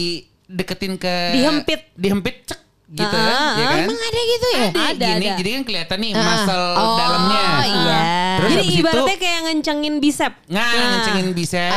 deketin 0.44 1.00
ke 1.00 1.14
Dihempit. 1.32 1.80
dihempit 1.96 2.36
cek 2.44 2.60
gitu 2.92 3.08
Heeh, 3.08 3.24
kan, 3.26 3.56
ya 3.56 3.66
kan? 3.66 3.78
Emang 3.82 3.98
ada 3.98 4.20
gitu 4.22 4.46
ya? 4.48 4.60
Ada, 4.62 4.80
Ada, 4.84 5.06
gini, 5.08 5.24
ada. 5.24 5.36
jadi 5.40 5.48
kan 5.50 5.62
kelihatan 5.64 5.98
nih 5.98 6.10
Ah. 6.12 6.20
muscle 6.22 6.66
Oh, 6.74 6.94
dalamnya. 6.94 7.44
iya. 7.64 8.00
Terus 8.32 8.48
Jadi 8.48 8.56
habis 8.58 8.68
itu 8.68 8.80
ibaratnya 8.82 9.16
kayak 9.18 9.40
ngencengin 9.42 9.94
bicep. 9.96 10.32
Nah, 10.46 10.68
ngecengin 10.90 11.28
bicep, 11.30 11.72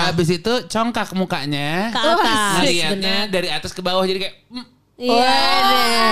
habis 0.00 0.28
itu 0.30 0.52
congkak 0.64 1.08
mukanya, 1.12 1.90
Ke 1.90 1.98
atas. 1.98 2.38
ngeliatnya 2.56 3.16
dari 3.26 3.48
atas 3.48 3.70
ke 3.70 3.80
bawah 3.80 4.02
jadi 4.02 4.20
kayak 4.20 4.36
mm, 4.48 4.66
Iya. 4.94 5.26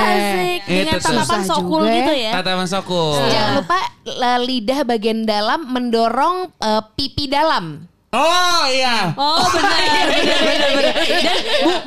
Asik. 0.02 0.60
Dengan 0.64 0.98
tatapan 0.98 1.40
sokul 1.44 1.80
juga 1.82 1.94
gitu 1.94 2.12
ya. 2.18 2.32
tatapan 2.34 2.66
sokul. 2.66 3.14
Jangan 3.24 3.52
lupa 3.56 3.78
eh, 4.04 4.38
lidah 4.42 4.80
bagian 4.82 5.18
dalam 5.22 5.60
mendorong 5.68 6.36
eh, 6.52 6.82
pipi 6.92 7.26
dalam. 7.26 7.86
Oh 8.12 8.62
iya. 8.68 9.16
Oh 9.16 9.40
benar, 9.48 10.04
benar, 10.04 10.40
benar, 10.44 10.70
benar. 10.76 10.94
Dan 11.00 11.36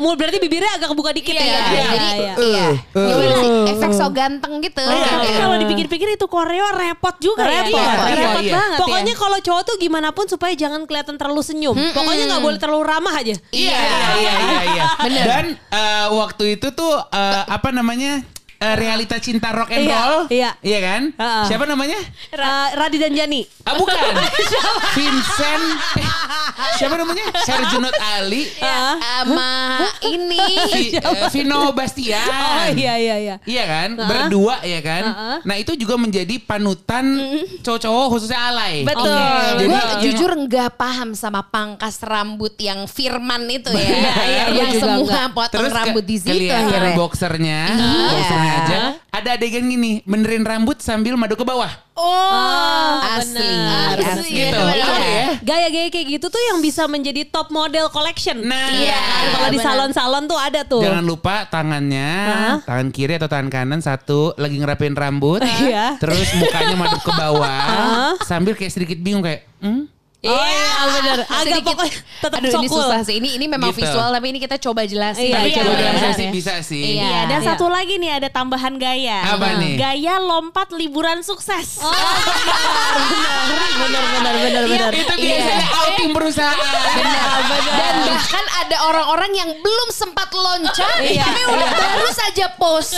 bu, 0.02 0.10
berarti 0.18 0.42
bibirnya 0.42 0.74
agak 0.74 0.90
kebuka 0.90 1.14
dikit 1.14 1.38
ya. 1.38 1.46
Iya, 1.46 1.54
Iya, 1.62 1.86
jadi 1.86 2.08
iya. 2.18 2.34
iya. 2.42 2.68
Gimana 2.98 3.36
sih? 3.38 3.50
Efek 3.70 3.92
so 3.94 4.10
ganteng 4.10 4.58
gitu. 4.58 4.82
Tapi 4.82 5.06
Iya. 5.22 5.38
kalau 5.38 5.56
dipikir-pikir 5.62 6.18
itu 6.18 6.26
koreo 6.26 6.66
repot 6.74 7.14
juga 7.22 7.46
ya. 7.46 7.62
Repot, 7.62 7.78
Iya, 7.78 7.94
repot, 7.94 8.18
repot 8.18 8.42
iya. 8.42 8.54
banget 8.58 8.80
Pokoknya 8.82 9.14
ya. 9.14 9.22
kalau 9.22 9.38
cowok 9.38 9.62
tuh 9.64 9.76
gimana 9.78 10.10
pun 10.10 10.26
supaya 10.26 10.54
jangan 10.58 10.82
kelihatan 10.84 11.14
terlalu 11.14 11.46
senyum. 11.46 11.78
Pokoknya 11.94 12.24
nggak 12.26 12.42
boleh 12.42 12.58
terlalu 12.58 12.84
ramah 12.84 13.14
aja. 13.14 13.36
Iya, 13.54 13.78
iya, 14.18 14.34
iya, 14.34 14.34
iya, 14.66 14.88
iya. 15.06 15.24
Dan 15.30 15.46
eh, 15.54 16.06
waktu 16.10 16.58
itu 16.58 16.74
tuh 16.74 17.06
eh, 17.06 17.44
apa 17.46 17.70
namanya? 17.70 18.26
Eh, 18.56 18.76
realita 18.76 19.20
cinta 19.20 19.52
rock 19.52 19.68
and 19.70 19.84
Iya, 19.84 20.00
roll. 20.02 20.24
iya. 20.32 20.80
kan? 20.82 21.02
Heeh. 21.12 21.44
Siapa 21.46 21.66
namanya? 21.66 22.00
Ra- 22.32 22.72
Radi 22.74 22.98
dan 22.98 23.12
Jani. 23.12 23.44
Ah 23.62 23.74
bukan. 23.74 23.94
Vincent. 24.96 25.66
Eh, 25.96 26.72
siapa 26.76 26.96
namanya? 26.96 27.26
Serjunot 27.42 27.92
Ali. 28.16 28.48
Sama 28.56 29.52
ini. 30.02 30.40
Vi- 30.72 30.96
eh, 30.96 31.28
Vino 31.30 31.72
Bastian. 31.72 32.24
Oh 32.26 32.66
iya 32.72 32.96
iya 32.96 33.16
iya. 33.18 33.36
Iya 33.44 33.64
kan? 33.66 33.90
Berdua 33.98 34.62
ya 34.62 34.80
kan? 34.80 35.04
Nah 35.42 35.56
itu 35.56 35.76
juga 35.76 35.96
menjadi 35.96 36.40
panutan 36.40 37.06
cowok-cowok 37.60 38.06
khususnya 38.10 38.40
alay. 38.46 38.82
Betul. 38.82 39.12
Jadi 39.58 39.66
Gue 39.68 39.84
jujur 40.02 40.32
nggak 40.38 40.70
paham 40.74 41.12
sama 41.12 41.44
pangkas 41.44 42.00
rambut 42.00 42.56
yang 42.58 42.88
Firman 42.88 43.46
itu 43.48 43.68
ya. 43.70 43.84
Iya, 43.86 44.14
iya, 44.26 44.44
yang 44.54 44.72
semua 44.74 45.22
potong 45.30 45.60
Terus 45.60 45.72
ke- 45.72 45.78
rambut 45.78 46.04
di 46.06 46.18
situ 46.18 46.32
kelihatan 46.32 46.96
boxernya, 46.96 47.60
Iya. 47.68 48.08
boxernya 48.10 48.55
aja. 48.58 48.80
Ada 49.10 49.30
adegan 49.34 49.64
gini, 49.64 50.04
benerin 50.04 50.44
rambut 50.44 50.80
sambil 50.80 51.16
madu 51.16 51.34
ke 51.34 51.44
bawah. 51.44 51.72
Oh, 51.96 53.00
Asli, 53.08 53.40
benar. 53.40 53.96
asli. 53.96 54.28
Gitu. 54.30 54.60
Iya. 54.60 54.84
Apa 54.84 55.00
ya? 55.02 55.28
Gaya-gaya 55.40 55.88
kayak 55.88 56.08
gitu 56.12 56.28
tuh 56.28 56.44
yang 56.44 56.60
bisa 56.60 56.84
menjadi 56.86 57.24
top 57.26 57.48
model 57.50 57.88
collection. 57.88 58.44
Nah, 58.44 58.68
Iya. 58.70 59.00
Kalau 59.32 59.48
di 59.48 59.60
salon-salon 59.60 60.24
tuh 60.26 60.36
ada 60.36 60.62
tuh. 60.62 60.84
Jangan 60.84 61.04
lupa 61.04 61.48
tangannya, 61.48 62.12
tangan 62.62 62.88
kiri 62.90 63.16
atau 63.16 63.28
tangan 63.28 63.48
kanan 63.48 63.80
satu 63.80 64.36
lagi 64.36 64.60
ngerapin 64.60 64.92
rambut, 64.92 65.40
Iya. 65.40 65.96
terus 65.96 66.28
mukanya 66.36 66.76
madep 66.76 67.00
ke 67.00 67.12
bawah, 67.12 68.20
sambil 68.22 68.54
kayak 68.54 68.72
sedikit 68.72 69.00
bingung 69.00 69.24
kayak, 69.24 69.48
hmm? 69.64 69.88
Iya 70.26 70.66
benar. 70.90 71.18
Agak 71.26 71.60
pokoknya 71.62 71.94
tetap 72.18 72.38
Aduh 72.38 72.52
ini 72.52 72.68
sokul. 72.68 72.82
susah 72.82 73.00
sih. 73.02 73.16
Ini 73.16 73.30
ini 73.36 73.46
memang 73.46 73.70
Gitu. 73.70 73.80
visual 73.80 74.10
tapi 74.10 74.28
ini 74.28 74.40
kita 74.40 74.58
coba 74.60 74.82
jelasin. 74.84 75.24
Iya, 75.24 75.36
Tapi 75.36 75.50
iya, 75.50 75.62
iya, 75.62 75.92
bisa 75.92 76.06
iya. 76.06 76.14
sih 76.14 76.28
bisa 76.30 76.54
sih. 76.60 76.82
Iya. 76.82 77.04
Iya, 77.04 77.20
dan 77.28 77.40
Iya. 77.40 77.48
satu 77.48 77.66
lagi 77.68 77.96
nih 77.96 78.12
ada 78.16 78.30
tambahan 78.30 78.74
gaya. 78.76 79.20
Apa 79.30 79.56
nih? 79.56 79.74
Gaya 79.76 80.16
lompat 80.18 80.70
liburan 80.72 81.22
sukses. 81.22 81.78
Oh, 81.80 81.92
Benar 83.76 84.04
benar 84.10 84.34
benar 84.36 84.64
benar. 84.66 84.92
Itu 84.92 85.14
biasanya 85.14 85.68
outing 85.80 86.12
perusahaan. 86.12 86.58
Dan 87.76 87.96
bahkan 88.06 88.46
ada 88.58 88.78
orang-orang 88.84 89.32
yang 89.34 89.50
belum 89.54 89.90
sempat 89.92 90.30
loncat 90.32 90.88
tapi 90.96 91.18
udah 91.46 91.70
baru 91.72 92.10
saja 92.12 92.48
pose 92.52 92.98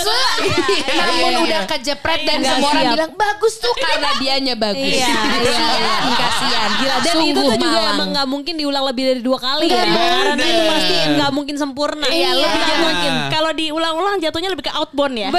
namun 0.88 1.32
iya, 1.32 1.40
udah 1.40 1.62
iya. 1.62 1.70
kejepret 1.70 2.22
dan 2.24 2.40
semua 2.40 2.70
orang 2.70 2.84
siap. 2.84 2.94
bilang 2.94 3.12
bagus 3.14 3.54
tuh 3.58 3.74
karena 3.76 4.10
dianya 4.18 4.56
bagus. 4.56 4.94
Iya, 4.94 5.08
Kasihan, 5.08 6.02
kasihan. 6.14 6.70
Gila, 6.78 6.96
dan 7.02 7.17
itu 7.24 7.36
Sungguh 7.36 7.54
tuh 7.54 7.64
juga 7.64 7.80
emang 7.90 8.08
nggak 8.12 8.28
mungkin 8.28 8.54
diulang 8.56 8.84
lebih 8.86 9.04
dari 9.06 9.22
dua 9.22 9.38
kali 9.38 9.66
ya. 9.68 9.84
Karena 9.84 10.44
itu 10.44 10.62
pasti 10.66 10.96
nggak 11.14 11.32
mungkin 11.32 11.56
sempurna. 11.56 12.08
Iya, 12.08 12.30
lebih 12.34 12.48
Iya. 12.54 12.66
nggak 12.66 12.80
mungkin. 12.80 13.12
Kalau 13.30 13.52
diulang-ulang 13.52 14.16
jatuhnya 14.20 14.50
lebih 14.50 14.66
ke 14.66 14.74
outbound 14.74 15.16
ya. 15.16 15.30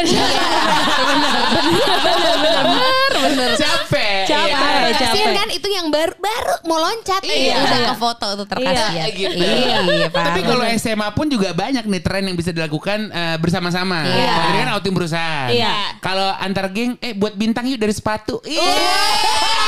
bener 2.09 3.13
bener. 3.15 3.51
Capek. 3.55 4.25
Capek, 4.25 4.49
Iya. 4.49 4.93
Kasihan 4.95 5.15
capek. 5.25 5.35
kan 5.35 5.49
itu 5.51 5.69
yang 5.69 5.87
baru 5.89 6.15
baru 6.15 6.55
mau 6.65 6.79
loncat 6.79 7.23
Iya. 7.23 7.55
udah 7.59 7.81
ke 7.85 7.95
foto 7.97 8.27
tuh 8.35 8.47
terkasihan. 8.47 8.93
Iya, 8.95 9.05
gitu. 9.11 9.37
Iya, 9.39 10.09
Tapi 10.09 10.41
kalau 10.43 10.65
SMA 10.75 11.09
pun 11.13 11.27
juga 11.27 11.53
banyak 11.53 11.85
nih 11.85 12.03
tren 12.03 12.25
yang 12.25 12.37
bisa 12.37 12.51
dilakukan 12.51 13.11
eh, 13.11 13.37
bersama-sama. 13.39 14.05
Iya. 14.05 14.35
Kan 14.59 14.69
outing 14.75 14.95
perusahaan. 14.95 15.49
Iya. 15.49 15.99
Kalau 15.99 16.29
antar 16.35 16.71
geng, 16.71 16.97
eh 16.99 17.13
buat 17.13 17.35
bintang 17.35 17.67
yuk 17.67 17.79
dari 17.79 17.93
sepatu. 17.93 18.41
Iya. 18.45 19.67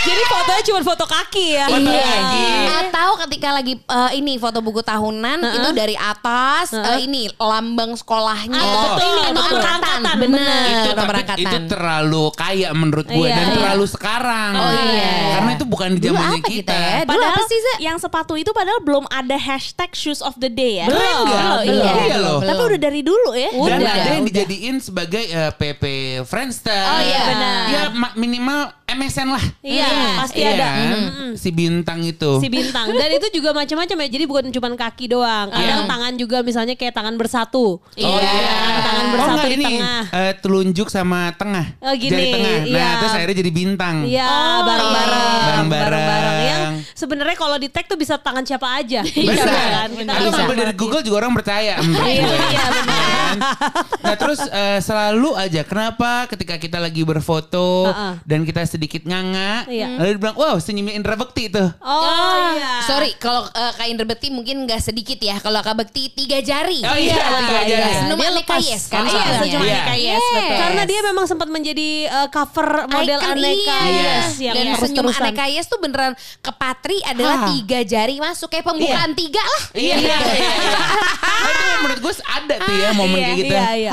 Jadi 0.00 0.22
fotonya 0.24 0.62
cuma 0.64 0.80
foto 0.82 1.04
kaki 1.04 1.46
ya. 1.52 1.66
Foto 1.66 1.84
Iya. 1.86 2.04
lagi. 2.04 2.44
Atau 2.80 3.10
ketika 3.20 3.48
lagi 3.52 3.74
eh, 3.76 4.10
ini 4.14 4.32
foto 4.36 4.58
buku 4.58 4.80
tahunan 4.80 5.38
itu 5.52 5.68
dari 5.70 5.94
atas 5.94 6.72
eh, 6.72 6.98
ini 7.02 7.28
lambang 7.36 7.92
sekolahnya. 7.94 8.56
Oh, 8.56 8.74
betul 8.90 9.12
ini 9.14 9.30
betul. 9.30 9.34
nomor 9.34 9.68
angkatan. 9.70 10.16
Bener, 10.16 10.64
itu 10.66 10.90
nomor 10.92 11.14
angkatan. 11.16 11.40
itu 11.42 11.56
terlalu 11.66 12.24
kaya 12.32 12.68
menurut 12.72 13.06
gue 13.06 13.18
Iya, 13.22 13.34
dan 13.34 13.46
iya. 13.46 13.54
terlalu 13.54 13.84
sekarang. 13.86 14.52
Oh, 14.52 14.72
iya. 14.86 15.12
Karena 15.32 15.50
itu 15.52 15.64
bukan 15.64 15.88
di 15.90 16.00
Dulu 16.00 16.12
zamannya 16.12 16.30
apa 16.34 16.48
kita. 16.48 16.56
kita 16.60 16.74
ya? 16.74 16.96
Dulu 16.98 17.10
Padahal 17.10 17.30
apa 17.30 17.42
sih, 17.44 17.58
Za? 17.60 17.74
yang 17.80 17.96
sepatu 17.96 18.34
itu 18.34 18.50
padahal 18.50 18.80
belum 18.80 19.04
ada 19.06 19.36
hashtag 19.36 19.90
shoes 19.92 20.20
of 20.20 20.34
the 20.36 20.48
day 20.48 20.80
ya. 20.80 20.86
Belum? 20.86 21.00
Belum, 21.22 21.58
Belum. 21.60 21.60
iya. 21.76 21.92
Iya 22.02 22.16
loh. 22.18 22.38
Tapi 22.40 22.62
udah 22.66 22.80
dari 22.80 23.00
dulu 23.00 23.30
ya. 23.32 23.50
Dan 23.50 23.60
Udah, 23.60 23.76
ada 23.76 24.10
yang 24.10 24.22
udah. 24.22 24.28
dijadiin 24.30 24.76
sebagai 24.78 25.22
eh, 25.22 25.52
PP 25.52 25.82
Friendster. 26.24 26.72
Oh, 26.88 27.00
iya. 27.00 27.22
Benar. 27.26 27.62
Ya 27.66 27.82
ma- 27.92 28.14
minimal 28.14 28.60
MSN 28.92 29.28
lah. 29.28 29.44
Iya, 29.60 29.88
pasti 30.18 30.38
Iya 30.38 30.50
ada. 30.52 30.68
kan? 30.68 30.98
Si 31.32 31.48
bintang 31.48 32.00
itu. 32.00 32.30
Si 32.36 32.46
bintang. 32.46 32.90
Dan 32.90 33.10
itu 33.12 33.26
juga 33.32 33.50
macam-macam 33.52 33.96
ya. 33.96 34.08
Jadi 34.08 34.24
bukan 34.24 34.44
cuma 34.48 34.68
kaki 34.72 35.06
doang. 35.08 35.48
Kadang 35.48 35.84
tangan 35.84 36.12
juga 36.14 36.40
misalnya 36.40 36.74
kayak 36.74 36.90
tangan 36.92 37.14
bersatu. 37.14 37.78
Oh 37.78 38.18
iya. 38.18 38.80
Tangan 38.80 39.04
Oh 39.04 39.12
bersatu 39.12 39.30
enggak 39.36 39.46
di 39.46 39.56
ini 39.56 39.66
tengah. 39.76 40.02
eh, 40.12 40.32
telunjuk 40.36 40.88
sama 40.88 41.20
tengah. 41.32 41.66
Oh, 41.78 41.92
gini, 41.92 42.10
Jari 42.10 42.26
tengah. 42.30 42.56
Nah, 42.62 42.66
iya. 42.66 42.88
terus 42.98 43.12
akhirnya 43.12 43.36
jadi 43.38 43.50
bintang. 43.50 43.96
Iya, 44.02 44.26
Oh, 44.26 44.58
bareng-bareng. 44.64 45.28
iya. 45.30 45.62
Bareng-bareng. 45.62 46.38
Yang 46.42 46.72
sebenarnya 46.94 47.36
kalau 47.36 47.56
di 47.56 47.68
tag 47.68 47.84
tuh 47.84 47.96
bisa 47.96 48.14
tangan 48.16 48.42
siapa 48.42 48.68
aja. 48.72 49.00
Benar. 49.00 49.38
Iya 49.40 49.44
kan? 49.70 49.88
Kita 49.92 50.10
Atau 50.10 50.24
bisa. 50.24 50.36
ngambil 50.36 50.56
dari 50.58 50.74
Google 50.74 51.02
juga 51.02 51.16
orang 51.18 51.32
percaya 51.32 51.74
Iya, 51.78 52.26
iya 52.48 52.64
benar. 52.66 53.09
Kan. 53.30 53.38
Nah 54.00 54.14
terus 54.16 54.40
eh, 54.42 54.78
selalu 54.80 55.30
aja 55.34 55.62
kenapa 55.62 56.10
ketika 56.26 56.56
kita 56.56 56.76
lagi 56.76 57.02
berfoto 57.02 57.86
Uh-uh. 57.86 58.14
dan 58.22 58.42
kita 58.42 58.62
sedikit 58.62 59.02
nganga, 59.02 59.64
Iya. 59.66 59.96
lalu 59.96 60.08
dia 60.10 60.20
bilang, 60.20 60.36
wow 60.36 60.56
senyumnya 60.56 60.92
Indra 60.92 61.14
Bekti 61.14 61.46
tuh. 61.48 61.68
Oh, 61.80 62.36
iya. 62.52 62.82
Sorry, 62.82 63.14
kalau 63.16 63.44
uh, 63.44 63.72
Kak 63.72 63.86
Indra 63.86 64.04
Bekti 64.04 64.28
mungkin 64.28 64.64
nggak 64.64 64.80
sedikit 64.80 65.16
ya. 65.16 65.38
Kalau 65.38 65.60
Kak 65.60 65.76
Bekti 65.76 66.10
tiga 66.10 66.40
jari. 66.40 66.80
Oh 66.80 66.94
iya, 66.94 67.14
tiga 67.14 67.60
iya. 67.60 67.78
jari. 67.78 67.92
Senyum 67.96 68.18
Dia 68.18 68.28
aneka 68.28 68.40
lepas. 68.52 68.62
yes 68.64 68.82
kan 68.86 69.02
Iya, 69.02 69.12
soalnya. 69.12 69.38
senyum 69.38 69.60
Iya. 69.60 69.74
aneka 69.76 69.94
yes, 69.96 70.22
betul. 70.26 70.56
Karena 70.56 70.82
dia 70.84 71.00
memang 71.02 71.24
sempat 71.24 71.48
menjadi 71.48 71.88
uh, 72.08 72.28
cover 72.28 72.68
model 72.86 73.18
Icon, 73.18 73.32
aneka 73.32 73.78
iya. 73.84 74.02
yes 74.02 74.28
yang 74.38 74.54
Dan 74.54 74.64
terus 74.70 74.80
senyum 74.84 75.04
terusan. 75.06 75.22
aneka 75.24 75.44
yes 75.46 75.66
tuh 75.66 75.78
beneran 75.78 76.12
ke 76.16 76.52
Patri 76.52 76.98
adalah 77.02 77.36
Ah. 77.36 77.48
tiga 77.48 77.80
jari 77.82 78.16
masuk 78.16 78.48
kayak 78.48 78.64
pembukaan 78.64 79.12
tiga 79.12 79.40
lah. 79.40 79.62
Iya, 79.72 79.94
iya, 79.96 80.16
iya. 80.18 80.18
iya. 80.18 80.78
Nah, 81.40 81.48
itu 81.48 81.78
menurut 81.80 82.00
gue 82.00 82.14
ada 82.20 82.54
tuh 82.58 82.74
ya 82.74 82.90
momen 82.92 83.19
Iya, 83.20 83.26
kayak 83.26 83.38
gitu. 83.38 83.52
Iya, 83.52 83.68
iya. 83.74 83.90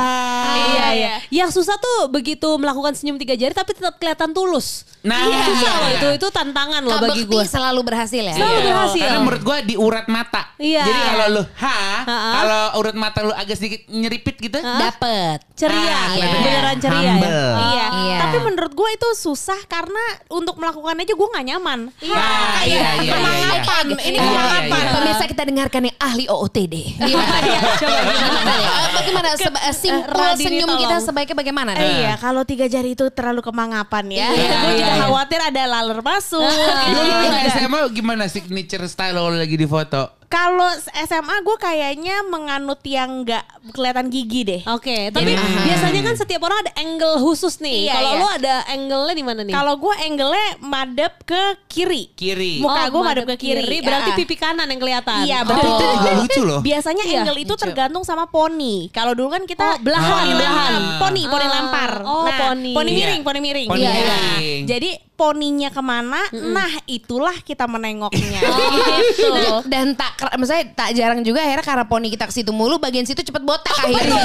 Iya, 0.57 0.87
iya. 0.93 1.13
Yang 1.29 1.49
susah 1.53 1.75
tuh 1.75 2.07
begitu 2.07 2.47
melakukan 2.55 2.93
senyum 2.93 3.15
tiga 3.15 3.33
jari 3.33 3.51
tapi 3.51 3.71
tetap 3.71 3.95
kelihatan 3.95 4.31
tulus. 4.31 4.87
Nah, 4.99 5.23
Susah 5.23 5.71
iya. 5.71 5.79
loh 5.79 5.89
itu 5.93 6.07
itu 6.17 6.27
tantangan 6.29 6.81
loh 6.81 6.97
bagi 6.97 7.23
gue. 7.23 7.43
selalu 7.45 7.79
berhasil 7.81 8.19
ya. 8.19 8.33
Selalu 8.33 8.59
berhasil. 8.65 9.01
Karena 9.01 9.19
menurut 9.21 9.41
gue 9.41 9.57
di 9.65 9.75
urat 9.75 10.05
mata. 10.07 10.41
Iya. 10.57 10.83
Jadi 10.83 10.99
kalau 11.05 11.25
lu 11.29 11.43
ha, 11.45 11.77
Ha-ha. 12.01 12.17
kalau 12.33 12.61
urat 12.77 12.95
mata 12.95 13.19
lu 13.21 13.31
agak 13.31 13.55
sedikit 13.55 13.81
nyeripit 13.87 14.35
gitu. 14.37 14.57
Dapet. 14.57 15.39
Ceria, 15.53 15.89
Ah, 15.89 16.13
iya. 16.13 16.27
beneran 16.29 16.77
ceria 16.77 16.97
ya. 16.97 17.07
Humble. 17.09 17.53
Iya. 17.57 17.85
Iya. 17.97 18.17
Tapi 18.19 18.37
menurut 18.41 18.73
gue 18.73 18.89
itu 18.91 19.07
susah 19.15 19.57
karena 19.65 20.03
untuk 20.27 20.55
melakukan 20.55 20.97
aja 20.97 21.13
gue 21.13 21.27
gak 21.29 21.45
nyaman. 21.45 21.79
Nah, 21.89 22.61
iya, 22.61 22.67
iya, 22.67 22.89
iya, 22.99 23.11
Kemangapan. 23.11 23.83
iya. 23.87 23.97
Ini 24.03 24.17
Iya, 24.17 24.21
kemangapan. 24.23 24.67
iya, 24.67 24.77
iya. 24.77 24.93
Pemirsa 24.93 25.25
kita 25.25 25.43
dengarkan 25.43 25.81
yang 25.83 25.97
ahli 25.99 26.25
OOTD. 26.27 26.75
Gimana 26.99 27.37
ya? 27.43 27.59
Coba 27.75 27.99
gimana 28.03 28.51
ya? 28.53 28.69
Eh, 29.19 29.23
Bagaimana 29.27 29.29
seba- 29.35 29.63
eh, 29.63 29.75
simpul 29.75 30.13
Radini 30.13 30.45
senyum 30.47 30.67
tolong. 30.67 30.81
kita 30.83 30.95
sebaiknya 31.01 31.35
bagaimana? 31.35 31.71
Eh, 31.73 31.85
Iya, 31.99 32.13
kalau 32.17 32.41
tiga 32.43 32.65
jari 32.65 32.91
itu 32.91 33.05
terlalu 33.09 33.41
kemangapan 33.41 34.05
ya. 34.09 34.27
Iya, 34.27 34.51
gue 34.63 34.71
iya, 34.71 34.77
juga 34.77 34.91
iya. 34.91 35.01
khawatir 35.03 35.39
ada 35.43 35.63
laler 35.65 35.99
masuk. 36.01 36.41
Dulu 36.41 37.01
Gitu. 37.01 37.27
lu 37.27 37.49
SMA 37.51 37.79
gimana 37.91 38.23
signature 38.27 38.85
style 38.85 39.13
lo 39.13 39.29
lagi 39.29 39.53
di 39.53 39.65
foto? 39.65 40.16
Kalau 40.27 40.67
SMA 40.99 41.39
gue 41.39 41.55
kayaknya 41.55 42.19
menganut 42.21 42.83
yang 42.83 43.23
nggak 43.23 43.43
kelihatan 43.71 44.11
gigi 44.11 44.43
deh. 44.43 44.61
Oke, 44.67 45.07
tapi 45.09 45.31
Jadi- 45.31 45.63
biasanya 45.63 46.01
kan 46.03 46.15
setiap 46.19 46.41
orang 46.43 46.59
ada 46.61 46.71
angle 46.75 47.15
khusus 47.17 47.57
nih. 47.57 47.87
Iya, 47.87 47.93
Kalau 47.95 48.11
iya. 48.11 48.19
lo 48.19 48.27
ada 48.27 48.55
angle-nya 48.67 49.15
di 49.15 49.23
mana 49.23 49.41
nih? 49.41 49.55
Kalau 49.55 49.73
gue 49.77 49.93
angle-nya 49.97 50.47
madep 50.59 51.13
ke 51.23 51.41
kiri. 51.67 52.11
Kiri. 52.11 52.59
Muka 52.59 52.91
Oh, 52.91 52.91
gue 52.91 53.01
madep 53.05 53.25
ke 53.25 53.35
kiri. 53.39 53.79
Berarti 53.79 54.11
Ah. 54.11 54.17
pipi 54.17 54.35
kanan 54.35 54.67
yang 54.67 54.77
kelihatan. 54.77 55.23
Iya, 55.23 55.39
Tapi 55.41 55.51
betul. 55.53 55.71
itu 55.71 55.85
juga 55.95 56.11
lucu 56.13 56.41
loh. 56.43 56.59
Biasanya 56.59 57.03
Iya, 57.03 57.17
angle 57.23 57.39
itu 57.39 57.53
tergantung 57.55 58.03
sama 58.03 58.27
poni. 58.27 58.91
Kalau 58.91 59.15
dulu 59.15 59.31
kan 59.31 59.47
kita 59.47 59.63
Oh, 59.63 59.79
belahan, 59.79 60.11
poni 60.11 60.31
belahan. 60.33 60.71
poni, 60.99 61.21
poni 61.25 61.45
Ah, 61.45 61.51
lempar. 61.53 61.91
oh, 62.03 62.27
nah, 62.27 62.37
poni. 62.45 62.71
poni 62.75 62.89
Iya. 62.91 62.99
miring, 62.99 63.21
poni 63.23 63.39
miring. 63.39 63.67
Poni 63.71 63.79
Iya, 63.79 63.91
iya. 63.93 64.03
miring. 64.35 64.63
Jadi 64.67 64.89
poninya 65.17 65.67
ke 65.67 65.81
mana? 65.81 66.21
Nah, 66.31 66.69
itulah 66.85 67.33
kita 67.41 67.65
menengoknya. 67.65 68.39
Oh, 68.47 69.01
gitu. 69.01 69.33
Dan, 69.33 69.43
dan 69.65 69.87
tak, 69.93 70.13
maksudnya 70.37 70.65
tak 70.71 70.93
jarang 70.93 71.19
juga 71.19 71.41
akhirnya 71.41 71.65
karena 71.65 71.83
poni 71.83 72.07
kita 72.07 72.25
ke 72.25 72.33
situ 72.33 72.51
mulu 72.51 72.77
bagian 72.77 73.03
situ 73.03 73.19
cepet 73.19 73.41
botak 73.41 73.73
akhirnya. 73.73 74.23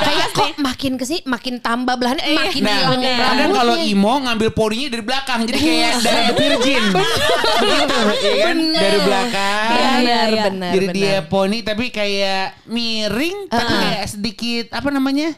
Kayak 0.00 0.28
kok 0.32 0.48
makin 0.56 0.92
ke 0.96 1.04
sini 1.04 1.20
makin 1.24 1.60
tambah 1.60 1.94
belahannya 1.94 2.24
makin 2.32 2.62
Nah, 2.62 2.72
hilang 2.72 3.00
kadang 3.02 3.50
kalau. 3.52 3.74
Imo 3.78 4.14
ngambil 4.22 4.48
poninya 4.50 4.88
dari 4.88 5.04
belakang, 5.04 5.40
jadi 5.44 5.58
kayak 5.58 5.92
dari 6.00 6.20
The 6.22 6.34
Virgin, 6.34 6.82
gitu, 7.62 8.00
iya 8.22 8.34
kan? 8.42 8.56
Dari 8.72 8.98
belakang. 9.02 9.66
Benar, 9.68 9.98
Iya, 10.02 10.20
iya. 10.24 10.42
benar, 10.48 10.72
Jadi 10.72 10.86
benar. 10.88 10.96
dia 10.96 11.16
poni 11.22 11.58
tapi 11.60 11.84
kayak 11.88 12.42
miring, 12.64 13.36
tapi 13.46 13.72
kayak 13.76 14.04
sedikit 14.08 14.64
apa 14.72 14.88
namanya? 14.88 15.34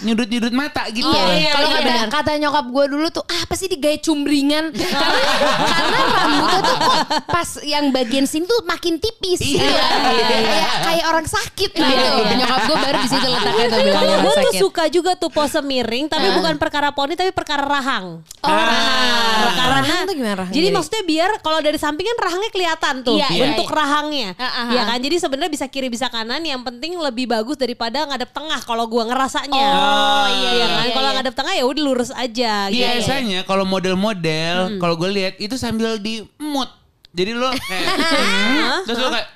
Nyudut-nyudut 0.00 0.50
mata 0.50 0.82
gitu. 0.88 1.06
Iya, 1.06 1.22
iya, 1.36 1.50
kalau 1.52 1.68
iya, 1.68 1.76
kata, 1.76 1.86
benar. 1.86 2.06
kata 2.10 2.30
nyokap 2.36 2.66
gue 2.66 2.84
dulu 2.88 3.06
tuh 3.10 3.24
ah, 3.24 3.40
apa 3.40 3.54
sih 3.54 3.66
digaya 3.66 3.94
cumbringan 3.96 4.64
karena, 4.72 5.20
karena 5.64 5.98
rambutnya 6.10 6.60
tuh 6.60 6.76
kok 6.76 6.96
pas 7.26 7.48
yang 7.62 7.84
bagian 7.90 8.24
sini 8.24 8.44
tuh 8.44 8.64
makin 8.64 8.96
tipis 8.96 9.38
Iya, 9.38 9.60
gitu 9.60 9.70
kan. 9.70 10.00
iya, 10.10 10.38
iya. 10.40 10.66
kayak 10.82 11.04
orang 11.06 11.26
sakit 11.26 11.70
gitu 11.70 11.84
Iya. 11.84 12.34
nyokap 12.34 12.60
gue 12.64 12.76
baru 12.80 12.96
di 12.96 13.08
situ 13.08 13.26
letaknya 13.28 13.66
tuh 13.66 13.78
bilang 13.80 14.00
Kalau 14.00 14.16
gue 14.20 14.34
tuh 14.40 14.52
suka 14.60 14.84
juga 14.88 15.12
tuh 15.14 15.28
pose 15.28 15.58
miring, 15.58 16.06
tapi 16.06 16.26
bukan 16.32 16.54
perkara 16.56 16.88
poni, 16.90 17.14
tapi 17.14 17.30
perkara 17.30 17.62
rahang. 17.62 18.24
oh 18.40 18.48
Ah. 18.48 19.50
rahang 19.50 19.70
rahang 19.76 20.02
tuh 20.04 20.14
gimana 20.14 20.36
rahang 20.38 20.52
Jadi 20.52 20.68
maksudnya 20.70 21.02
biar 21.04 21.30
kalau 21.38 21.58
dari 21.58 21.76
samping 21.76 22.06
kan 22.06 22.18
rahangnya 22.20 22.50
kelihatan 22.50 22.94
tuh 23.00 23.14
Iya, 23.14 23.28
iya, 23.28 23.40
bentuk 23.44 23.66
iya. 23.66 23.76
rahangnya. 23.76 24.28
Ah, 24.34 24.46
ah, 24.46 24.66
Ya 24.70 24.82
kan? 24.84 24.98
Jadi 24.98 25.16
sebenarnya 25.16 25.50
bisa 25.50 25.66
kiri 25.66 25.86
bisa 25.86 26.06
kanan 26.08 26.40
yang 26.40 26.60
penting 26.60 26.96
lebih 26.96 27.26
bagus 27.26 27.54
daripada 27.54 28.04
ngadep 28.04 28.30
tengah 28.30 28.60
kalau 28.62 28.86
gua 28.86 29.04
ngerasanya. 29.04 29.66
Oh, 29.66 29.83
iya, 30.30 30.50
Iya 30.54 30.66
kan? 30.66 30.86
Kalau 30.92 31.08
iya. 31.10 31.16
ngadep 31.20 31.34
tengah 31.34 31.54
ya 31.54 31.64
udah 31.64 31.82
lurus 31.82 32.10
aja 32.14 32.52
gitu. 32.68 32.80
Biasanya 32.80 33.40
kalau 33.48 33.64
model-model, 33.68 34.78
kalau 34.78 34.94
gue 34.98 35.10
lihat 35.12 35.34
itu 35.38 35.54
sambil 35.56 35.98
di 36.00 36.24
mood. 36.38 36.68
Jadi 37.14 37.30
lo 37.30 37.46
kayak, 37.54 37.88
hmm, 37.94 38.90
terus 38.90 38.98
lo 38.98 39.08
kayak, 39.14 39.28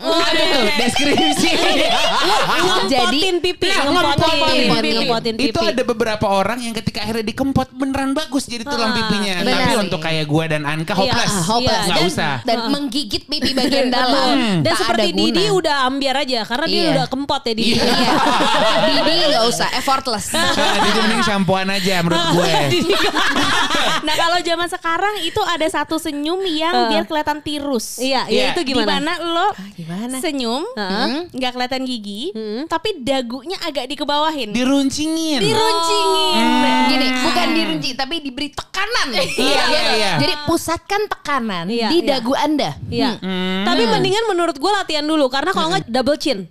ada 0.00 0.42
tuh 0.42 0.62
deskripsi. 0.76 1.50
Ngempotin 2.60 3.36
pipi, 3.38 3.68
Nah, 3.68 3.84
ngempotin, 3.86 4.38
ngempotin 4.96 5.34
pipi. 5.36 5.50
Itu 5.50 5.60
ada 5.62 5.82
beberapa 5.82 6.26
orang 6.26 6.58
yang 6.58 6.72
ketika 6.72 7.00
akhirnya 7.00 7.24
dikempot 7.26 7.68
beneran 7.70 8.12
bagus 8.12 8.44
jadi 8.44 8.64
tulang 8.64 8.90
Ah, 8.90 8.96
pipinya. 8.96 9.34
benar 9.40 9.60
Tapi 9.62 9.74
untuk 9.78 10.00
kayak 10.00 10.24
gue 10.24 10.44
dan 10.46 10.62
Anka 10.64 10.92
Iya, 10.92 10.98
hopeless. 10.98 11.34
Ah, 11.38 11.60
dan, 11.90 12.02
usah. 12.02 12.34
dan 12.42 12.58
menggigit 12.68 13.22
pipi 13.24 13.50
bagian 13.52 13.88
dalam 13.94 14.36
Dan 14.60 14.64
Tak 14.66 14.72
ada 14.72 14.80
seperti 14.80 15.08
Didi 15.12 15.44
udah 15.50 15.76
ambiar 15.84 16.16
aja 16.18 16.40
karena 16.44 16.66
dia 16.66 16.80
Iya. 16.80 16.90
udah 16.94 17.06
kempot 17.06 17.42
ya 17.42 17.52
Didi. 17.52 17.72
Iya. 17.74 17.82
Didi 18.96 19.12
nggak 19.26 19.44
usah 19.46 19.68
effortless 19.74 20.26
Nah, 20.34 20.52
Jadi 20.54 20.98
mending 20.98 21.22
shampooan 21.22 21.68
aja 21.68 22.00
menurut 22.00 22.24
gue. 22.32 22.52
nah, 24.00 24.14
kalau 24.16 24.38
zaman 24.40 24.68
sekarang 24.68 25.14
itu 25.22 25.40
ada 25.42 25.66
satu 25.66 25.96
senyum 25.96 26.40
yang 26.42 26.72
Ah. 26.72 26.88
biar 26.88 27.04
kelihatan 27.04 27.38
tirus. 27.40 27.98
Iya, 27.98 28.24
Iya. 28.24 28.30
iya 28.30 28.44
itu 28.52 28.60
gimana? 28.64 28.86
Di 28.86 28.92
mana 28.94 29.12
lo 29.20 29.48
gimana? 29.90 30.16
senyum, 30.22 30.62
Heeh. 30.78 31.08
nggak 31.34 31.50
kelihatan 31.50 31.82
gigi, 31.82 32.22
tapi 32.66 33.02
dagunya 33.02 33.58
agak 33.58 33.90
dikebawahin. 33.90 34.54
Diruncingin. 34.54 35.40
Diruncingin. 35.42 36.46
Gini, 36.86 37.06
bukan 37.22 37.48
dirunci 37.50 37.90
tapi 37.94 38.14
diberi 38.20 38.48
tekanan. 38.50 39.08
Iya, 39.40 39.62
iya, 39.70 39.82
iya. 39.96 40.12
Jadi 40.20 40.34
pusatkan 40.44 41.08
tekanan 41.08 41.64
Iya, 41.66 41.88
di 41.88 42.02
iya. 42.02 42.08
dagu 42.16 42.34
Anda. 42.36 42.76
Iya. 42.86 43.16
Tapi 43.64 43.82
mendingan 43.86 44.24
menurut 44.28 44.54
gue 44.54 44.70
latihan 44.70 45.02
dulu 45.02 45.26
karena 45.26 45.50
kalau 45.50 45.72
nggak 45.72 45.88
double 45.88 46.18
chin. 46.18 46.46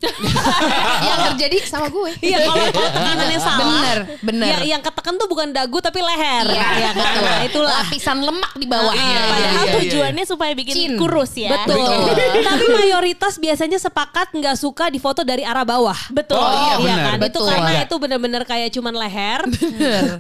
yang 1.08 1.20
terjadi 1.32 1.58
sama 1.64 1.88
gue. 1.88 2.12
Iya 2.20 2.38
kalau 2.44 2.66
tekanannya 2.98 3.40
salah. 3.40 3.60
Bener, 3.60 3.98
bener. 4.24 4.48
Ya, 4.50 4.58
yang 4.76 4.82
ketekan 4.82 5.16
tuh 5.16 5.28
bukan 5.30 5.54
dagu 5.54 5.78
tapi 5.80 6.00
leher. 6.02 6.46
Iya, 6.50 6.68
Iya, 6.80 6.90
betul. 6.96 7.22
Nah, 7.24 7.42
itulah. 7.46 7.72
Lapisan 7.84 8.18
lemak 8.24 8.52
di 8.56 8.66
bawahnya. 8.66 9.04
Iya, 9.04 9.20
iya, 9.20 9.30
Padahal 9.30 9.66
iya, 9.66 9.74
tujuannya 9.80 10.26
supaya 10.26 10.52
bikin 10.56 10.74
Chin. 10.74 10.92
kurus 10.98 11.32
ya. 11.36 11.50
Betul. 11.54 11.78
Betul. 12.10 12.42
Tapi 12.42 12.66
mayoritas 12.72 13.19
biasanya 13.20 13.76
sepakat 13.76 14.32
nggak 14.32 14.56
suka 14.56 14.88
difoto 14.88 15.22
dari 15.22 15.42
arah 15.42 15.62
bawah. 15.62 15.98
Betul. 16.10 16.36
Oh, 16.36 16.48
iya, 16.48 16.76
benar. 16.80 17.04
kan? 17.06 17.18
Itu 17.20 17.26
Betul. 17.30 17.48
karena 17.50 17.72
Iya. 17.72 17.82
itu 17.84 17.96
bener-bener 17.98 18.44
kayak 18.44 18.70
cuman 18.72 18.94
leher. 18.96 19.40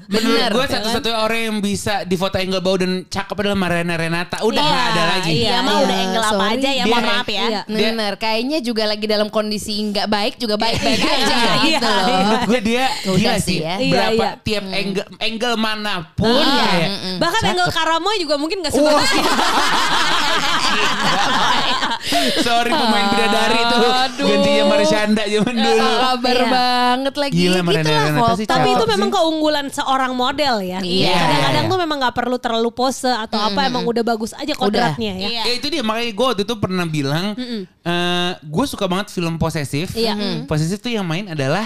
Bener. 0.05 0.49
Gue 0.55 0.65
satu-satunya 0.65 1.17
orang 1.17 1.39
yang 1.41 1.57
bisa 1.59 2.03
di 2.03 2.15
foto 2.15 2.35
angle 2.35 2.59
bawah 2.59 2.79
dan 2.79 3.05
cakep 3.05 3.35
adalah 3.37 3.57
Mariana 3.57 3.95
Renata. 3.95 4.41
Udah 4.41 4.59
Iya, 4.59 4.67
nggak 4.69 4.87
ada 4.89 5.03
lagi. 5.07 5.31
Iya, 5.31 5.55
mah 5.57 5.71
Iya, 5.71 5.79
udah 5.81 5.97
angle 5.99 6.25
apa 6.25 6.43
aja 6.49 6.69
ya, 6.69 6.83
mohon 6.85 7.03
maaf 7.05 7.27
ya. 7.27 7.41
Iya. 7.45 7.61
Bener, 7.65 8.13
kayaknya 8.15 8.57
juga 8.59 8.83
lagi 8.83 9.05
dalam 9.05 9.27
kondisi 9.27 9.73
nggak 9.81 10.07
baik 10.07 10.33
juga 10.35 10.55
baik-baik 10.55 10.99
aja 10.99 11.15
Iya, 11.31 11.53
gitu 11.61 11.87
iya. 11.87 11.97
loh. 11.97 12.17
Menurut 12.19 12.43
gue 12.45 12.59
dia 12.61 12.83
gila 13.01 13.35
sih 13.37 13.57
ya. 13.59 13.75
Iya, 13.77 13.91
Berapa 13.91 14.25
iya. 14.25 14.29
tiap 14.41 14.65
angle 14.67 15.05
angle 15.19 15.55
mana 15.55 15.93
pun 16.13 16.27
Iya. 16.29 16.65
kayak 16.67 16.89
Bahkan 17.17 17.41
cakep. 17.41 17.51
angle 17.53 17.71
Karamoy 17.71 18.15
juga 18.17 18.35
mungkin 18.35 18.57
gak 18.59 18.73
sebagus 18.73 19.09
itu. 19.09 19.31
Sorry 22.41 22.71
pemain 22.89 23.05
bidadari 23.07 23.61
tuh. 23.63 23.81
Gantinya 24.19 24.63
Marsyanda 24.65 25.23
zaman 25.23 25.55
dulu. 25.55 25.85
Apa 25.85 25.97
kabar 26.17 26.37
Iya. 26.39 26.49
banget 26.49 27.15
lagi. 27.15 27.33
Gila, 27.37 27.59
foto. 28.17 28.35
sih 28.35 28.45
Tapi 28.49 28.67
itu 28.73 28.83
sih. 28.83 28.91
memang 28.91 29.09
keunggulan 29.09 29.65
seorang 29.69 30.11
model 30.17 30.55
ya. 30.59 30.79
Iya, 30.81 31.13
Kadang-kadang 31.13 31.65
iya, 31.65 31.71
tuh 31.71 31.79
memang 31.79 31.97
nggak 32.01 32.15
perlu 32.17 32.37
terlalu 32.41 32.69
pose 32.73 33.09
atau 33.09 33.39
apa 33.39 33.59
emang 33.65 33.85
udah 33.85 34.01
bagus 34.01 34.33
aja 34.33 34.53
kodratnya 34.57 35.13
ya. 35.15 35.27
Iya. 35.29 35.41
Ya 35.45 35.53
itu 35.55 35.67
dia 35.69 35.83
makanya 35.85 36.11
gue 36.11 36.25
waktu 36.25 36.43
itu 36.43 36.55
pernah 36.57 36.85
bilang 36.89 37.37
eh 37.37 38.31
gue 38.41 38.65
suka 38.65 38.89
banget 38.89 39.13
film 39.13 39.37
posesif. 39.37 39.93
Iya. 39.93 40.17
Posesif 40.49 40.81
tuh 40.81 40.89
yang 40.89 41.05
main 41.05 41.29
adalah 41.29 41.65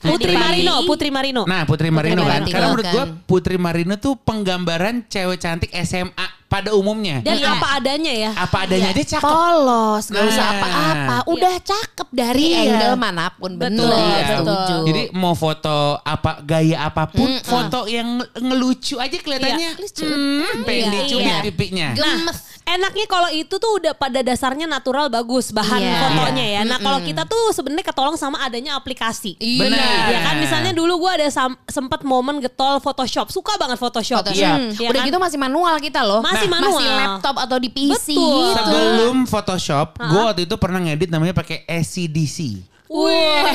Putri 0.00 0.32
Marino, 0.32 0.74
Putri 0.88 1.08
Marino. 1.12 1.42
Nah 1.44 1.68
Putri 1.68 1.92
Marino 1.92 2.24
kan. 2.24 2.40
Marino 2.40 2.48
Karena 2.48 2.66
menurut 2.72 2.86
kan. 2.88 2.94
gue 2.96 3.04
Putri 3.28 3.56
Marino 3.60 3.94
tuh 4.00 4.16
penggambaran 4.16 5.04
cewek 5.06 5.36
cantik 5.36 5.68
SMA 5.84 6.39
pada 6.50 6.74
umumnya. 6.74 7.22
Dan 7.22 7.38
Iya. 7.38 7.54
apa 7.54 7.66
adanya 7.72 8.10
ya. 8.12 8.30
apa 8.34 8.56
adanya 8.66 8.90
dia 8.90 9.06
cakep. 9.08 9.22
Polos, 9.22 10.04
nggak 10.04 10.24
usah 10.26 10.42
Nah. 10.42 10.52
apa-apa. 10.52 11.16
Udah 11.30 11.54
cakep 11.56 12.08
dari 12.10 12.44
Iya. 12.50 12.60
angle 12.66 12.96
mana 12.98 13.30
pun. 13.30 13.54
Betul, 13.54 13.86
Iya. 13.86 14.26
setuju. 14.36 14.76
Jadi 14.84 15.02
mau 15.14 15.32
foto 15.32 15.76
apa 15.96 16.42
gaya 16.42 16.84
apa 16.84 17.06
pun, 17.06 17.30
foto 17.40 17.86
yang 17.86 18.18
nge- 18.18 18.30
ngelucu 18.36 18.94
aja 18.96 19.14
kelihatannya. 19.14 19.70
Iya, 19.70 19.70
lucu. 19.78 20.02
Hmm, 20.02 20.42
pengen 20.60 20.84
Iya, 20.84 20.98
dicubit 20.98 21.22
iya. 21.24 21.38
pipinya. 21.40 21.88
Gemes. 21.94 22.38
Enaknya 22.72 23.06
kalau 23.06 23.28
itu 23.28 23.50
tuh 23.52 23.72
udah 23.76 23.92
pada 23.92 24.20
dasarnya 24.20 24.64
natural 24.64 25.06
bagus 25.06 25.50
bahan 25.50 25.78
Iya. 25.78 25.98
fotonya 26.00 26.46
ya. 26.46 26.60
Nah 26.62 26.78
kalau 26.78 26.98
kita 26.98 27.22
tuh 27.24 27.50
sebenarnya 27.50 27.82
ketolong 27.84 28.14
sama 28.14 28.40
adanya 28.40 28.74
aplikasi. 28.74 29.34
Iya. 29.36 29.60
Benar. 29.60 30.04
Ya 30.06 30.18
kan 30.22 30.34
misalnya 30.36 30.72
dulu 30.72 31.00
gue 31.00 31.12
ada 31.12 31.28
sam- 31.28 31.58
sempet 31.64 32.00
momen 32.00 32.38
getol 32.38 32.78
Photoshop, 32.78 33.28
suka 33.28 33.54
banget 33.56 33.76
Photoshop. 33.76 34.22
Photoshop. 34.22 34.58
Iya. 34.70 34.74
Ya 34.76 34.88
Udah 34.88 35.00
kan? 35.00 35.08
gitu 35.08 35.18
masih 35.18 35.38
manual 35.38 35.74
kita 35.78 36.00
loh. 36.00 36.20
Masih 36.20 36.46
Nah, 36.46 36.54
manual. 36.56 36.76
Masih 36.76 36.90
laptop 36.90 37.36
atau 37.38 37.56
di 37.56 37.68
PC 37.68 38.06
Betul. 38.12 38.16
gitu. 38.16 38.56
Sebelum 38.56 39.16
Photoshop, 39.24 39.88
gue 39.96 40.20
waktu 40.22 40.42
itu 40.44 40.54
pernah 40.54 40.80
ngedit 40.80 41.08
namanya 41.08 41.32
pakai 41.32 41.62
SCDC. 41.64 42.66
Wih. 42.90 43.46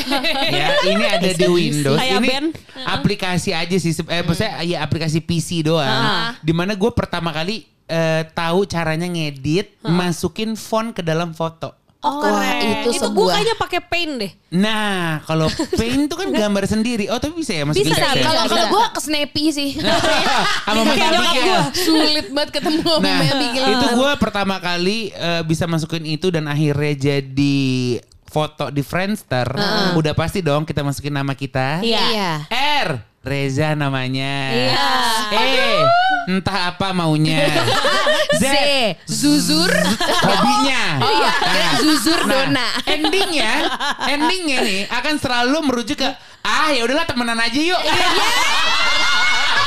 ya 0.49 0.67
ini 0.87 1.03
ada 1.03 1.27
di 1.27 1.43
Windows 1.45 1.99
Kayak 1.99 2.13
ini 2.15 2.27
band. 2.29 2.47
aplikasi 2.87 3.51
aja 3.51 3.75
sih 3.75 3.91
eh 3.91 4.23
maksudnya 4.23 4.63
ya 4.63 4.79
aplikasi 4.79 5.19
PC 5.19 5.59
doang 5.61 5.91
di 6.39 6.55
mana 6.55 6.71
gue 6.71 6.87
pertama 6.89 7.29
kali 7.29 7.67
eh, 7.85 8.25
tahu 8.27 8.65
caranya 8.65 9.05
ngedit 9.05 9.77
masukin 9.81 10.53
font 10.53 10.91
ke 10.91 11.01
dalam 11.01 11.31
foto 11.31 11.73
Oh, 11.99 12.21
Wah, 12.21 12.37
keren. 12.37 12.85
itu 12.85 12.89
Itu 12.91 13.01
gue 13.01 13.01
sebuah- 13.01 13.33
kayaknya 13.33 13.55
pakai 13.57 13.81
paint 13.81 14.13
deh. 14.15 14.31
nah 14.51 15.25
kalau 15.25 15.49
paint 15.73 16.05
itu 16.05 16.13
kan 16.13 16.29
gambar 16.29 16.63
sendiri 16.65 17.09
oh 17.09 17.17
tapi 17.17 17.33
bisa 17.33 17.49
ya 17.51 17.65
masukin 17.65 17.89
Bisa? 17.89 18.13
Kalau 18.13 18.45
kalau 18.45 18.65
gue 18.69 18.83
ke 18.93 18.99
Snappy 19.01 19.43
sih. 19.49 19.69
sama 20.65 20.85
nyokap 20.85 21.01
Abigail. 21.09 21.41
gua. 21.41 21.61
Sulit 21.73 22.27
banget 22.29 22.49
ketemu 22.53 22.85
sama 22.85 23.01
Nah, 23.01 23.19
Abigail. 23.25 23.65
itu 23.71 23.87
gue 23.91 24.11
pertama 24.17 24.55
kali 24.59 24.97
eh, 25.09 25.41
bisa 25.41 25.65
masukin 25.65 26.05
itu 26.05 26.29
dan 26.29 26.45
akhirnya 26.45 26.93
jadi 26.93 27.57
foto 28.23 28.69
di 28.69 28.81
Friendster. 28.81 29.49
Udah 29.95 30.13
pasti 30.13 30.41
dong 30.41 30.61
kita 30.61 30.81
masukin 30.81 31.09
nama 31.11 31.33
kita. 31.33 31.81
Iya. 31.81 32.05
Iya. 32.05 32.31
R 32.85 32.89
Reza 33.25 33.73
namanya. 33.73 34.53
Iya. 34.53 34.89
Eh, 35.33 35.81
entah 36.29 36.69
apa 36.69 36.93
maunya. 36.93 37.49
Z. 38.41 38.45
Zuzur. 39.09 39.73
Hobinya. 40.21 41.01
Oh 41.01 41.09
iya, 41.17 41.31
Nah, 41.33 41.71
Zuzur 41.81 42.21
nah, 42.29 42.45
Dona. 42.45 42.67
Endingnya, 42.85 43.51
endingnya 44.05 44.57
nih 44.61 44.81
akan 44.93 45.17
selalu 45.17 45.57
merujuk 45.65 46.05
ke 46.05 46.09
ah 46.45 46.69
ya 46.69 46.85
udahlah 46.85 47.09
temenan 47.09 47.41
aja 47.41 47.57
yuk. 47.57 47.81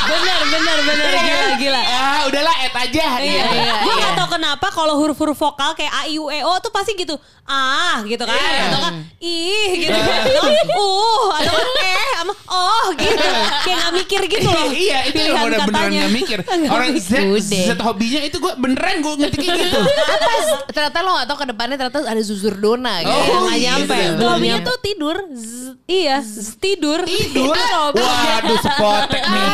Bener, 0.09 0.41
bener, 0.49 0.79
bener. 0.83 1.09
Gila, 1.19 1.47
gila. 1.57 1.81
Ah 1.85 2.21
udahlah 2.25 2.57
et 2.63 2.75
aja. 2.75 3.07
Iya, 3.19 3.45
Iya. 3.47 3.75
Gue 3.79 3.95
gak 3.95 4.13
tau 4.15 4.29
kenapa 4.31 4.67
kalau 4.69 4.95
huruf-huruf 4.97 5.37
vokal 5.37 5.73
kayak 5.73 5.93
A, 5.95 6.03
I, 6.05 6.17
U, 6.17 6.29
E, 6.29 6.41
O 6.41 6.53
tuh 6.59 6.69
pasti 6.69 6.93
gitu. 6.95 7.15
Ah 7.45 8.01
gitu 8.03 8.21
kan. 8.21 8.33
Iya. 8.35 8.63
Atau 8.67 8.81
kan 8.83 8.93
ih 9.19 9.69
gitu 9.79 9.95
kan. 9.95 10.19
Atau 10.23 10.43
kan, 10.43 10.55
uh. 10.75 11.29
Atau 11.35 11.53
kan 11.55 11.67
eh 11.79 12.09
sama 12.15 12.33
oh 12.47 12.87
gitu. 12.95 13.29
Kayak 13.63 13.77
gak 13.79 13.93
mikir 13.95 14.21
gitu 14.29 14.49
loh. 14.49 14.69
iya 14.71 14.99
itu 15.05 15.17
pilihan 15.17 15.33
yang 15.35 15.47
udah 15.47 15.59
beneran 15.63 15.83
katanya. 15.85 16.01
gak 16.01 16.13
mikir. 16.15 16.39
Orang 16.67 16.89
Z. 16.95 17.11
Z 17.41 17.53
hobinya 17.79 18.21
itu 18.23 18.37
gue 18.37 18.53
beneran 18.57 18.95
gue 18.99 19.13
ngetik 19.19 19.41
kayak 19.43 19.59
gitu. 19.63 19.79
Apa? 20.15 20.31
Ternyata 20.69 20.99
lo 21.01 21.11
gak 21.15 21.27
tau 21.27 21.37
ke 21.37 21.47
depannya 21.47 21.77
ternyata 21.77 21.99
ada 22.03 22.23
Zuzur 22.23 22.55
Dona 22.55 23.01
gitu. 23.01 23.13
Oh, 23.13 23.47
Gak 23.47 23.57
iya, 23.57 23.73
nyampe. 23.77 23.97
Hobinya 24.19 24.59
tuh 24.63 24.77
tidur. 24.79 25.17
Z- 25.33 25.57
Iya, 25.89 26.21
z- 26.21 26.53
tidur. 26.61 27.01
Tidur. 27.01 27.57
Waduh 27.97 28.59
sepotek 28.61 29.25
nih. 29.25 29.49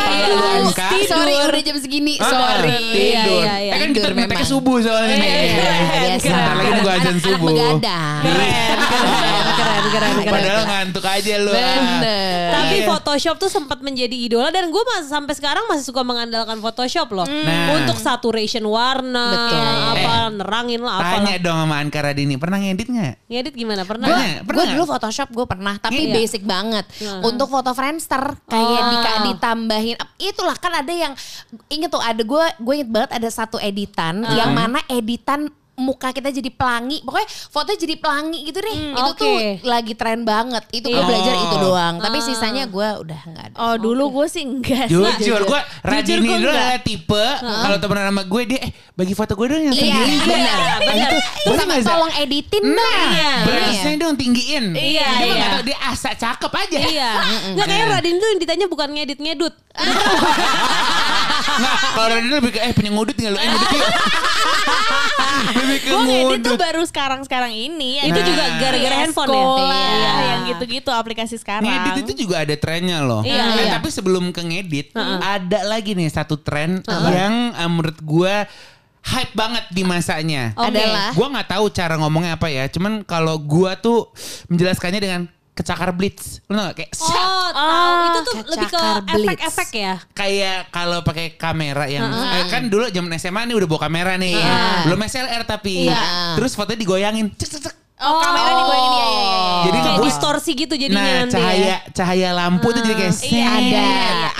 Lu 0.45 0.67
angka. 0.67 0.87
Sorry 1.05 1.33
udah 1.35 1.61
jam 1.61 1.77
segini. 1.77 2.13
Ah, 2.15 2.27
Sorry. 2.27 2.71
Tidur. 2.87 3.41
Iya, 3.41 3.53
iya, 3.59 3.71
Eh 3.71 3.77
kan 3.77 3.89
kita 3.89 3.99
Tidur 4.03 4.13
ngetek 4.15 4.41
subuh 4.43 4.77
soalnya 4.79 5.15
nih. 5.15 5.29
Iya, 5.29 5.73
biasa. 5.95 6.25
Bentar 6.25 6.53
lagi 6.55 6.69
nunggu 6.69 6.89
azan 6.89 7.05
Anak- 7.07 7.21
subuh. 7.21 7.47
Anak 7.47 7.55
begadang. 7.55 8.21
Keren, 8.21 8.77
keren, 8.77 9.13
keren, 9.55 9.83
keren, 9.85 10.15
keren. 10.17 10.33
Padahal 10.35 10.63
ngantuk 10.65 11.05
aja 11.05 11.33
lu. 11.37 11.51
ah. 11.51 11.59
Bener. 11.75 12.47
Tapi 12.47 12.75
Iya. 12.75 12.87
Photoshop 12.87 13.35
tuh 13.37 13.47
sempat 13.47 13.79
menjadi 13.79 14.11
idola 14.13 14.49
dan 14.49 14.67
gue 14.67 14.83
masih 14.85 15.07
sampai 15.07 15.33
sekarang 15.33 15.63
masih 15.65 15.85
suka 15.85 16.01
mengandalkan 16.01 16.57
Photoshop 16.57 17.07
loh. 17.09 17.23
Nah. 17.23 17.75
Untuk 17.75 17.95
saturation 17.95 18.65
warna, 18.65 19.25
Betul. 19.47 19.61
apa 19.95 20.13
nerangin 20.33 20.81
lah 20.81 20.93
apa. 20.97 21.11
Tanya 21.17 21.35
dong 21.37 21.57
sama 21.57 21.75
Ankara 21.77 22.11
Dini, 22.11 22.35
pernah 22.35 22.57
ngedit 22.57 22.87
gak? 22.87 23.13
Ngedit 23.25 23.53
gimana? 23.53 23.81
Pernah? 23.83 24.07
Pernah. 24.07 24.27
Gue 24.35 24.45
Pernah 24.45 24.65
dulu 24.67 24.81
nggak? 24.81 24.91
Photoshop 24.91 25.29
gue 25.29 25.45
pernah, 25.45 25.73
tapi 25.77 26.01
Iya. 26.01 26.13
basic 26.15 26.41
banget. 26.43 26.85
Untuk 27.21 27.47
foto 27.47 27.71
Friendster 27.71 28.23
kayak 28.45 28.81
Oh. 28.83 29.23
ditambahin, 29.25 29.95
itulah 30.35 30.55
kan 30.59 30.75
ada 30.75 30.91
yang 30.91 31.15
inget 31.71 31.87
tuh 31.87 32.03
ada 32.03 32.19
gue 32.19 32.45
gue 32.59 32.73
inget 32.75 32.91
banget 32.91 33.11
ada 33.15 33.29
satu 33.31 33.55
editan 33.55 34.27
yang 34.35 34.51
mana 34.51 34.83
editan 34.91 35.47
muka 35.75 36.09
kita 36.09 36.31
jadi 36.31 36.47
pelangi 36.49 36.99
pokoknya 37.01 37.27
fotonya 37.45 37.75
jadi 37.77 37.95
pelangi 37.97 38.39
gitu 38.43 38.57
deh 38.57 38.71
Hmm, 38.71 38.93
itu 38.93 39.03
oke. 39.05 39.19
tuh 39.19 39.35
lagi 39.65 39.93
tren 39.93 40.23
banget 40.23 40.63
itu 40.71 40.85
gue 40.85 40.95
Iya. 40.95 41.03
belajar 41.03 41.35
itu 41.37 41.55
doang 41.59 41.95
Ah. 41.95 42.01
tapi 42.01 42.17
sisanya 42.21 42.63
gue 42.65 42.87
udah 42.97 43.19
nggak 43.25 43.45
ada 43.45 43.55
Oh 43.57 43.75
dulu 43.75 44.03
gue 44.13 44.25
sih 44.25 44.41
enggak 44.41 44.87
sih. 44.87 44.95
Jujur, 44.95 45.41
gue 45.41 45.59
Jujur 45.59 45.59
Radini 45.83 46.25
gua 46.25 46.37
dulu 46.37 46.49
adalah 46.49 46.79
tipe 46.79 47.25
kalau 47.41 47.77
temenan 47.77 48.05
sama 48.07 48.23
gue 48.23 48.41
dia 48.45 48.59
eh 48.61 48.71
bagi 48.93 49.11
foto 49.11 49.33
gue 49.33 49.45
dong 49.45 49.61
yang 49.61 49.73
iya 49.73 49.83
tinggiin. 49.83 50.19
benar 50.21 50.59
Benar. 50.81 51.11
Terus 51.41 51.57
sama 51.57 51.75
tolong 51.81 52.13
editin 52.15 52.63
dong 52.63 52.75
Nah, 52.75 53.37
berasnya 53.43 53.91
dong 53.97 54.15
tinggiin. 54.15 54.65
Iya, 54.71 55.07
Dia 55.11 55.25
iya. 55.25 55.35
nggak 55.35 55.49
tahu, 55.51 55.63
dia 55.65 55.77
asa 55.81 56.09
cakep 56.13 56.51
aja. 56.53 56.79
Iya. 56.81 57.11
Nggak 57.51 57.67
kayak 57.67 57.85
Radin 57.89 58.15
tuh 58.15 58.27
yang 58.27 58.39
ditanya 58.39 58.65
bukan 58.65 58.87
ngedit 58.89 59.19
ngedut. 59.19 59.53
Nggak, 61.55 61.75
kalau 61.91 62.07
Radini 62.09 62.33
lebih 62.33 62.51
ke 62.51 62.59
eh 62.59 62.71
punya 62.71 62.91
ngudut 62.91 63.13
nggak 63.13 63.29
lu? 63.29 63.37
Eh 63.37 63.47
ngudut. 63.47 63.69
lebih 65.65 65.77
ke 65.81 65.89
Gue 65.89 66.01
ngedit 66.05 66.39
tuh 66.45 66.55
baru 66.55 66.83
sekarang-sekarang 66.85 67.51
ini. 67.51 67.99
Itu 67.99 68.13
Nah. 68.13 68.25
juga 68.25 68.43
gara-gara 68.61 68.95
handphone 69.01 69.27
ya. 69.27 69.35
Sekolah, 69.35 69.89
Iya. 69.89 70.13
yang 70.23 70.41
gitu-gitu 70.47 70.89
aplikasi 70.89 71.35
sekarang. 71.35 71.65
Ngedit 71.65 71.95
itu 72.05 72.13
juga 72.23 72.45
ada 72.45 72.55
trennya 72.55 73.01
loh. 73.01 73.25
Iya, 73.25 73.35
Nah, 73.35 73.57
iya. 73.57 73.71
Tapi 73.75 73.87
sebelum 73.89 74.29
ke 74.29 74.39
ngedit, 74.39 74.93
ada 75.19 75.59
lagi 75.65 75.91
nih 75.91 76.07
satu 76.07 76.37
tren 76.37 76.85
yang 76.85 77.33
eh, 77.51 77.65
menurut 77.67 77.97
gue 77.97 78.35
hype 79.05 79.33
banget 79.33 79.65
di 79.69 79.85
masanya. 79.85 80.49
Oke. 80.57 80.73
adalah 80.73 81.13
Gua 81.13 81.27
nggak 81.29 81.49
tahu 81.51 81.65
cara 81.69 81.93
ngomongnya 81.95 82.41
apa 82.41 82.49
ya. 82.49 82.65
Cuman 82.65 83.05
kalau 83.05 83.37
gua 83.37 83.77
tuh 83.77 84.09
menjelaskannya 84.49 84.97
dengan 84.97 85.21
kecakar 85.55 85.89
blitz. 85.89 86.43
Lu 86.45 86.53
tau 86.53 86.67
gak? 86.67 86.75
Kayak 86.77 86.91
Oh, 86.99 87.47
tahu. 87.49 87.95
Itu 88.03 88.19
tuh 88.21 88.33
kecakar 88.45 88.83
lebih 88.93 89.07
ke 89.07 89.15
blitz. 89.15 89.27
efek-efek 89.31 89.69
ya. 89.73 89.93
Kayak 90.11 90.57
kalau 90.69 90.99
pakai 91.01 91.33
kamera 91.33 91.87
yang 91.87 92.05
eh, 92.11 92.45
kan 92.45 92.67
dulu 92.67 92.85
zaman 92.87 93.09
SMA 93.15 93.41
nih 93.45 93.55
udah 93.55 93.65
bawa 93.65 93.81
kamera 93.81 94.13
nih. 94.15 94.35
Belum 94.83 94.99
SLR 95.01 95.41
tapi. 95.43 95.87
Iya. 95.87 96.35
Terus 96.35 96.51
fotonya 96.53 96.77
digoyangin. 96.77 97.31
Cek, 97.33 97.49
cek, 97.49 97.61
cek. 97.63 97.75
Oh, 97.95 98.19
kamera 98.19 98.51
digoyangin 98.53 98.91
ya, 98.91 99.07
ya, 99.07 99.07
ya, 99.07 99.23
ya. 99.23 99.63
Jadi 99.65 99.77
Kayak 99.79 99.95
gua- 99.95 100.05
distorsi 100.05 100.51
gitu 100.53 100.73
jadinya 100.75 100.99
Nah, 101.01 101.15
nanti 101.21 101.33
cahaya 101.33 101.63
ya. 101.63 101.77
cahaya 101.89 102.29
lampu 102.35 102.67
tuh 102.69 102.81
jadi 102.83 102.95
kayak 102.97 103.15
Iya, 103.15 103.23
set. 103.23 103.55
ada, 103.55 103.87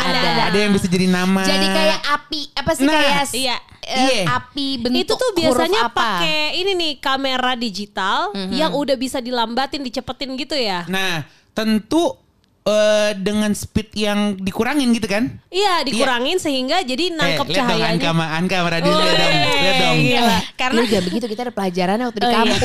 ada, 0.05 0.19
ada. 0.21 0.43
Ada 0.49 0.57
yang 0.59 0.71
bisa 0.71 0.87
jadi 0.87 1.07
nama. 1.07 1.41
jadi 1.41 1.67
kayak 1.67 1.99
api 2.11 2.41
apa 2.53 2.71
sih 2.71 2.83
Nah, 2.83 2.93
kayak 2.93 3.25
iya. 3.33 3.57
eh, 3.81 3.97
Iya. 3.97 4.23
api 4.33 4.67
bentuk 4.77 5.01
itu 5.01 5.13
tuh 5.15 5.31
biasanya 5.33 5.89
pakai 5.89 6.57
ini 6.57 6.71
nih 6.73 6.91
kamera 6.97 7.53
digital 7.53 8.29
yang 8.49 8.71
udah 8.71 8.93
bisa 8.93 9.17
dilambatin, 9.17 9.81
dicepetin 9.81 10.33
gitu 10.35 10.53
ya. 10.53 10.85
Nah, 10.85 11.21
tentu 11.51 12.17
eh, 12.63 13.13
dengan 13.15 13.53
speed 13.53 13.93
yang 13.93 14.19
dikurangin 14.35 14.89
gitu 14.89 15.05
kan? 15.05 15.29
Iya, 15.47 15.85
dikurangin 15.85 16.41
sehingga 16.41 16.81
jadi 16.81 17.13
nangkep 17.13 17.45
eh, 17.45 17.53
lihat 17.53 17.61
dong 17.61 17.77
Anka 17.77 18.09
cahayanya. 18.09 18.25
Anka 18.41 18.57
lihat 18.57 18.81
dong. 18.81 18.97
Lihat 18.97 19.75
dong. 19.77 19.97
Gila. 20.01 20.37
Karena 20.57 20.79
jangan 20.83 21.05
begitu 21.05 21.25
kita 21.29 21.41
ada 21.45 21.53
pelajarannya 21.53 22.05
waktu 22.09 22.19
di 22.19 22.25
Oh, 22.25 22.31
iya. 22.33 22.55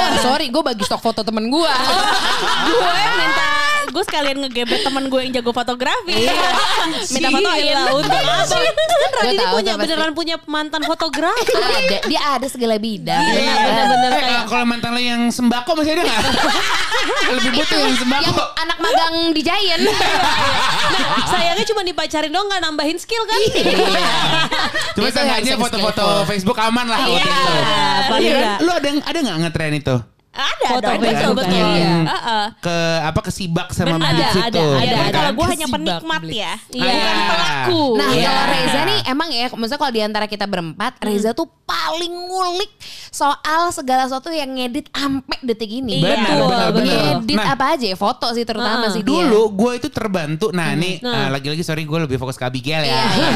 Wah, 0.00 0.16
sorry, 0.26 0.46
gue 0.48 0.62
bagi 0.64 0.80
stok 0.80 1.00
foto 1.02 1.20
temen 1.20 1.44
gue. 1.44 1.72
gue 2.72 2.92
minta 3.14 3.46
gue 3.96 4.04
sekalian 4.04 4.36
ngegebet 4.38 4.84
temen 4.84 5.08
gue 5.08 5.16
yang 5.18 5.32
jago 5.32 5.50
fotografi. 5.50 6.12
minta 7.12 7.28
fotoin. 7.30 7.64
Gila, 7.64 7.82
untuk 7.94 8.12
apa? 8.12 8.44
Kan 8.44 8.68
Radini 9.16 9.44
punya 9.48 9.72
beneran 9.74 10.12
punya 10.12 10.36
mantan 10.44 10.84
fotografer. 10.84 11.56
ada, 11.56 11.96
dia 12.04 12.20
ada 12.28 12.44
segala 12.46 12.76
bidang. 12.76 13.16
Iya, 13.16 13.32
Benar, 13.32 13.56
bener, 13.56 13.86
benar. 13.88 14.10
bener. 14.12 14.28
Eh, 14.28 14.42
kalau 14.44 14.64
mantan 14.66 14.90
lo 14.92 15.00
yang 15.00 15.22
sembako 15.26 15.70
masih 15.74 15.96
ada 15.96 16.02
nggak? 16.04 16.20
Lebih 17.32 17.50
butuh 17.54 17.78
yang 17.78 17.88
Yang 17.88 17.96
sembako. 17.98 18.42
anak 18.58 18.78
magang 18.78 19.14
di 19.32 19.40
Giant. 19.40 19.82
Nah, 20.86 21.26
sayangnya 21.28 21.64
cuma 21.64 21.82
dipacarin 21.82 22.30
doang 22.30 22.46
nggak 22.46 22.62
nambahin 22.62 22.96
skill 22.96 23.24
kan? 23.24 23.40
Cuma 24.92 25.06
Itu 25.06 25.12
seenggaknya 25.12 25.54
foto-foto. 25.56 26.24
Facebook 26.24 26.58
aman 26.58 26.86
lah 26.86 26.98
waktu 27.00 27.16
Iya. 27.16 27.24
itu. 27.26 27.52
paling 28.06 28.22
Iya, 28.22 28.36
nggak. 28.36 28.56
Lu 28.60 28.70
ada 28.70 28.86
yang 28.86 29.00
ada 29.02 29.18
nggak 29.18 29.36
ngetren 29.40 29.72
itu? 29.74 29.96
Ada, 30.36 30.66
Foto 30.68 30.76
ada, 30.78 30.90
betul, 30.92 31.06
Facebook 31.08 31.36
betul. 31.38 31.48
kan? 31.56 31.72
Iya. 31.72 31.94
Heeh. 32.04 32.44
Ke 32.60 32.76
apa 33.02 33.20
ke 33.20 33.30
Sibak 33.30 33.68
sama 33.70 33.96
Bener, 33.96 34.12
ada, 34.12 34.26
itu. 34.28 34.38
ada, 34.38 34.60
Ya, 34.60 34.84
ya 34.84 34.92
tapi 34.92 35.00
kan? 35.02 35.12
kalau 35.14 35.30
gue 35.32 35.46
hanya 35.46 35.66
Kesibak 35.66 35.74
penikmat 35.80 36.22
ya. 36.26 36.52
Iya. 36.68 36.84
Bukan 36.86 37.16
pelaku. 37.26 37.82
Nah 37.94 38.08
Iya. 38.08 38.24
kalau 38.26 38.44
Reza 38.46 38.80
nih 38.84 39.00
emang 39.06 39.28
ya, 39.30 39.46
maksudnya 39.50 39.78
kalau 39.78 39.92
di 39.92 40.02
antara 40.02 40.26
kita 40.26 40.44
berempat, 40.44 40.92
Reza 41.00 41.30
tuh 41.32 41.48
paling 41.62 42.12
ngulik 42.12 42.70
soal 43.10 43.70
segala 43.70 44.04
sesuatu 44.04 44.28
yang 44.28 44.50
ngedit 44.50 44.86
ampe 44.92 45.34
detik 45.42 45.70
ini. 45.72 45.98
Iya, 45.98 46.14
Benar, 46.14 46.26
Betul, 46.28 46.46
betul. 46.46 46.70
benar. 46.76 47.00
Ngedit 47.16 47.36
Nah, 47.36 47.46
apa 47.50 47.64
aja 47.72 47.86
ya, 47.86 47.96
foto 47.96 48.26
sih 48.30 48.44
terutama 48.44 48.76
Ah. 48.82 48.92
sih 48.92 49.00
dia. 49.00 49.10
Dulu 49.10 49.42
gue 49.52 49.72
itu 49.74 49.88
terbantu. 49.88 50.46
Nah 50.48 50.70
ini 50.70 51.00
Nah. 51.00 51.26
eh, 51.26 51.28
lagi-lagi 51.30 51.62
sorry 51.62 51.82
gue 51.82 51.98
lebih 51.98 52.16
fokus 52.16 52.34
ke 52.34 52.44
Abigail 52.44 52.82
ya. 52.82 52.94
Iya, 53.08 53.30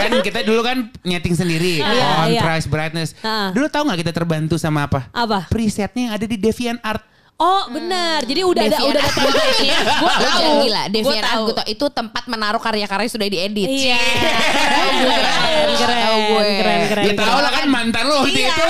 kan 0.00 0.12
kita 0.20 0.40
dulu 0.42 0.60
kan 0.60 0.76
nyeting 1.02 1.32
sendiri. 1.32 1.78
Iya, 1.78 1.88
iya. 1.88 2.08
Contrast, 2.40 2.66
brightness. 2.66 3.10
Dulu 3.52 3.66
tahu 3.68 3.82
nggak 3.84 4.00
kita 4.00 4.12
terbantu 4.12 4.54
sama 4.56 4.84
apa? 4.84 5.08
Apa? 5.10 5.46
Presetnya 5.46 6.02
yang 6.02 6.14
ada 6.14 6.24
di 6.24 6.31
DeviantArt. 6.38 7.11
Oh 7.34 7.66
benar. 7.68 8.22
Jadi 8.22 8.40
udah 8.40 8.62
ada 8.62 8.70
Deviant 8.70 8.92
udah 8.92 9.02
ada 9.02 9.10
Art 9.10 9.16
template-nya. 9.18 9.76
Gue 10.02 10.12
tahu. 10.14 10.22
tahu. 10.22 10.54
Gila, 10.62 10.82
Art 10.86 11.26
tahu. 11.26 11.44
Itu 11.66 11.84
tempat 11.90 12.24
menaruh 12.26 12.62
karya-karya 12.62 13.08
sudah 13.10 13.26
diedit. 13.26 13.66
Iya. 13.66 13.98
Keren, 13.98 15.74
Keren, 15.74 15.98
Tahu 16.02 16.18
gue. 16.22 16.44
keren, 16.54 16.80
keren. 16.86 17.04
Ya 17.04 17.12
tau 17.16 17.38
lah 17.40 17.50
kan 17.50 17.66
mantan 17.66 18.04
lo 18.04 18.22
waktu 18.22 18.38
itu 18.38 18.66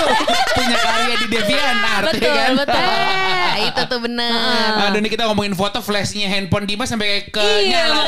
punya 0.53 0.77
karya 0.79 1.15
di 1.15 1.27
Deviantart 1.29 2.03
Betul, 2.09 2.23
ya 2.23 2.33
kan. 2.33 2.51
betul. 2.57 2.81
Ah, 3.53 3.69
itu 3.69 3.81
tuh 3.85 3.99
bener. 4.01 4.33
Aduh 4.89 4.97
ini 4.97 5.13
kita 5.13 5.29
ngomongin 5.29 5.53
foto 5.53 5.77
flashnya 5.77 6.25
handphone 6.25 6.65
Dimas 6.65 6.89
sampai 6.89 7.29
ke 7.29 7.37
Iya, 7.37 7.85
nyala. 7.85 8.01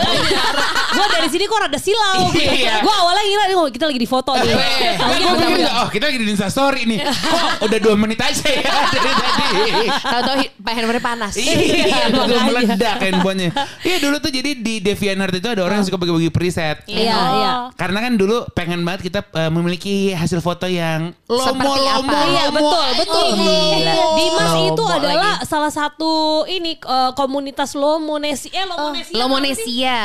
gue 0.89 1.06
dari 1.08 1.30
sini 1.30 1.45
kok 1.45 1.62
rada 1.62 1.78
silau. 1.78 2.34
Iya. 2.34 2.82
Gue 2.82 2.89
awalnya 2.89 3.22
ngira 3.22 3.43
nih, 3.45 3.56
oh, 3.56 3.70
kita 3.70 3.86
lagi 3.86 4.01
di 4.01 4.10
foto 4.10 4.34
nih. 4.34 4.58
Oh 5.78 5.88
kita 5.88 6.10
lagi 6.10 6.18
di 6.18 6.26
Insta 6.26 6.49
Story 6.49 6.89
nih. 6.89 6.97
Kok 7.06 7.62
udah 7.62 7.78
dua 7.78 7.93
menit 7.93 8.18
aja 8.18 8.41
ya 8.41 8.66
dari 8.89 9.14
tadi. 9.14 9.53
Tahu-tahu 10.01 10.36
hi- 10.45 10.75
handphone 10.75 10.99
panas. 10.99 11.33
Iya, 11.33 11.55
gue 12.07 12.21
makanya. 12.21 12.43
meledak 12.45 12.95
handphonenya. 12.99 13.51
Iya 13.81 13.97
dulu 13.99 14.15
tuh 14.17 14.29
jadi 14.29 14.51
di 14.53 14.79
DeviantArt 14.79 15.35
itu 15.35 15.47
ada 15.47 15.61
orang 15.61 15.79
yang 15.79 15.85
suka 15.85 15.97
bagi-bagi 15.97 16.29
preset. 16.29 16.85
Iya, 16.85 17.11
Oh. 17.11 17.27
iya. 17.33 17.51
Karena 17.73 17.99
kan 17.99 18.13
dulu 18.13 18.45
pengen 18.51 18.81
banget 18.81 19.01
kita 19.03 19.25
eh, 19.27 19.49
memiliki 19.49 19.95
hasil 20.11 20.39
foto 20.39 20.65
yang 20.65 21.11
lomo 21.25 21.43
Seperti 21.43 21.81
apa? 21.81 21.99
lomo. 21.99 22.19
Iya 22.27 22.43
lomo. 22.45 22.55
betul 22.55 22.87
betul. 22.95 23.27
Dimas 24.15 24.53
itu 24.63 24.83
adalah 24.85 25.33
salah 25.41 25.69
satu 25.69 26.13
ini 26.45 26.75
eh, 26.75 27.11
komunitas 27.13 27.73
Lomonesi 27.73 28.49
eh 28.49 28.65
Lomonesia. 28.65 29.15
Lomonesia. 29.15 29.99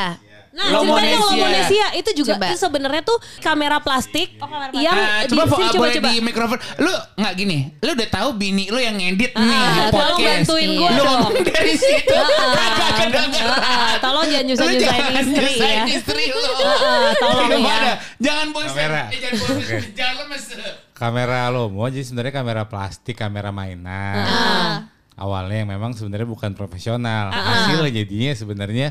Nah, 0.51 0.67
ceritanya 0.67 0.83
Lomonesia. 1.15 1.31
Lomonesia 1.31 1.85
itu 1.95 2.11
juga 2.13 2.35
Coba. 2.35 2.45
itu 2.45 2.57
sebenarnya 2.59 3.01
tuh 3.01 3.15
kamera 3.39 3.79
plastik 3.79 4.35
yang 4.73 4.91
Ah, 4.93 5.23
di 5.23 5.31
coba 5.31 5.43
sini 5.43 5.51
fo- 5.63 5.63
coba 5.65 5.79
boleh 5.79 5.95
coba. 5.95 6.07
di 6.07 6.15
mikrofon. 6.19 6.57
Lu 6.77 6.91
nggak 7.15 7.33
gini, 7.33 7.57
lu 7.77 7.89
udah 7.89 8.09
tahu 8.09 8.29
bini 8.33 8.65
lu 8.67 8.75
yang 8.75 8.93
ngedit 8.93 9.31
nih 9.31 9.47
Ah, 9.47 9.63
di 9.63 9.79
tolong 9.87 10.11
podcast. 10.11 10.35
bantuin 10.43 10.69
gua 10.73 10.89
Lu 10.89 10.95
dong. 10.97 11.07
ngomong 11.23 11.45
dari 11.45 11.73
situ 11.73 12.11
Ah, 12.13 12.51
kagak 12.51 12.91
kedengeran. 12.99 13.57
ah, 13.57 13.93
tolong 13.97 14.25
jangan 14.27 14.43
Lu 14.43 14.49
nyusahin-nyusahin 14.49 14.99
jangan 14.99 15.23
istri 15.23 15.39
nyusahin 15.47 15.71
ya. 15.71 15.83
istri 15.89 16.23
lu. 16.27 16.43
ah, 16.43 17.11
tolong 17.15 17.49
ya. 17.57 17.71
ada. 17.73 17.93
Jangan 18.19 18.47
bosan. 18.51 18.69
Kamera. 18.71 19.01
Eh, 19.07 19.19
jangan 19.21 19.35
bosan. 19.39 19.81
Jangan 19.93 20.15
lemes. 20.19 20.43
Kamera 20.91 21.39
Lomo 21.47 21.83
jadi 21.87 22.03
sebenarnya 22.03 22.33
kamera 22.35 22.63
plastik, 22.65 23.15
kamera 23.15 23.49
mainan. 23.49 24.85
Awalnya 25.13 25.63
yang 25.63 25.69
memang 25.69 25.91
sebenarnya 25.91 26.25
bukan 26.25 26.51
profesional. 26.51 27.31
Hasilnya 27.31 27.89
jadinya 27.95 28.33
sebenarnya 28.33 28.87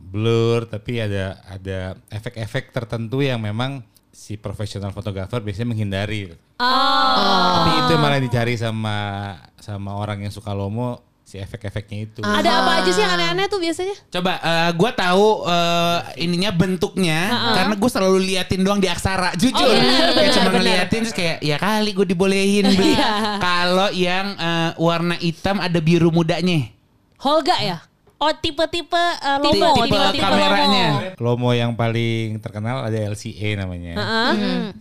blur 0.00 0.66
tapi 0.66 1.02
ada 1.02 1.38
ada 1.44 1.94
efek-efek 2.08 2.70
tertentu 2.70 3.20
yang 3.20 3.42
memang 3.42 3.82
si 4.08 4.34
profesional 4.34 4.90
fotografer 4.90 5.38
biasanya 5.38 5.70
menghindari. 5.70 6.34
Tapi 6.58 7.70
itu 7.86 7.90
yang 7.94 8.02
malah 8.02 8.18
dicari 8.18 8.54
sama 8.58 8.96
sama 9.58 9.94
orang 9.94 10.26
yang 10.26 10.32
suka 10.34 10.50
Lomo 10.50 10.98
si 11.22 11.36
efek-efeknya 11.36 11.98
itu. 12.08 12.20
Ada 12.24 12.50
apa 12.64 12.70
aja 12.80 12.90
sih 12.90 13.04
yang 13.04 13.12
aneh-aneh 13.14 13.46
tuh 13.52 13.60
biasanya? 13.60 13.92
Coba 14.08 14.40
eh, 14.40 14.70
gue 14.72 14.90
tahu 14.96 15.26
eh, 15.44 15.98
ininya 16.24 16.50
bentuknya 16.50 17.20
karena 17.52 17.74
gue 17.76 17.90
selalu 17.92 18.18
liatin 18.32 18.64
doang 18.64 18.80
di 18.80 18.88
aksara 18.88 19.36
jujur 19.36 19.60
Oh, 19.60 19.76
benar, 19.76 20.16
kayak 20.16 20.16
benar, 20.16 20.34
cuma 20.40 20.50
ngeliatin 20.56 21.00
terus 21.04 21.12
kayak 21.12 21.36
ya 21.44 21.56
kali 21.60 21.92
gue 21.92 22.06
dibolehin 22.08 22.64
beli 22.72 22.96
kalau 23.44 23.92
yang 23.92 24.26
eh, 24.40 24.70
warna 24.80 25.20
hitam 25.20 25.60
ada 25.60 25.78
biru 25.78 26.08
mudanya 26.08 26.72
Holga 27.20 27.60
ya? 27.60 27.76
Oh 28.18 28.34
tipe-tipe 28.34 28.98
uh, 28.98 29.38
Tipe- 29.38 29.62
lomo, 29.62 29.78
tipe 29.78 29.94
tipe-tipe 29.94 30.18
kameranya. 30.20 31.14
lomo. 31.14 31.22
Lomo 31.38 31.50
yang 31.54 31.72
paling 31.72 32.42
terkenal 32.42 32.82
ada 32.82 32.98
LCA 32.98 33.54
namanya. 33.54 33.94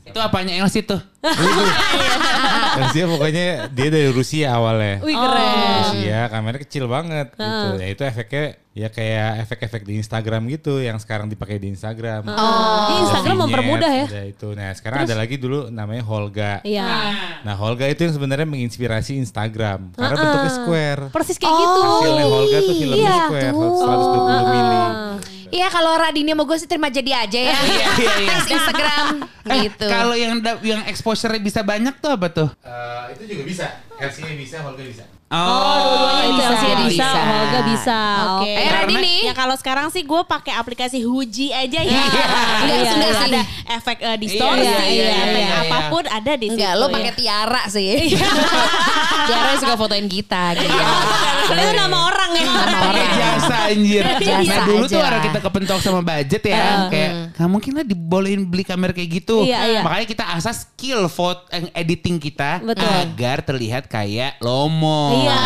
itu 0.02 0.18
apanya 0.18 0.58
LC 0.66 0.82
tuh 0.84 0.98
LCA 2.82 3.06
pokoknya 3.06 3.46
dia 3.70 3.88
dari 3.90 4.10
Rusia 4.10 4.58
awalnya. 4.58 5.02
Wih 5.06 5.14
keren. 5.14 5.78
Rusia 5.86 6.20
kamera 6.30 6.58
kecil 6.58 6.90
banget 6.90 7.28
gitu. 7.34 7.68
Ya 7.78 7.88
itu 7.88 8.02
efeknya 8.02 8.58
ya 8.78 8.94
kayak 8.94 9.42
efek-efek 9.42 9.82
di 9.82 9.98
Instagram 9.98 10.46
gitu 10.54 10.78
yang 10.78 11.02
sekarang 11.02 11.26
dipakai 11.26 11.58
di 11.58 11.74
Instagram. 11.74 12.30
Ini 12.30 12.38
Ada 12.38 12.94
Instagram 13.02 13.36
mempermudah 13.42 13.90
ya. 13.92 14.06
Ada 14.06 14.22
itu. 14.30 14.48
Nah, 14.54 14.70
sekarang 14.78 15.00
ada 15.04 15.16
lagi 15.18 15.36
dulu 15.36 15.74
namanya 15.74 16.06
Holga. 16.06 16.62
Iya. 16.62 16.86
Nah, 17.42 17.58
Holga 17.58 17.90
itu 17.90 18.06
yang 18.06 18.14
sebenarnya 18.14 18.46
menginspirasi 18.46 19.18
Instagram 19.18 19.98
karena 19.98 20.14
bentuknya 20.16 20.52
square. 20.54 21.02
Persis 21.10 21.42
kayak 21.42 21.50
gitu. 21.52 21.80
Hasilnya 21.82 22.26
Holga 22.28 22.58
tuh 22.62 22.76
filmnya 22.78 23.02
Iya, 23.02 23.16
square, 23.26 23.52
tuh. 23.52 23.72
120 23.74 24.54
mili. 24.54 24.80
Iya 25.48 25.72
kalau 25.72 25.96
Radini 25.96 26.36
sama 26.36 26.44
gue 26.44 26.58
sih 26.60 26.68
terima 26.68 26.92
jadi 26.92 27.12
aja 27.18 27.40
ya. 27.40 27.56
Iya, 27.56 27.88
iya, 27.98 28.14
iya. 28.20 28.36
Instagram 28.54 29.06
Eh, 29.48 29.58
gitu. 29.64 29.88
kalau 29.88 30.12
yang 30.12 30.38
yang 30.60 30.84
exposure 30.86 31.32
bisa 31.40 31.64
banyak 31.64 31.96
tuh 31.98 32.12
apa 32.14 32.28
tuh 32.28 32.50
Eh, 32.60 33.04
itu 33.16 33.24
juga 33.32 33.44
bisa. 33.48 33.66
LCA 33.96 34.36
bisa, 34.36 34.60
Holga 34.60 34.84
bisa. 34.84 35.08
Oh, 35.36 36.24
itu 36.24 36.40
bisa, 36.40 36.54
LCD 36.56 36.82
bisa, 36.88 36.88
bisa. 36.88 37.22
Holga 37.22 37.60
bisa. 37.68 38.00
Oke. 38.40 38.52
Eh 38.54 38.70
Radini. 38.72 39.16
Ya 39.28 39.34
kalau 39.36 39.56
sekarang 39.60 39.88
sih 39.92 40.02
gue 40.02 40.22
pakai 40.24 40.56
aplikasi 40.56 41.04
Huji 41.04 41.52
aja 41.52 41.80
ya. 41.84 42.00
Enggak, 42.00 42.28
Iya, 42.68 42.92
enggak 42.96 43.12
sih. 43.12 43.28
ada 43.28 43.42
efek 43.76 43.98
Iya, 44.00 44.14
distorsi, 44.16 44.64
iya, 44.64 44.80
iya, 44.88 45.10
efek 45.12 45.42
iya, 45.44 45.48
iya. 45.52 45.58
apa 45.68 45.78
pun 45.92 46.04
ada 46.08 46.32
di 46.34 46.48
situ. 46.48 46.56
Enggak, 46.56 46.74
lo 46.76 46.86
ya. 46.88 46.94
pakai 46.96 47.14
tiara 47.14 47.62
sih. 47.68 47.92
tiara 49.28 49.48
yang 49.52 49.60
suka 49.60 49.76
fotoin 49.76 50.08
kita 50.08 50.44
gitu. 50.56 50.72
Itu 51.52 51.72
nama 51.76 51.98
orang 52.08 52.32
ya. 52.32 52.46
Nama 52.48 52.64
Pakai 52.68 52.88
orang. 52.88 53.12
jasa 53.20 53.58
anjir. 53.72 54.04
Jasa 54.24 54.48
nah 54.48 54.60
dulu 54.64 54.86
tuh 54.88 55.00
orang 55.00 55.22
kita 55.24 55.40
kepentok 55.42 55.80
sama 55.84 56.00
budget 56.00 56.42
ya. 56.46 56.88
kayak 56.88 57.12
nggak 57.36 57.50
mungkin 57.52 57.72
lah 57.76 57.86
dibolehin 57.86 58.42
beli 58.48 58.64
kamera 58.64 58.92
kayak 58.96 59.10
gitu. 59.24 59.44
Iya, 59.44 59.60
iya. 59.68 59.82
Makanya 59.84 60.08
kita 60.08 60.24
asas 60.34 60.72
skill 60.72 61.12
foto 61.12 61.44
eh, 61.52 61.68
editing 61.76 62.18
kita 62.18 62.64
Betul. 62.64 62.88
agar 62.88 63.44
terlihat 63.44 63.92
kayak 63.92 64.40
lomo. 64.40 65.17
Iya. 65.20 65.40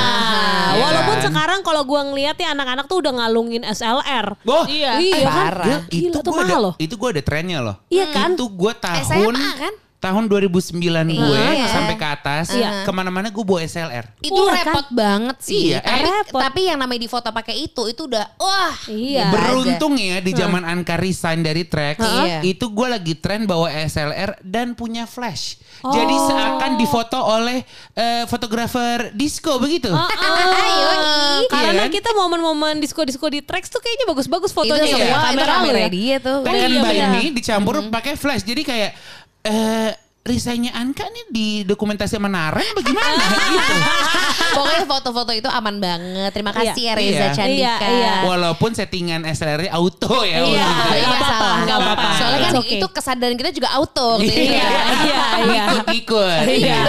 Iya 0.72 0.80
Walaupun 0.82 1.16
kan? 1.16 1.26
sekarang 1.28 1.60
kalau 1.62 1.82
gua 1.84 2.02
ngeliat 2.04 2.36
ya 2.36 2.52
anak-anak 2.52 2.86
tuh 2.88 2.98
udah 3.00 3.14
ngalungin 3.14 3.64
SLR. 3.64 4.28
Oh, 4.44 4.64
Iya. 4.66 4.92
Iya 4.98 5.18
kan? 5.24 5.46
parah. 5.52 5.68
Ya, 5.68 5.78
Gila 5.86 6.08
itu 6.08 6.18
tuh 6.18 6.32
gue 6.32 6.40
mahal 6.40 6.50
ada, 6.50 6.58
loh. 6.64 6.74
itu 6.78 6.94
gue 6.96 7.10
ada 7.10 7.22
trennya 7.22 7.60
loh. 7.60 7.76
Iya 7.88 8.06
kan? 8.10 8.30
Itu 8.34 8.46
gue 8.48 8.74
tahun 8.74 9.04
SMA 9.04 9.50
kan? 9.58 9.74
Tahun 10.02 10.26
2009 10.26 10.82
gue 11.08 11.46
Iya. 11.54 11.70
sampai 11.70 11.94
ke 11.94 12.08
atas 12.10 12.50
Iya. 12.52 12.82
ke 12.82 12.92
mana-mana 12.92 13.30
gue 13.30 13.40
bawa 13.40 13.62
SLR. 13.62 14.10
Itu 14.20 14.34
Iya, 14.42 14.66
repot 14.66 14.88
banget 14.90 15.38
sih. 15.40 15.64
Iya, 15.70 15.80
tapi, 15.80 16.02
repot. 16.04 16.40
tapi 16.42 16.62
yang 16.66 16.76
namanya 16.76 16.98
di 16.98 17.08
foto 17.08 17.30
pakai 17.30 17.56
itu 17.62 17.86
itu 17.86 18.10
udah 18.10 18.26
wah. 18.36 18.74
Iya. 18.86 19.30
Beruntung 19.30 19.94
ya 19.96 20.18
di 20.18 20.34
zaman 20.34 20.66
Anka 20.66 20.98
resign 20.98 21.40
dari 21.40 21.64
Trax, 21.64 22.02
Iya. 22.02 22.42
itu 22.42 22.66
gue 22.68 22.88
lagi 22.88 23.14
tren 23.14 23.46
bawa 23.46 23.70
SLR 23.70 24.42
dan 24.42 24.74
punya 24.74 25.06
flash. 25.06 25.62
Jadi 25.82 26.16
seakan 26.20 26.72
difoto 26.76 27.18
oleh 27.18 27.62
eh, 27.94 28.26
fotografer 28.26 29.14
disco 29.14 29.58
begitu. 29.58 29.90
Oh, 29.90 30.10
Yoi. 30.58 31.46
Karena 31.48 31.72
Iya 31.76 31.82
kan? 31.84 31.90
kita 31.92 32.10
momen-momen 32.12 32.78
disco-disco 32.78 33.28
di 33.28 33.42
tracks 33.42 33.68
tuh 33.68 33.78
kayaknya 33.78 34.06
bagus-bagus 34.08 34.50
Itu 34.50 34.58
fotonya 34.58 34.86
semua 34.88 34.98
ya. 35.00 35.06
itu 35.08 35.22
Kamera 35.22 35.54
kamera 35.56 35.80
ya. 35.80 35.90
dia 35.90 36.16
tuh. 36.18 36.38
Pengen 36.42 36.70
iya, 36.90 37.08
me 37.08 37.22
dicampur 37.32 37.76
pakai 37.88 38.14
flash. 38.16 38.42
Jadi 38.42 38.62
kayak 38.62 38.92
eh 39.42 39.92
resignnya 40.22 40.70
Anka 40.78 41.10
nih 41.10 41.26
di 41.34 41.48
dokumentasi 41.66 42.22
Naren 42.22 42.62
bagaimana 42.78 43.26
gitu. 43.58 43.76
Pokoknya 44.54 44.86
foto-foto 44.86 45.32
itu 45.34 45.50
aman 45.50 45.82
banget. 45.82 46.30
Terima 46.30 46.54
kasih 46.54 46.78
ya 46.78 46.94
Reza 46.94 47.18
Iya. 47.18 47.30
Candika. 47.34 47.76
Iya, 47.82 47.90
iya. 47.90 48.14
Walaupun 48.30 48.72
settingan 48.78 49.26
SLR 49.26 49.74
auto 49.74 50.22
ya. 50.22 50.46
Iya, 50.46 50.62
ya. 50.62 50.68
nggak 50.70 51.10
masalah. 51.10 51.58
nggak 51.66 51.78
apa-apa. 51.82 52.10
Soalnya 52.22 52.40
kan 52.46 52.54
okay. 52.62 52.78
itu 52.78 52.88
kesadaran 52.94 53.36
kita 53.36 53.50
juga 53.50 53.70
auto. 53.74 54.10
Iya, 54.22 54.30
iya, 55.10 55.24
iya. 55.50 55.64
Ikut-ikut. 55.74 56.44
Iya. 56.46 56.80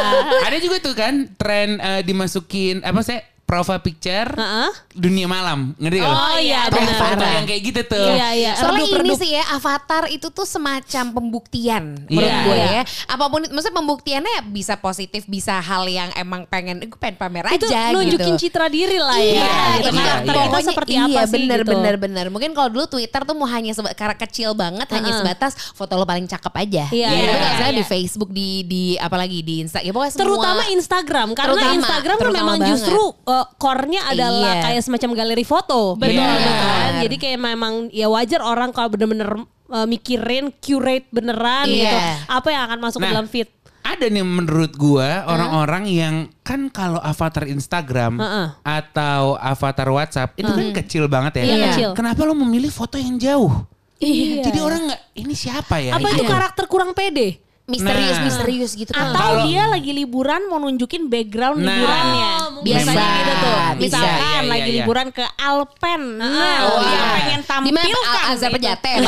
Ada 0.44 0.56
juga 0.60 0.76
tuh 0.84 0.94
kan 0.94 1.14
tren 1.40 1.80
eh, 1.80 2.02
dimasukin 2.04 2.84
apa 2.84 3.00
sih 3.00 3.31
profile 3.52 3.82
picture 3.82 4.32
Heeh. 4.32 4.70
dunia 4.94 5.26
malam. 5.26 5.76
Ngerti 5.76 5.96
gak? 5.98 6.08
Oh 6.08 6.36
iya, 6.38 6.60
benar. 6.66 6.96
foto 6.96 7.20
yang 7.26 7.44
kayak 7.44 7.62
gitu 7.62 7.80
tuh. 7.86 8.08
Iya, 8.08 8.28
iya. 8.32 8.52
Soalnya 8.54 8.80
ini 8.80 8.96
Redup-redup. 8.96 9.20
sih 9.20 9.30
ya 9.30 9.44
avatar 9.52 10.02
itu 10.08 10.26
tuh 10.26 10.46
semacam 10.46 11.04
pembuktian 11.12 11.84
menurut 12.06 12.16
Iya. 12.26 12.40
gue 12.42 12.56
Iya. 12.56 12.70
ya. 12.72 12.82
Apa 13.06 13.24
pun 13.26 13.40
itu, 13.40 13.52
maksudnya 13.52 13.76
pembuktiannya 13.76 14.32
ya 14.32 14.42
bisa 14.42 14.74
positif, 14.76 15.22
bisa 15.26 15.58
hal 15.58 15.84
yang 15.84 16.08
emang 16.14 16.46
pengen, 16.46 16.80
gue 16.82 16.96
pengen 16.96 17.18
pamer 17.18 17.44
Itu 17.52 17.68
aja 17.68 17.92
nunjukin 17.92 18.16
gitu. 18.34 18.48
citra 18.48 18.66
diri 18.66 18.96
lah 18.96 19.16
ya. 19.16 19.28
Iya, 19.28 19.52
gitu. 19.82 19.92
iya, 19.92 20.02
Karakter 20.02 20.32
iya. 20.32 20.42
kita 20.42 20.58
seperti 20.64 20.92
iya, 20.94 21.04
apa 21.04 21.20
sih 21.22 21.34
bener, 21.36 21.60
gitu. 21.60 21.70
bener, 21.70 21.94
bener. 21.98 22.26
Mungkin 22.28 22.50
kalau 22.52 22.68
dulu 22.70 22.84
Twitter 22.88 23.20
tuh 23.20 23.34
mau 23.34 23.44
hanya 23.46 23.72
seba- 23.72 23.92
karena 23.92 24.16
kecil 24.16 24.50
banget, 24.52 24.88
hanya 24.90 25.12
sebatas 25.14 25.52
foto 25.70 25.92
lo 25.92 26.04
paling 26.04 26.24
cakep 26.24 26.54
aja. 26.58 26.84
Iya, 26.88 27.08
Gitu. 27.10 27.18
iya, 27.18 27.26
Tapi 27.26 27.36
kalau 27.36 27.52
misalnya 27.52 27.68
iya. 27.68 27.76
di 27.76 27.86
Facebook, 27.86 28.30
di 28.30 28.48
di 28.64 28.82
apalagi 28.96 29.38
di 29.40 29.60
Insta, 29.60 29.78
ya 29.78 29.90
pokoknya 29.90 30.08
semua. 30.10 30.22
Terutama 30.24 30.62
Instagram 30.70 31.28
karena 31.32 31.52
Terutama, 31.52 31.76
Instagram 31.76 32.14
tuh 32.14 32.22
terutama 32.22 32.40
memang 32.40 32.58
banget. 32.58 32.70
justru 32.72 33.02
uh, 33.26 33.41
core-nya 33.54 34.06
adalah 34.06 34.58
Iya. 34.58 34.62
kayak 34.64 34.82
semacam 34.82 35.10
galeri 35.14 35.42
foto. 35.42 35.94
Betul. 35.94 36.16
Gitu 36.16 36.22
Iya. 36.22 36.58
kan. 36.58 36.90
Jadi 37.02 37.16
kayak 37.16 37.40
memang 37.40 37.74
ya 37.88 38.06
wajar 38.06 38.40
orang 38.40 38.70
kalau 38.70 38.88
bener-bener 38.88 39.30
uh, 39.68 39.86
mikirin 39.86 40.52
curate 40.56 41.06
beneran 41.08 41.66
Iya. 41.66 41.76
gitu. 41.80 41.96
Apa 42.28 42.48
yang 42.48 42.62
akan 42.66 42.78
masuk 42.80 42.98
ke 42.98 43.06
Nah, 43.06 43.12
dalam 43.12 43.26
feed. 43.26 43.48
Ada 43.82 44.06
nih 44.06 44.22
menurut 44.22 44.72
gua 44.72 45.26
orang-orang 45.26 45.84
yang 45.86 46.14
kan 46.40 46.70
kalau 46.70 46.98
avatar 46.98 47.44
Instagram 47.44 48.14
Heeh. 48.14 48.46
atau 48.62 49.34
avatar 49.34 49.90
WhatsApp 49.90 50.38
itu 50.38 50.46
kan 50.46 50.70
kecil 50.72 51.10
banget 51.10 51.42
ya. 51.42 51.44
Iya, 51.44 51.56
kecil. 51.66 51.90
Kenapa 51.92 52.22
lo 52.22 52.32
memilih 52.32 52.70
foto 52.70 52.94
yang 52.94 53.18
jauh? 53.18 53.50
Iya. 53.98 54.46
Jadi 54.46 54.58
orang 54.58 54.86
nggak 54.86 55.02
ini 55.16 55.34
siapa 55.34 55.78
ya? 55.78 55.94
Apa 55.94 56.08
itu 56.08 56.22
Gitu. 56.22 56.30
karakter 56.30 56.64
kurang 56.66 56.90
pede? 56.90 57.42
Misterius, 57.72 58.14
Nah. 58.14 58.24
misterius 58.24 58.72
gitu 58.74 58.92
kan. 58.92 59.10
Atau 59.10 59.48
dia 59.48 59.64
lagi 59.64 59.90
liburan 59.90 60.44
mau 60.46 60.60
nunjukin 60.60 61.08
background 61.08 61.58
Nah. 61.58 61.72
liburannya. 61.72 62.30
Oh, 62.52 62.60
Biasa, 62.60 62.84
biasanya 62.84 63.06
gitu 63.16 63.32
tuh. 63.34 63.54
bisa. 63.56 63.72
Misalkan 63.82 64.20
Iya, 64.22 64.28
iya, 64.38 64.46
lagi 64.46 64.68
iya. 64.68 64.76
liburan 64.78 65.06
ke 65.08 65.24
Alpen. 65.34 66.02
Nah, 66.14 66.56
Oh, 66.62 66.78
dia 66.78 66.92
iya. 66.92 67.02
pengen 67.10 67.40
Di 67.40 67.72
mana 67.72 67.82
tampilkan 67.82 68.04
Al- 68.04 68.28
Azhar 68.30 68.46
gitu. 68.46 68.56
Pejaten? 68.56 69.00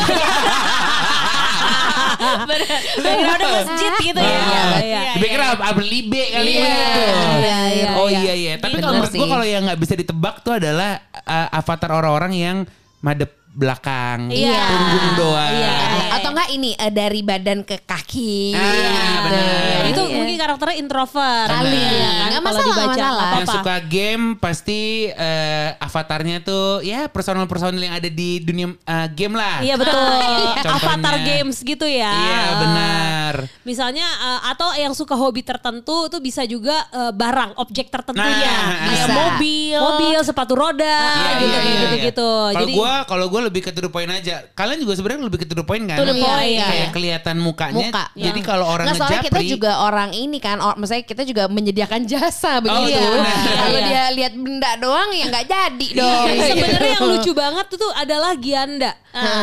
Bener. 2.45 2.79
Backgroundnya 3.05 3.49
masjid 3.61 3.93
gitu 4.01 4.19
ya. 4.19 4.29
Iya, 4.35 4.63
Iya, 4.81 5.01
Dipikir 5.15 5.41
iya. 5.41 5.53
apa 5.53 5.65
libe 5.79 6.23
kali 6.27 6.51
Iya, 6.51 6.65
gitu. 6.65 7.01
iya, 7.39 7.59
iya, 7.69 7.89
oh 7.95 8.09
iya. 8.09 8.33
iya. 8.35 8.53
Tapi 8.57 8.77
kalau 8.79 8.95
menurut 8.99 9.13
gue 9.13 9.29
kalau 9.29 9.47
yang 9.47 9.63
nggak 9.65 9.81
bisa 9.81 9.95
ditebak 9.95 10.35
tuh 10.41 10.57
adalah 10.57 10.91
uh, 11.23 11.49
avatar 11.53 11.91
orang-orang 11.93 12.33
yang 12.35 12.57
madep 13.01 13.31
belakang, 13.55 14.29
Iya. 14.29 14.63
punggung 14.67 15.09
doang. 15.17 15.53
Iya, 15.53 15.75
iya. 15.95 16.07
Atau 16.13 16.31
enggak 16.31 16.51
ini 16.51 16.71
eh, 16.73 16.91
dari 16.91 17.21
badan 17.23 17.63
ke 17.63 17.77
kaki. 17.81 18.51
Ah, 18.53 18.61
gitu. 18.61 19.23
bener. 19.25 19.83
itu 19.85 20.03
Iya. 20.03 20.15
mungkin 20.17 20.37
karakternya 20.37 20.77
introvert. 20.77 21.49
Kali. 21.49 21.71
Iya 21.71 21.87
kan? 21.87 22.11
Nggak 22.25 22.35
Kalau 22.35 22.43
masalah, 22.45 22.65
dibaca 22.67 22.83
masalah. 22.85 23.13
nggak 23.15 23.15
Yang 23.15 23.31
apa-apa. 23.41 23.55
suka 23.55 23.77
game 23.87 24.25
pasti 24.37 24.81
eh, 25.07 25.69
avatarnya 25.79 26.37
tuh 26.41 26.67
ya 26.81 27.01
personal-personal 27.07 27.77
yang 27.77 27.95
ada 27.95 28.09
di 28.09 28.31
dunia 28.39 28.67
eh, 28.75 29.09
game 29.11 29.35
lah. 29.35 29.61
Iya 29.61 29.75
betul. 29.77 30.03
Contohnya. 30.59 30.75
Avatar 30.77 31.17
games 31.23 31.57
gitu 31.61 31.87
ya. 31.87 32.11
Iya 32.13 32.43
benar. 32.59 33.35
Misalnya 33.63 34.05
eh, 34.05 34.41
atau 34.49 34.69
yang 34.75 34.93
suka 34.93 35.15
hobi 35.15 35.41
tertentu 35.41 36.09
itu 36.09 36.19
bisa 36.19 36.43
juga 36.45 36.75
eh, 36.91 37.13
barang, 37.13 37.55
objek 37.57 37.89
tertentunya. 37.89 38.55
Nah, 38.57 38.77
Kayak 38.85 38.91
bisa. 39.01 39.13
mobil, 39.15 39.79
mobil, 39.79 40.19
sepatu 40.21 40.55
roda, 40.55 40.99
Iya, 41.15 41.31
gitu 41.37 41.47
iya, 41.47 41.61
iya, 41.61 41.73
gitu 41.77 41.95
iya. 41.95 42.05
gitu. 42.05 42.31
Kalau 42.51 42.61
Jadi 42.61 42.73
gue 42.75 42.93
kalau 43.07 43.27
gue 43.29 43.41
lebih 43.45 43.61
ke 43.61 43.71
to 43.71 43.81
the 43.81 43.89
point 43.89 44.09
aja. 44.09 44.49
Kalian 44.51 44.79
juga 44.79 44.93
sebenarnya 44.95 45.23
lebih 45.23 45.41
ke 45.41 45.47
to 45.47 45.55
the 45.55 45.63
point 45.63 45.85
kan? 45.85 45.97
To 45.97 46.05
the 46.05 46.17
point, 46.17 46.49
iya. 46.51 46.65
Kayak 46.65 46.89
kelihatan 46.91 47.37
mukanya. 47.39 47.89
Muka. 47.89 48.05
Jadi 48.13 48.41
kalau 48.41 48.67
orang 48.67 48.87
Nggak, 48.87 48.99
soalnya 48.99 49.23
kita 49.23 49.37
ngejapri. 49.37 49.53
juga 49.53 49.73
orang 49.81 50.11
ini 50.11 50.39
kan, 50.39 50.57
or, 50.59 50.75
maksudnya 50.75 51.03
kita 51.03 51.23
juga 51.23 51.47
menyediakan 51.47 52.01
jasa 52.05 52.59
begitu. 52.59 52.91
iya, 52.91 53.01
benar. 53.05 53.37
Kalau 53.55 53.71
Iya. 53.75 53.87
dia 53.87 54.05
lihat 54.13 54.33
benda 54.35 54.71
doang 54.77 55.11
ya 55.11 55.25
nggak 55.27 55.47
jadi 55.47 55.89
dong. 55.95 56.27
Iya, 56.27 56.45
sebenarnya 56.51 56.91
yang 56.95 57.07
lucu 57.07 57.31
banget 57.33 57.67
tuh 57.71 57.93
adalah 57.93 58.33
Gianda. 58.35 58.93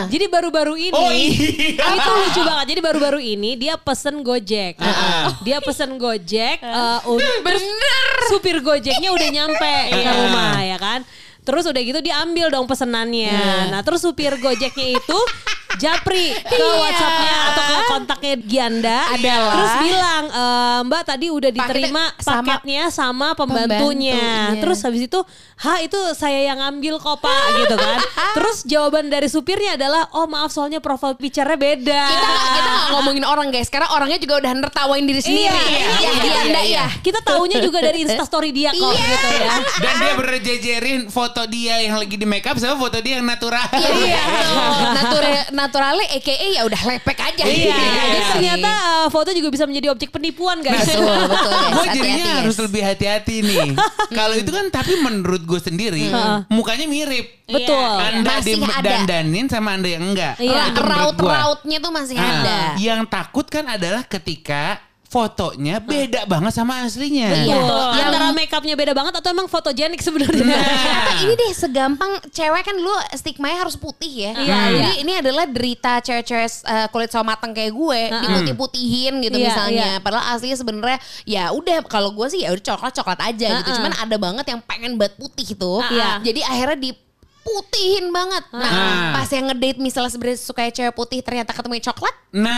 Jadi 0.05 0.25
baru-baru 0.27 0.75
ini 0.75 0.91
Oh, 0.93 1.07
iya. 1.07 1.79
itu 1.79 2.11
lucu 2.19 2.41
banget. 2.41 2.65
Jadi 2.67 2.81
baru-baru 2.81 3.19
ini 3.19 3.55
dia 3.55 3.75
pesen 3.75 4.19
Gojek. 4.19 4.75
Dia 5.41 5.57
pesen 5.59 5.95
Gojek 5.95 6.57
eh, 6.59 6.99
un- 7.05 7.19
terus 7.41 7.63
supir 8.27 8.59
Gojeknya 8.59 9.09
udah 9.09 9.27
nyampe 9.29 9.73
ke 9.91 10.11
rumah 10.11 10.59
ya 10.59 10.75
kan. 10.75 11.01
Terus 11.41 11.65
udah 11.65 11.81
gitu 11.81 11.99
diambil 12.05 12.53
dong 12.53 12.69
pesenannya. 12.69 13.73
Nah 13.73 13.81
terus 13.81 14.05
supir 14.05 14.37
Gojeknya 14.37 14.93
itu 14.93 15.19
japri 15.75 16.33
ke 16.33 16.55
WhatsAppnya 16.57 17.35
atau 17.47 17.63
ke 17.63 17.75
kontaknya 17.87 18.33
Gianda 18.41 18.99
Adalah- 19.09 19.53
terus 19.53 19.73
bilang 19.81 20.23
e, 20.27 20.43
Mbak 20.81 21.03
tadi 21.05 21.27
udah 21.27 21.51
diterima 21.51 22.03
Paketnya 22.11 22.23
sama 22.23 22.41
paketnya 22.43 22.83
sama 22.89 23.27
pembantunya. 23.31 24.17
pembantunya. 24.17 24.59
Terus 24.59 24.79
habis 24.81 25.01
itu, 25.03 25.19
"Ha, 25.59 25.79
itu 25.79 25.99
saya 26.13 26.39
yang 26.43 26.59
ambil 26.59 26.97
kok, 26.97 27.17
Pak." 27.17 27.41
gitu 27.57 27.75
kan. 27.75 27.97
Terus 28.37 28.57
jawaban 28.63 29.07
dari 29.07 29.27
supirnya 29.27 29.75
adalah, 29.75 30.09
"Oh, 30.11 30.25
maaf 30.25 30.49
soalnya 30.49 30.79
profile 30.79 31.13
picture-nya 31.13 31.53
beda." 31.53 32.01
kita 32.03 32.25
nggak- 32.25 32.41
kita 32.51 32.69
nggak 32.71 32.87
ngomongin 32.91 33.23
orang 33.23 33.47
guys, 33.49 33.67
karena 33.67 33.87
orangnya 33.89 34.17
juga 34.17 34.39
udah 34.39 34.51
nertawain 34.55 35.03
diri 35.03 35.21
sendiri. 35.21 35.47
Iya, 35.47 35.53
Iya, 35.53 35.77
iya, 35.77 35.89
iya, 35.91 36.11
iya, 36.11 36.41
iya, 36.43 36.61
iya. 36.63 36.85
Kita 36.97 37.19
taunya 37.21 37.59
juga 37.59 37.79
dari 37.79 38.01
instastory 38.05 38.49
dia 38.49 38.71
kok 38.71 38.81
Iya. 38.89 39.05
gitu 39.07 39.27
ya. 39.29 39.53
Dan 39.77 39.93
dia 39.97 40.13
bener 40.15 40.35
jejerin 40.39 41.01
foto 41.07 41.41
dia 41.45 41.75
yang 41.79 41.95
lagi 41.95 42.15
di 42.15 42.25
make 42.25 42.43
up 42.43 42.55
sama 42.55 42.75
foto 42.75 42.97
dia 42.97 43.17
yang 43.17 43.25
natural. 43.25 43.63
Iya, 43.71 44.21
natural 44.97 45.33
naturalnya 45.61 46.07
AKA 46.11 46.47
ya 46.51 46.61
udah 46.63 46.81
lepek 46.83 47.17
aja. 47.17 47.43
Iya, 47.43 47.53
Gitu 47.71 47.83
jadi 48.01 48.19
ternyata 48.27 48.69
uh, 48.69 49.07
foto 49.07 49.29
juga 49.29 49.49
bisa 49.49 49.63
menjadi 49.63 49.87
objek 49.89 50.09
penipuan 50.09 50.59
guys. 50.59 50.81
betul, 50.83 51.05
betul 51.27 51.51
gue 51.51 51.61
Hati-hati, 51.77 51.97
jadinya 51.97 52.25
guys. 52.25 52.39
harus 52.41 52.57
lebih 52.59 52.81
hati-hati 52.81 53.35
nih. 53.41 53.69
Kalau 54.17 54.35
itu 54.35 54.49
kan 54.49 54.65
tapi 54.67 54.93
menurut 54.97 55.41
gue 55.41 55.59
sendiri 55.59 56.05
mukanya 56.47 56.85
mirip. 56.85 57.41
Betul. 57.45 57.75
Anda 57.75 58.39
Masih 58.39 58.55
di 58.55 58.63
ada. 58.63 58.89
dandanin 59.03 59.45
sama 59.45 59.75
anda 59.75 59.87
yang 59.87 60.03
enggak. 60.05 60.35
Iya. 60.37 60.71
Raut-rautnya 60.71 61.77
tuh 61.77 61.91
masih 61.91 62.15
Ah, 62.15 62.27
ada. 62.39 62.59
Yang 62.75 63.01
takut 63.07 63.45
kan 63.45 63.67
adalah 63.67 64.03
ketika 64.03 64.79
fotonya 65.11 65.83
beda 65.83 66.23
banget 66.23 66.55
sama 66.55 66.87
aslinya. 66.87 67.35
Iya. 67.35 67.51
Yang- 67.51 68.07
Antara 68.07 68.31
makeupnya 68.31 68.75
beda 68.79 68.95
banget 68.95 69.13
atau 69.19 69.29
emang 69.29 69.51
fotogenik 69.51 69.99
sebenarnya. 69.99 70.55
Atau 70.55 71.27
ini 71.27 71.33
deh 71.35 71.51
segampang 71.51 72.15
cewek 72.31 72.63
kan 72.63 72.71
dulu 72.71 72.95
stigmanya 73.11 73.67
harus 73.67 73.75
putih 73.75 74.07
ya. 74.07 74.31
Iya, 74.39 74.57
Jadi 74.71 74.79
iya. 74.79 75.01
ini 75.03 75.11
adalah 75.19 75.45
derita 75.45 75.99
cewek-cewek 75.99 76.47
uh, 76.63 76.87
kulit 76.87 77.11
sawo 77.11 77.27
matang 77.27 77.51
kayak 77.51 77.75
gue 77.75 78.01
diputih-putihin 78.23 79.19
gitu 79.19 79.35
Iya, 79.35 79.47
misalnya. 79.51 79.87
iya. 79.91 79.99
Padahal 79.99 80.31
aslinya 80.31 80.55
sebenarnya 80.55 80.99
ya 81.27 81.43
udah 81.51 81.83
kalau 81.85 82.15
gue 82.15 82.27
sih 82.31 82.47
ya 82.47 82.55
udah 82.55 82.63
coklat-coklat 82.63 83.19
aja 83.35 83.47
gitu. 83.59 83.67
Uh-uh. 83.67 83.77
Cuman 83.83 83.93
ada 83.99 84.15
banget 84.15 84.45
yang 84.47 84.63
pengen 84.63 84.95
banget 84.95 85.19
putih 85.19 85.59
tuh. 85.59 85.83
Iya. 85.91 86.23
Jadi 86.23 86.39
akhirnya 86.39 86.79
diputihin 87.41 88.13
banget. 88.13 88.43
Nah, 88.51 88.69
Ah. 88.69 89.11
pas 89.15 89.27
yang 89.27 89.49
ngedate 89.49 89.79
misalnya 89.79 90.09
sebenarnya 90.09 90.39
suka 90.39 90.61
cewek 90.67 90.93
putih 90.93 91.19
ternyata 91.19 91.51
ketemu 91.51 91.81
coklat. 91.81 92.13
Nah, 92.31 92.53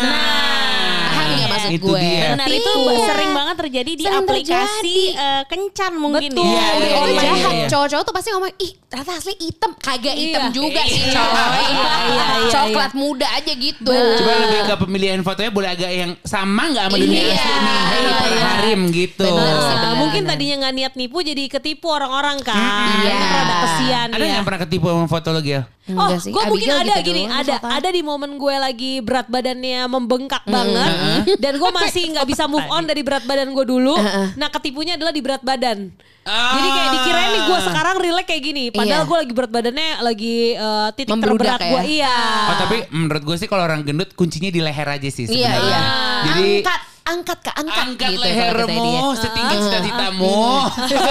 Paham 1.09 1.27
nggak 1.33 1.49
maksud 1.49 1.71
itu 1.71 1.87
gue? 1.87 1.97
dia. 1.97 2.29
Benar 2.29 2.47
itu 2.47 2.71
Iya. 2.75 3.05
sering 3.07 3.31
banget 3.33 3.55
terjadi 3.57 3.91
di 3.91 4.03
Sering 4.03 4.21
aplikasi 4.21 4.69
terjadi. 4.83 4.99
eh, 5.15 5.43
kencan 5.47 5.91
mungkin 5.95 6.29
Betul. 6.29 6.45
ya. 6.45 6.51
Iya, 6.51 6.67
iya, 6.75 6.85
itu 6.85 7.09
iya, 7.09 7.21
jahat. 7.23 7.51
iya. 7.53 7.65
Cowok-cowok 7.65 8.03
tuh 8.03 8.13
pasti 8.13 8.29
ngomong, 8.29 8.53
ih 8.59 8.71
ternyata 8.83 9.11
asli 9.15 9.33
hitam. 9.39 9.71
Kagak 9.75 10.15
hitam 10.15 10.43
Iya. 10.43 10.51
juga 10.51 10.81
sih 10.83 11.01
Iya. 11.01 11.13
coy. 11.15 11.33
Iya, 11.33 11.63
iya, 11.63 12.25
iya, 12.37 12.51
Coklat 12.51 12.91
muda 12.93 13.27
aja 13.31 13.53
gitu. 13.55 13.93
Coba 13.93 14.31
lebih 14.37 14.59
ke 14.63 14.75
pemilihan 14.77 15.19
fotonya 15.21 15.49
boleh 15.49 15.69
agak 15.71 15.91
yang 15.91 16.11
sama 16.21 16.63
nggak 16.69 16.85
sama 16.85 16.97
dunia 16.99 17.21
Iya, 17.23 17.33
asli 17.33 17.53
nih. 17.55 17.79
Hey, 17.83 17.97
iya, 17.97 18.17
iya. 18.27 18.43
harim 18.45 18.81
gitu. 18.91 19.25
Benar 19.25 19.41
Nah, 19.49 19.57
benar, 19.73 19.93
mungkin 19.97 20.21
benar. 20.21 20.31
tadinya 20.31 20.55
nggak 20.59 20.73
niat 20.75 20.93
nipu 20.95 21.17
jadi 21.19 21.43
ketipu 21.49 21.87
orang-orang 21.89 22.37
kan. 22.41 22.57
Iya. 22.99 23.17
Rada 23.23 23.55
kesian 23.63 24.07
Ada 24.11 24.21
ya. 24.21 24.33
yang 24.35 24.45
pernah 24.45 24.61
sama 24.79 25.05
foto 25.05 25.29
lo 25.29 25.39
Gil? 25.39 25.61
Oh, 25.89 26.15
sih. 26.15 26.31
gue 26.31 26.43
mungkin 26.47 26.69
Abigail 26.69 26.79
ada 26.79 26.95
gitu 26.95 27.07
gini, 27.11 27.23
ada 27.27 27.55
foto. 27.59 27.67
ada 27.67 27.89
di 27.91 28.01
momen 28.01 28.31
gue 28.35 28.55
lagi 28.55 28.93
berat 28.99 29.27
badannya 29.27 29.83
membengkak 29.85 30.43
banget, 30.45 30.91
dan 31.37 31.53
gue 31.53 31.71
masih 31.73 32.15
nggak 32.15 32.23
bisa 32.23 32.47
move 32.47 32.63
on 32.67 32.83
dari 32.83 33.03
berat 33.03 33.23
badan 33.23 33.51
gue 33.51 33.65
dulu. 33.65 33.91
Nah, 34.33 34.47
ketipunya 34.49 34.95
adalah 34.95 35.11
di 35.11 35.19
berat 35.19 35.41
badan. 35.41 35.91
Jadi 36.23 36.67
kayak 36.69 36.89
dikirain 36.93 37.29
nih 37.29 37.43
gue 37.43 37.59
sekarang 37.61 37.95
relax 37.99 38.25
kayak 38.25 38.43
gini, 38.45 38.63
padahal 38.69 39.03
Iya. 39.03 39.09
gue 39.11 39.17
lagi 39.19 39.33
berat 39.33 39.51
badannya 39.51 39.89
lagi 39.99 40.35
eh, 40.55 40.87
titik 40.95 41.11
Membludak 41.11 41.35
terberat 41.35 41.59
ya? 41.59 41.67
gue. 41.67 41.81
Iya. 41.99 42.15
Oh 42.47 42.55
tapi 42.57 42.77
menurut 42.89 43.23
gue 43.27 43.35
sih 43.35 43.47
kalau 43.47 43.63
orang 43.63 43.83
gendut 43.83 44.15
kuncinya 44.15 44.47
di 44.47 44.63
leher 44.63 44.87
aja 44.87 45.09
sih 45.11 45.27
Iya, 45.27 45.51
sebenarnya. 45.51 45.67
iya. 45.67 45.81
Jadi 46.23 46.47
angkat, 46.63 46.81
angkat 47.03 47.39
kak, 47.43 47.55
angkat. 47.59 47.83
angkat 47.83 48.09
gitu 48.09 48.23
kalau 48.23 48.31
kata 48.31 48.63
lehermu 48.63 48.83
dia. 48.87 49.01
setinggi 49.19 49.55
cita-citamu. 49.59 50.35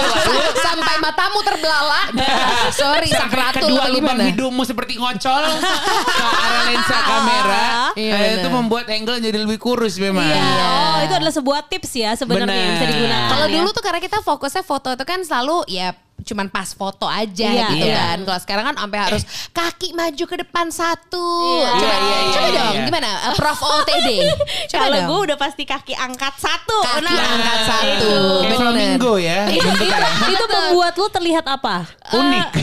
Sampai 0.65 0.95
matamu 0.97 1.39
terbelalak. 1.45 2.07
Sorry, 2.81 3.09
Sampai 3.09 3.37
sakratul 3.53 3.69
kedua 3.69 3.83
lubang 3.93 4.17
hidungmu 4.17 4.63
seperti 4.65 4.97
ngocol 4.97 5.43
ke 5.53 6.25
arah 6.25 6.63
lensa 6.65 6.97
kamera. 7.09 7.65
Iya, 7.93 8.13
Eh, 8.13 8.31
itu 8.41 8.49
membuat 8.49 8.89
angle 8.89 9.21
jadi 9.21 9.37
lebih 9.37 9.61
kurus 9.61 10.01
memang. 10.01 10.25
Iya. 10.25 10.41
Oh, 10.65 10.97
itu 11.05 11.13
adalah 11.13 11.33
sebuah 11.33 11.59
tips 11.69 11.91
ya 11.93 12.11
sebenarnya 12.17 12.57
yang 12.57 12.73
bisa 12.73 12.87
digunakan. 12.89 13.29
Kalau 13.29 13.45
ya. 13.45 13.53
dulu 13.53 13.69
tuh 13.69 13.83
karena 13.85 13.99
kita 14.01 14.17
fokusnya 14.19 14.63
foto 14.65 14.89
itu 14.91 15.03
kan 15.05 15.19
selalu 15.21 15.61
ya 15.69 15.93
cuman 16.15 16.47
pas 16.47 16.71
foto 16.71 17.03
aja 17.03 17.43
Iya. 17.43 17.67
gitu 17.69 17.83
Iya. 17.83 17.95
kan. 17.97 18.17
Kalau 18.23 18.39
sekarang 18.39 18.63
kan 18.63 18.75
sampai 18.77 18.99
harus 19.01 19.23
kaki 19.49 19.91
maju 19.91 20.23
ke 20.23 20.35
depan 20.39 20.65
satu. 20.69 21.27
Iya. 21.59 21.69
Coba, 21.73 21.83
Iya, 21.91 21.97
iya, 21.99 22.31
coba 22.31 22.47
iya, 22.47 22.55
dong 22.55 22.73
iya. 22.73 22.85
gimana? 22.87 23.09
Uh, 23.11 23.33
Prof 23.35 23.59
OTD. 23.59 24.09
Kalau 24.73 24.99
gue 25.03 25.19
udah 25.25 25.37
pasti 25.37 25.63
kaki 25.63 25.93
angkat 25.93 26.33
satu. 26.37 26.77
Kaki 26.79 27.03
Nah, 27.03 27.27
angkat 27.29 27.59
satu. 27.65 28.13
Kayak 28.39 28.55
flamingo 28.55 29.13
ya. 29.17 29.37
bentuknya. 29.45 29.97
itu 30.29 30.45
membuat 30.47 30.93
lu 30.95 31.07
terlihat 31.09 31.45
apa? 31.45 31.75
Unik. 32.09 32.47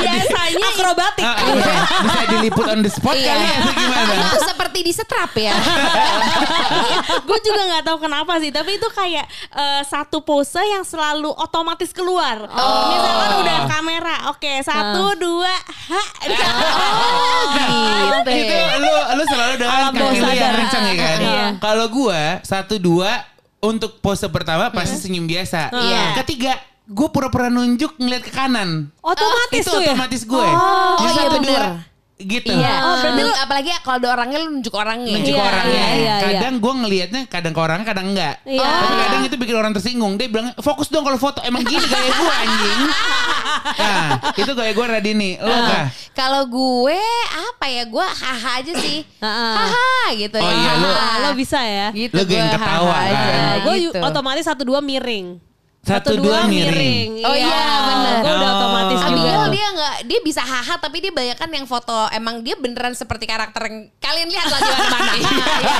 biasanya 0.00 0.66
Akrobatik. 0.72 1.24
Ah, 1.24 1.36
bisa, 1.52 1.72
bisa 2.00 2.20
diliput 2.28 2.66
on 2.66 2.80
the 2.80 2.90
spot 2.90 3.12
Iya. 3.12 3.28
kali 3.30 3.44
ya 3.44 3.54
atau 3.60 3.72
gimana? 3.76 4.12
Itu 4.16 4.38
seperti 4.42 4.78
disetrap 4.82 5.32
ya. 5.36 5.54
gue 7.28 7.38
juga 7.40 7.62
nggak 7.68 7.84
tahu 7.84 7.98
kenapa 8.00 8.32
sih 8.38 8.50
tapi 8.50 8.76
itu 8.76 8.88
kayak 8.90 9.26
eh, 9.52 9.82
satu 9.84 10.22
pose 10.22 10.58
yang 10.58 10.82
selalu 10.82 11.09
otomatis 11.18 11.90
keluar 11.90 12.46
misalkan 12.86 13.30
udah 13.42 13.58
kamera 13.66 14.16
oke 14.30 14.52
satu 14.62 15.18
dua 15.18 15.50
ha 15.90 16.02
Oh, 17.00 18.22
gitu. 18.26 18.30
itu 18.36 18.56
lu 18.78 18.92
lu 19.16 19.24
selalu 19.26 19.54
dengan 19.56 19.90
kaki 19.90 20.18
lu 20.20 20.30
yang 20.30 20.54
kencang 20.56 20.84
ya 20.84 20.94
kan. 20.94 21.18
Iya. 21.20 21.44
Kalau 21.58 21.86
gua 21.88 22.22
satu 22.42 22.76
dua 22.76 23.10
untuk 23.60 24.00
pose 24.00 24.28
pertama 24.28 24.68
pasti 24.70 24.96
senyum 24.98 25.24
biasa. 25.24 25.72
Iya. 25.72 26.02
Ketiga 26.22 26.52
gue 26.90 27.08
pura-pura 27.08 27.46
nunjuk 27.46 27.94
ngeliat 27.96 28.22
ke 28.26 28.32
kanan. 28.34 28.90
Otomatis 28.98 29.62
itu 29.62 29.70
tuh 29.70 29.78
ya? 29.78 29.94
otomatis 29.94 30.22
gue. 30.26 30.42
Oh, 30.42 30.96
Jadi 30.98 31.06
iya 31.06 31.22
satu, 31.22 31.34
bener. 31.38 31.46
dua, 31.46 31.66
gitu. 32.20 32.52
Iya. 32.52 32.74
Oh, 32.82 32.94
berarti 32.98 33.22
lu- 33.22 33.38
apalagi 33.38 33.70
kalau 33.80 33.96
ada 33.96 34.08
orangnya 34.10 34.38
lu 34.38 34.48
nunjuk 34.52 34.72
orangnya. 34.72 35.14
Nunjuk 35.14 35.32
Iya, 35.32 35.42
orangnya. 35.42 35.84
iya, 35.90 35.96
iya, 35.96 36.14
kadang 36.36 36.54
gue 36.56 36.72
ngelihatnya 36.76 37.20
kadang 37.26 37.52
ke 37.52 37.60
orang 37.60 37.80
kadang 37.82 38.06
enggak. 38.08 38.34
Iya. 38.42 38.60
Tapi 38.62 38.94
kadang 38.96 39.20
itu 39.24 39.36
bikin 39.36 39.56
orang 39.56 39.72
tersinggung. 39.72 40.12
Dia 40.14 40.28
bilang 40.28 40.52
fokus 40.56 40.86
dong 40.86 41.02
kalau 41.02 41.16
foto. 41.16 41.40
Emang 41.40 41.60
gini 41.62 41.80
gaya 41.82 42.10
gue 42.10 42.34
anjing. 42.42 42.80
nah 43.76 44.06
itu 44.32 44.50
gaya 44.50 44.72
gue 44.72 44.86
Radini. 44.86 45.30
Lo 45.36 45.48
Ah. 45.48 45.62
kah? 45.66 45.86
Kalau 46.12 46.42
gue 46.46 47.00
apa 47.32 47.66
ya 47.66 47.82
gue 47.84 48.06
haha 48.06 48.50
aja 48.58 48.72
sih. 48.76 48.98
Heeh. 49.24 49.54
haha 49.56 49.88
gitu 50.14 50.36
Oh 50.36 50.44
ya. 50.44 50.54
iya, 50.54 50.72
lu- 50.76 50.92
haha. 50.92 51.16
lo 51.20 51.30
bisa 51.34 51.58
ya. 51.58 51.88
Gitu 51.90 52.12
Lu 52.12 52.22
geng 52.24 52.48
ketawa, 52.48 52.98
kan? 53.00 53.58
gue 53.62 53.74
gitu. 53.82 53.98
otomatis 53.98 54.44
satu 54.44 54.62
dua 54.62 54.80
miring. 54.80 55.49
Satu, 55.80 56.12
dua 56.14 56.44
miring. 56.44 57.24
Oh 57.24 57.32
iya, 57.32 57.62
bener. 57.82 58.16
Gue 58.20 58.34
udah 58.34 58.46
Oh. 58.46 58.58
otomatis 58.58 58.98
juga. 59.00 59.08
Abigail 59.10 59.44
dia 59.50 59.66
nggak 59.70 59.94
dia 60.04 60.20
bisa 60.20 60.42
haha 60.42 60.74
tapi 60.76 60.96
dia 60.98 61.08
banyak 61.10 61.34
kan 61.34 61.48
yang 61.48 61.64
foto 61.64 61.88
emang 62.10 62.40
dia 62.40 62.52
beneran 62.54 62.92
seperti 62.92 63.24
karakter 63.24 63.62
yang 63.64 63.78
kalian 63.96 64.28
lihat 64.28 64.46
lah 64.46 64.58
di 64.58 64.68
mana-mana. 64.68 65.12
Iya, 65.20 65.46
iya. 65.56 65.76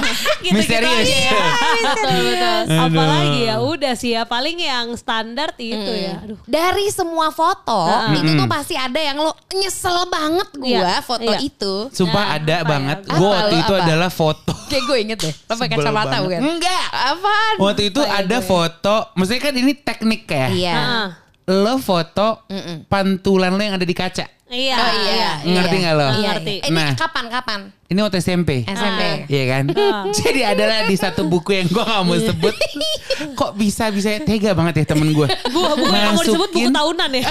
Gitu-gitu 0.44 0.54
Misterius. 0.56 1.02
aja 1.02 1.16
ya. 1.20 1.42
Misterius. 1.74 2.66
Aduh. 2.68 2.84
Apalagi 2.86 3.40
ya 3.42 3.56
udah 3.60 3.92
sih 3.94 4.10
ya 4.12 4.22
paling 4.24 4.56
yang 4.56 4.86
standar 4.94 5.50
itu 5.56 5.90
ya. 5.90 6.14
Aduh. 6.20 6.38
Dari 6.44 6.86
semua 6.88 7.28
foto 7.30 7.80
Heeh. 7.84 8.22
itu 8.22 8.30
tuh 8.36 8.46
pasti 8.46 8.74
ada 8.74 8.96
yang 8.96 9.18
lo 9.18 9.34
nyesel 9.50 10.06
banget 10.08 10.48
gua 10.54 10.68
Iya, 10.70 10.92
foto 11.00 11.26
iya. 11.28 11.38
itu. 11.40 11.74
Sumpah 11.90 12.24
ada 12.32 12.54
apa 12.56 12.68
banget. 12.68 12.98
ya? 13.02 13.12
Gue 13.12 13.26
Apa 13.26 13.36
waktu 13.36 13.54
itu 13.58 13.72
apa? 13.72 13.82
adalah 13.82 14.10
foto. 14.10 14.52
Kayak 14.70 14.84
gue 14.84 14.98
inget 15.00 15.18
deh. 15.20 15.34
Lo 15.34 15.54
pakai 15.56 15.74
kacamata 15.74 16.16
bukan? 16.22 16.38
Enggak. 16.40 16.84
Apaan? 16.88 17.54
Waktu 17.58 17.82
itu 17.84 17.98
Oh, 17.98 18.06
iya, 18.06 18.22
ada 18.22 18.38
gue. 18.38 18.46
foto. 18.46 18.96
Maksudnya 19.12 19.39
kan 19.40 19.52
ini 19.56 19.72
teknik 19.74 20.28
ya. 20.28 20.46
Iya. 20.52 20.76
Heeh. 20.76 21.08
Lo 21.50 21.80
foto 21.82 22.46
pantulan 22.86 23.50
lo 23.56 23.62
yang 23.64 23.74
ada 23.74 23.82
di 23.82 23.96
kaca. 23.96 24.28
Iya. 24.50 24.74
Oh 24.76 24.92
iya. 25.06 25.30
Ngerti 25.46 25.76
iya. 25.78 25.82
nggak 25.86 25.94
lo? 25.94 26.08
Iya, 26.10 26.30
Ngerti. 26.34 26.54
iya. 26.58 26.66
Ini 26.66 26.74
Nah. 26.74 26.92
kapan 26.98 27.26
kapan? 27.30 27.60
Ini 27.86 27.98
waktu 28.02 28.18
SMP. 28.18 28.50
SMP. 28.66 29.02
Iya 29.30 29.44
kan? 29.46 29.64
Jadi 30.18 30.40
adalah 30.42 30.90
di 30.90 30.96
satu 30.98 31.22
buku 31.26 31.54
yang 31.54 31.66
gue 31.70 31.78
gak 31.82 32.02
mau 32.02 32.18
sebut. 32.18 32.54
Kok 33.38 33.54
bisa 33.54 33.94
bisa 33.94 34.18
tega 34.22 34.50
banget 34.54 34.82
ya 34.82 34.90
temen 34.90 35.14
gue. 35.14 35.26
Bu, 35.54 35.60
buku 35.78 35.94
yang 35.94 36.18
mau 36.18 36.22
disebut 36.22 36.50
buku 36.50 36.70
tahunan 36.70 37.10
ya. 37.14 37.24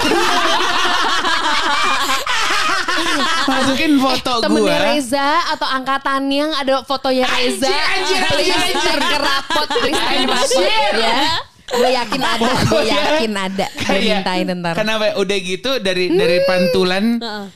Masukin 3.48 3.92
foto 4.00 4.32
gue. 4.40 4.44
Temennya 4.48 4.78
Reza 4.92 5.28
atau 5.52 5.68
angkatan 5.68 6.24
yang 6.28 6.50
ada 6.56 6.84
fotonya 6.88 7.28
Reza. 7.28 7.68
Anjir, 7.68 8.16
anjir, 8.16 8.20
please 8.32 8.52
anjir, 8.52 8.76
anjir. 8.80 8.96
take 8.96 9.18
rapot, 9.20 9.66
please 9.80 10.00
take 10.00 10.24
rapot. 10.28 10.64
Ya. 10.96 11.49
Gue 11.70 11.90
yakin 11.94 12.20
ada, 12.20 12.50
gue 12.50 12.66
Pokoknya 12.66 12.98
yakin 12.98 13.32
ada. 13.34 13.66
Gue 13.70 13.86
Kayak, 13.86 14.02
mintain 14.26 14.46
ntar. 14.58 14.74
Kenapa 14.74 15.04
ya? 15.06 15.12
udah 15.22 15.38
gitu 15.38 15.70
dari 15.78 16.04
dari 16.10 16.38
pantulan 16.44 17.04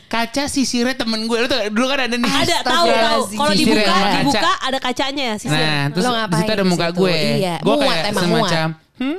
kaca 0.07 0.45
sisirnya 0.47 0.95
temen 0.95 1.27
gue. 1.27 1.39
Lu 1.43 1.47
tuh 1.51 1.61
dulu 1.75 1.87
kan 1.91 2.07
ada 2.07 2.17
nih. 2.17 2.31
ada 2.31 2.57
tahu 2.63 2.87
tahu. 2.89 3.21
Kalau 3.35 3.53
dibuka 3.55 3.91
kaca. 3.91 4.15
dibuka 4.23 4.53
ada 4.63 4.79
kacanya 4.79 5.25
ya 5.33 5.37
sisir. 5.39 5.59
Nah, 5.59 5.83
terus 5.91 6.05
di 6.07 6.13
ngapain 6.15 6.41
situ 6.47 6.53
ada 6.55 6.65
muka 6.67 6.87
situ? 6.91 6.99
gue. 7.03 7.19
Iya. 7.43 7.57
Gue 7.61 7.75
Muat, 7.75 7.87
kayak 7.91 8.05
emang 8.11 8.25
semacam 8.25 8.67
hmm? 9.03 9.19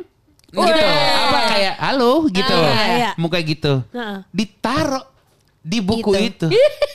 gitu. 0.55 0.83
Apa 1.03 1.39
kayak 1.51 1.75
halo 1.83 2.13
gitu. 2.31 2.55
Ah, 2.55 2.85
iya. 2.95 3.11
Muka 3.19 3.37
gitu. 3.43 3.73
Heeh. 3.91 4.17
Ditaruh 4.31 5.14
di 5.65 5.81
buku 5.81 6.13
itu. 6.13 6.45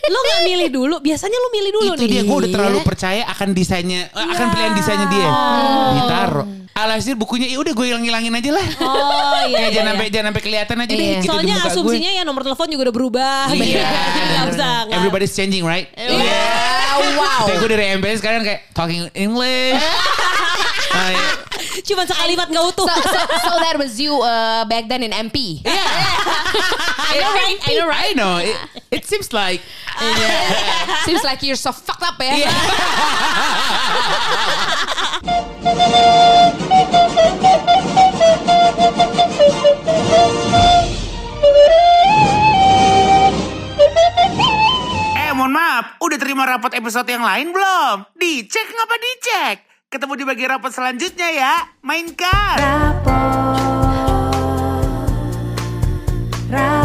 Lo 0.07 0.19
gak 0.21 0.41
milih 0.45 0.69
dulu? 0.71 0.95
Biasanya 0.99 1.35
lo 1.35 1.49
milih 1.51 1.71
dulu 1.73 1.91
itu 1.91 1.99
nih. 2.01 2.09
dia 2.09 2.23
gue 2.23 2.37
udah 2.39 2.51
terlalu 2.51 2.79
percaya 2.81 3.23
akan 3.29 3.49
desainnya 3.51 4.07
eh, 4.09 4.27
akan 4.29 4.31
Iya. 4.41 4.53
pilihan 4.53 4.73
desainnya 4.73 5.09
dia 5.09 5.29
ditaruh 5.93 6.47
alhasil 6.73 7.13
bukunya 7.13 7.45
ya 7.47 7.59
udah 7.59 7.71
gue 7.71 7.83
hilang 7.85 8.01
hilangin 8.01 8.33
aja 8.33 8.51
lah 8.53 8.67
Oh 8.81 9.43
iya. 9.45 9.53
Kayak 9.53 9.61
iya, 9.61 9.69
jangan 9.69 9.85
iya. 9.85 9.85
sampai 9.93 10.07
jangan 10.09 10.29
sampai 10.31 10.43
kelihatan 10.43 10.77
aja 10.79 10.87
deh 10.89 10.97
Iya. 10.97 11.19
gitu 11.19 11.29
Soalnya 11.29 11.55
asumsinya 11.63 12.11
ya 12.11 12.23
nomor 12.23 12.41
telepon 12.41 12.67
juga 12.67 12.83
udah 12.89 12.95
berubah. 12.95 13.43
gue 13.51 13.59
iya 13.61 13.91
Gak 14.33 14.45
usah. 14.55 14.75
nggak. 14.87 14.97
everybody's 14.97 15.35
changing 15.35 15.63
right 15.63 15.91
Iya, 15.93 16.41
wow. 17.13 17.45
kayak 17.45 17.59
gue 17.59 17.69
dari 17.69 17.85
MPS 17.99 18.19
sekarang 18.19 18.43
kayak 18.43 18.71
talking 18.71 19.03
English 19.13 19.77
iya. 21.11 21.40
Cuma 21.87 22.03
sekalimat 22.07 22.51
gak 22.51 22.65
utuh. 22.75 22.87
So, 22.87 23.01
so, 23.01 23.21
so 23.47 23.51
that 23.63 23.77
was 23.79 23.99
you 24.01 24.15
uh, 24.21 24.67
back 24.67 24.91
then 24.91 25.07
in 25.07 25.13
MP. 25.13 25.63
Yeah. 25.63 25.75
I 27.11 27.15
know 27.19 27.33
right, 27.35 27.59
I 27.63 27.73
know 27.75 27.89
right. 27.89 28.11
I 28.11 28.11
know. 28.15 28.35
It, 28.39 28.57
it 28.91 29.03
seems 29.07 29.33
like 29.33 29.61
Seems 31.05 31.23
like 31.25 31.43
you're 31.43 31.61
so 31.61 31.73
fucked 31.73 32.03
up 32.03 32.17
ya. 32.17 32.33
Iya. 32.33 32.53
Eh 45.21 45.31
mohon 45.37 45.53
maaf, 45.53 46.01
udah 46.01 46.17
terima 46.17 46.49
rapot 46.49 46.73
episode 46.73 47.09
yang 47.13 47.21
lain 47.21 47.53
belum? 47.53 48.09
Dicek 48.17 48.69
ngapa 48.73 48.97
dicek? 48.97 49.70
Ketemu 49.91 50.23
di 50.23 50.23
bagian 50.23 50.55
rapot 50.55 50.71
selanjutnya 50.71 51.29
ya. 51.35 51.55
Mainkan. 51.83 52.63
Rapor, 52.63 53.11
rapor. 56.47 56.80